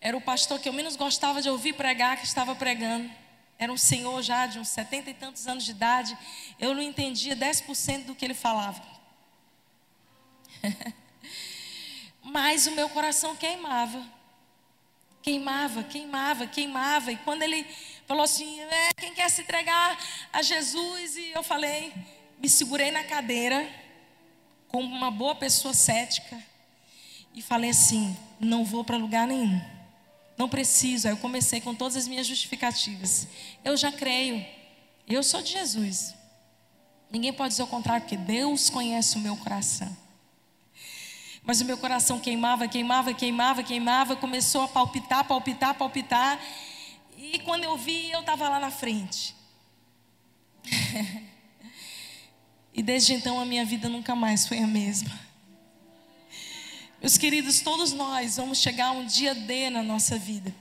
era 0.03 0.15
o 0.15 0.21
pastor 0.21 0.59
que 0.61 0.69
eu 0.69 0.73
menos 0.73 0.97
gostava 0.97 1.41
de 1.41 1.49
ouvir 1.49 1.73
pregar 1.75 2.19
que 2.19 2.27
estava 2.27 2.55
pregando. 2.55 3.11
Era 3.59 3.73
um 3.73 3.79
senhor 3.79 4.21
já 4.21 4.47
de 4.47 4.59
uns 4.59 4.69
setenta 4.69 5.09
e 5.09 5.15
tantos 5.15 5.47
anos 5.47 5.65
de 5.65 5.71
idade. 5.71 6.19
Eu 6.59 6.75
não 6.75 6.83
entendia 6.83 7.37
10% 7.37 8.07
do 8.07 8.15
que 8.15 8.25
ele 8.25 8.35
falava. 8.35 8.83
Mas 12.23 12.67
o 12.67 12.73
meu 12.73 12.89
coração 12.89 13.37
queimava. 13.37 14.05
Queimava, 15.23 15.85
queimava, 15.85 16.47
queimava. 16.49 17.13
E 17.13 17.17
quando 17.19 17.43
ele 17.43 17.65
falou 18.07 18.25
assim: 18.25 18.61
é, 18.61 18.91
quem 18.97 19.15
quer 19.15 19.31
se 19.31 19.41
entregar 19.41 19.97
a 20.33 20.43
Jesus? 20.43 21.17
E 21.17 21.31
eu 21.31 21.45
falei, 21.45 21.95
me 22.39 22.49
segurei 22.49 22.91
na 22.91 23.05
cadeira, 23.05 23.67
como 24.73 24.89
uma 24.89 25.11
boa 25.11 25.35
pessoa 25.35 25.75
cética, 25.75 26.43
e 27.35 27.43
falei 27.43 27.71
assim: 27.71 28.17
não 28.41 28.65
vou 28.65 28.83
para 28.83 28.97
lugar 28.97 29.27
nenhum. 29.27 29.61
Não 30.37 30.49
preciso. 30.49 31.07
Aí 31.07 31.13
eu 31.13 31.19
comecei 31.19 31.61
com 31.61 31.75
todas 31.75 31.97
as 31.97 32.09
minhas 32.09 32.27
justificativas. 32.27 33.29
Eu 33.63 33.77
já 33.77 33.93
creio. 33.93 34.45
Eu 35.07 35.23
sou 35.23 35.43
de 35.43 35.53
Jesus. 35.53 36.15
Ninguém 37.11 37.33
pode 37.33 37.51
dizer 37.51 37.63
o 37.63 37.67
contrário, 37.67 38.03
porque 38.03 38.17
Deus 38.17 38.71
conhece 38.71 39.17
o 39.17 39.21
meu 39.21 39.37
coração. 39.37 39.95
Mas 41.45 41.61
o 41.61 41.65
meu 41.65 41.77
coração 41.77 42.19
queimava, 42.19 42.67
queimava, 42.67 43.13
queimava, 43.13 43.63
queimava, 43.63 44.17
começou 44.17 44.63
a 44.63 44.69
palpitar, 44.69 45.25
palpitar, 45.25 45.75
palpitar. 45.75 46.41
E 47.19 47.39
quando 47.41 47.65
eu 47.65 47.77
vi, 47.77 48.11
eu 48.11 48.21
estava 48.21 48.49
lá 48.49 48.59
na 48.59 48.71
frente. 48.71 49.35
e 52.75 52.83
desde 52.83 53.13
então 53.13 53.41
a 53.41 53.45
minha 53.45 53.65
vida 53.65 53.89
nunca 53.89 54.15
mais 54.15 54.47
foi 54.47 54.59
a 54.59 54.67
mesma. 54.67 55.11
Meus 57.01 57.19
queridos, 57.19 57.61
todos 57.61 57.93
nós 57.93 58.37
vamos 58.37 58.59
chegar 58.59 58.87
a 58.87 58.93
um 58.93 59.05
dia 59.05 59.35
D 59.35 59.71
na 59.71 59.83
nossa 59.83 60.19
vida. 60.19 60.55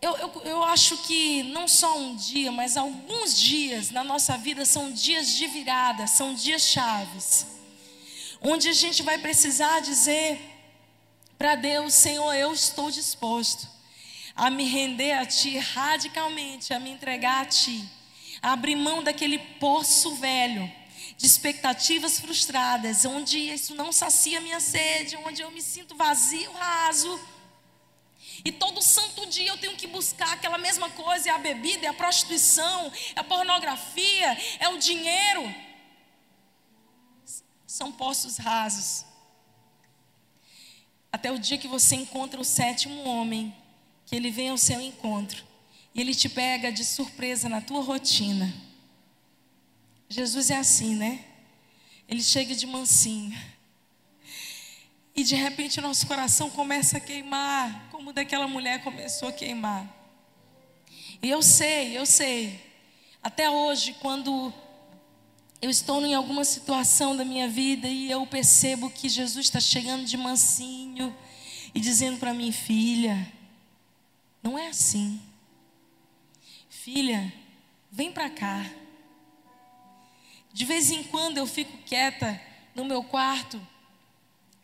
Eu, 0.00 0.16
eu, 0.16 0.42
eu 0.44 0.64
acho 0.64 0.96
que 0.98 1.42
não 1.44 1.68
só 1.68 1.98
um 1.98 2.16
dia, 2.16 2.50
mas 2.50 2.76
alguns 2.76 3.38
dias 3.38 3.90
na 3.90 4.02
nossa 4.02 4.38
vida 4.38 4.64
são 4.64 4.90
dias 4.90 5.34
de 5.36 5.46
virada, 5.46 6.06
são 6.06 6.34
dias 6.34 6.62
chaves. 6.62 7.46
Onde 8.40 8.68
a 8.68 8.72
gente 8.72 9.02
vai 9.02 9.18
precisar 9.18 9.80
dizer 9.80 10.40
para 11.36 11.54
Deus: 11.54 11.92
Senhor, 11.92 12.32
eu 12.32 12.52
estou 12.52 12.90
disposto 12.90 13.68
a 14.34 14.48
me 14.50 14.64
render 14.64 15.12
a 15.12 15.26
Ti 15.26 15.58
radicalmente, 15.58 16.72
a 16.72 16.80
me 16.80 16.90
entregar 16.90 17.42
a 17.42 17.46
Ti, 17.46 17.86
abrir 18.42 18.76
mão 18.76 19.02
daquele 19.02 19.38
poço 19.38 20.14
velho 20.14 20.70
de 21.16 21.26
expectativas 21.26 22.18
frustradas, 22.18 23.04
onde 23.04 23.38
isso 23.38 23.74
não 23.74 23.92
sacia 23.92 24.40
minha 24.40 24.58
sede, 24.58 25.16
onde 25.16 25.42
eu 25.42 25.50
me 25.50 25.60
sinto 25.60 25.94
vazio, 25.94 26.50
raso. 26.52 27.20
E 28.42 28.50
todo 28.50 28.80
santo 28.80 29.26
dia 29.26 29.48
eu 29.48 29.58
tenho 29.58 29.76
que 29.76 29.86
buscar 29.86 30.32
aquela 30.32 30.56
mesma 30.56 30.88
coisa: 30.88 31.28
é 31.28 31.32
a 31.32 31.38
bebida, 31.38 31.84
é 31.84 31.90
a 31.90 31.94
prostituição, 31.94 32.90
é 33.14 33.20
a 33.20 33.24
pornografia, 33.24 34.38
é 34.58 34.68
o 34.70 34.78
dinheiro. 34.78 35.54
São 37.66 37.92
poços 37.92 38.38
rasos. 38.38 39.04
Até 41.12 41.30
o 41.30 41.38
dia 41.38 41.58
que 41.58 41.68
você 41.68 41.96
encontra 41.96 42.40
o 42.40 42.44
sétimo 42.44 43.04
homem, 43.04 43.54
que 44.06 44.16
ele 44.16 44.30
vem 44.30 44.48
ao 44.48 44.56
seu 44.56 44.80
encontro 44.80 45.49
e 45.94 46.00
ele 46.00 46.14
te 46.14 46.28
pega 46.28 46.70
de 46.70 46.84
surpresa 46.84 47.48
na 47.48 47.60
tua 47.60 47.82
rotina. 47.82 48.52
Jesus 50.08 50.50
é 50.50 50.56
assim, 50.56 50.94
né? 50.94 51.24
Ele 52.08 52.22
chega 52.22 52.54
de 52.54 52.66
mansinho. 52.66 53.38
E 55.14 55.22
de 55.22 55.34
repente 55.34 55.80
nosso 55.80 56.06
coração 56.06 56.50
começa 56.50 56.96
a 56.96 57.00
queimar, 57.00 57.88
como 57.90 58.12
daquela 58.12 58.46
mulher 58.46 58.82
começou 58.82 59.28
a 59.28 59.32
queimar. 59.32 59.86
E 61.22 61.28
eu 61.28 61.42
sei, 61.42 61.96
eu 61.96 62.06
sei. 62.06 62.60
Até 63.22 63.50
hoje, 63.50 63.94
quando 64.00 64.52
eu 65.60 65.68
estou 65.68 66.04
em 66.06 66.14
alguma 66.14 66.44
situação 66.44 67.14
da 67.14 67.24
minha 67.24 67.48
vida 67.48 67.86
e 67.86 68.10
eu 68.10 68.26
percebo 68.26 68.88
que 68.88 69.08
Jesus 69.08 69.46
está 69.46 69.60
chegando 69.60 70.04
de 70.04 70.16
mansinho 70.16 71.14
e 71.74 71.80
dizendo 71.80 72.18
para 72.18 72.32
mim, 72.32 72.50
filha, 72.50 73.30
não 74.42 74.58
é 74.58 74.68
assim. 74.68 75.20
Filha, 76.92 77.32
vem 77.88 78.10
para 78.10 78.28
cá. 78.28 78.68
De 80.52 80.64
vez 80.64 80.90
em 80.90 81.04
quando 81.04 81.38
eu 81.38 81.46
fico 81.46 81.78
quieta 81.84 82.42
no 82.74 82.84
meu 82.84 83.04
quarto, 83.04 83.64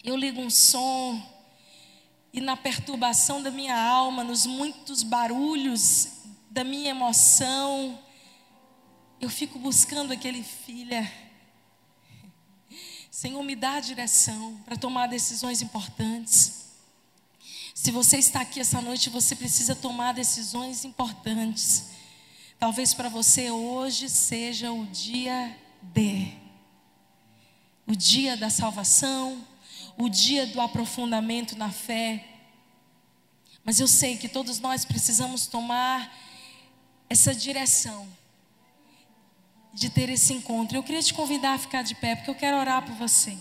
eu 0.03 0.17
ligo 0.17 0.41
um 0.41 0.51
som, 0.51 1.23
e 2.33 2.41
na 2.41 2.57
perturbação 2.57 3.41
da 3.41 3.53
minha 3.53 3.81
alma, 3.81 4.25
nos 4.25 4.45
muitos 4.45 5.05
barulhos 5.05 6.09
da 6.51 6.65
minha 6.65 6.91
emoção, 6.91 7.97
eu 9.21 9.31
fico 9.31 9.57
buscando 9.61 10.13
aquele 10.13 10.43
filha. 10.43 11.09
Senhor, 13.09 13.41
me 13.45 13.55
dá 13.55 13.75
a 13.75 13.81
direção 13.81 14.61
para 14.65 14.77
tomar 14.77 15.07
decisões 15.07 15.63
importantes. 15.63 16.73
Se 17.73 17.93
você 17.93 18.19
está 18.19 18.41
aqui 18.41 18.59
essa 18.59 18.83
noite, 18.83 19.11
você 19.11 19.37
precisa 19.37 19.77
tomar 19.77 20.13
decisões 20.13 20.85
importantes. 20.85 21.95
Talvez 22.59 22.95
para 22.95 23.09
você 23.09 23.51
hoje 23.51 24.09
seja 24.09 24.73
o 24.73 24.87
dia 24.87 25.57
D. 25.83 26.33
O 27.87 27.95
dia 27.95 28.37
da 28.37 28.49
salvação, 28.49 29.47
o 29.97 30.09
dia 30.09 30.47
do 30.47 30.61
aprofundamento 30.61 31.57
na 31.57 31.71
fé. 31.71 32.25
Mas 33.63 33.79
eu 33.79 33.87
sei 33.87 34.17
que 34.17 34.29
todos 34.29 34.59
nós 34.59 34.85
precisamos 34.85 35.47
tomar 35.47 36.11
essa 37.11 37.35
direção 37.35 38.09
de 39.73 39.91
ter 39.91 40.09
esse 40.09 40.33
encontro. 40.33 40.79
Eu 40.79 40.83
queria 40.83 41.03
te 41.03 41.13
convidar 41.13 41.55
a 41.55 41.59
ficar 41.59 41.83
de 41.83 41.95
pé, 41.95 42.17
porque 42.17 42.31
eu 42.31 42.35
quero 42.35 42.57
orar 42.57 42.83
por 42.83 42.95
você. 42.95 43.37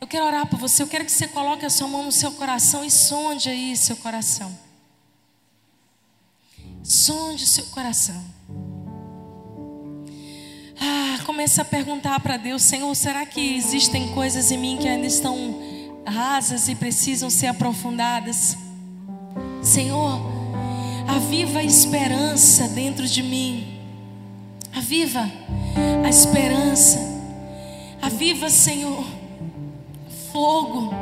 Eu 0.00 0.06
quero 0.06 0.24
orar 0.24 0.46
por 0.46 0.58
você. 0.58 0.82
Eu 0.82 0.88
quero 0.88 1.04
que 1.04 1.10
você 1.10 1.26
coloque 1.26 1.66
a 1.66 1.70
sua 1.70 1.88
mão 1.88 2.04
no 2.04 2.12
seu 2.12 2.30
coração 2.32 2.84
e 2.84 2.90
sonde 2.90 3.48
aí 3.48 3.76
seu 3.76 3.96
coração. 3.96 4.65
Sonde 6.86 7.42
o 7.42 7.46
seu 7.46 7.64
coração. 7.66 8.22
Ah, 10.80 11.18
começa 11.26 11.62
a 11.62 11.64
perguntar 11.64 12.20
para 12.20 12.36
Deus, 12.36 12.62
Senhor, 12.62 12.94
será 12.94 13.26
que 13.26 13.56
existem 13.56 14.12
coisas 14.12 14.52
em 14.52 14.58
mim 14.58 14.78
que 14.80 14.86
ainda 14.86 15.06
estão 15.06 15.36
rasas 16.06 16.68
e 16.68 16.76
precisam 16.76 17.28
ser 17.28 17.48
aprofundadas? 17.48 18.56
Senhor, 19.60 20.20
aviva 21.08 21.58
a 21.58 21.64
esperança 21.64 22.68
dentro 22.68 23.04
de 23.04 23.20
mim. 23.20 23.80
Aviva 24.72 25.28
a 26.04 26.08
esperança. 26.08 27.00
Aviva, 28.00 28.48
Senhor, 28.48 29.04
fogo. 30.32 30.94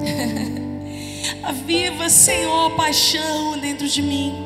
Aviva, 1.42 2.10
Senhor, 2.10 2.76
paixão 2.76 3.58
dentro 3.58 3.88
de 3.88 4.02
mim. 4.02 4.45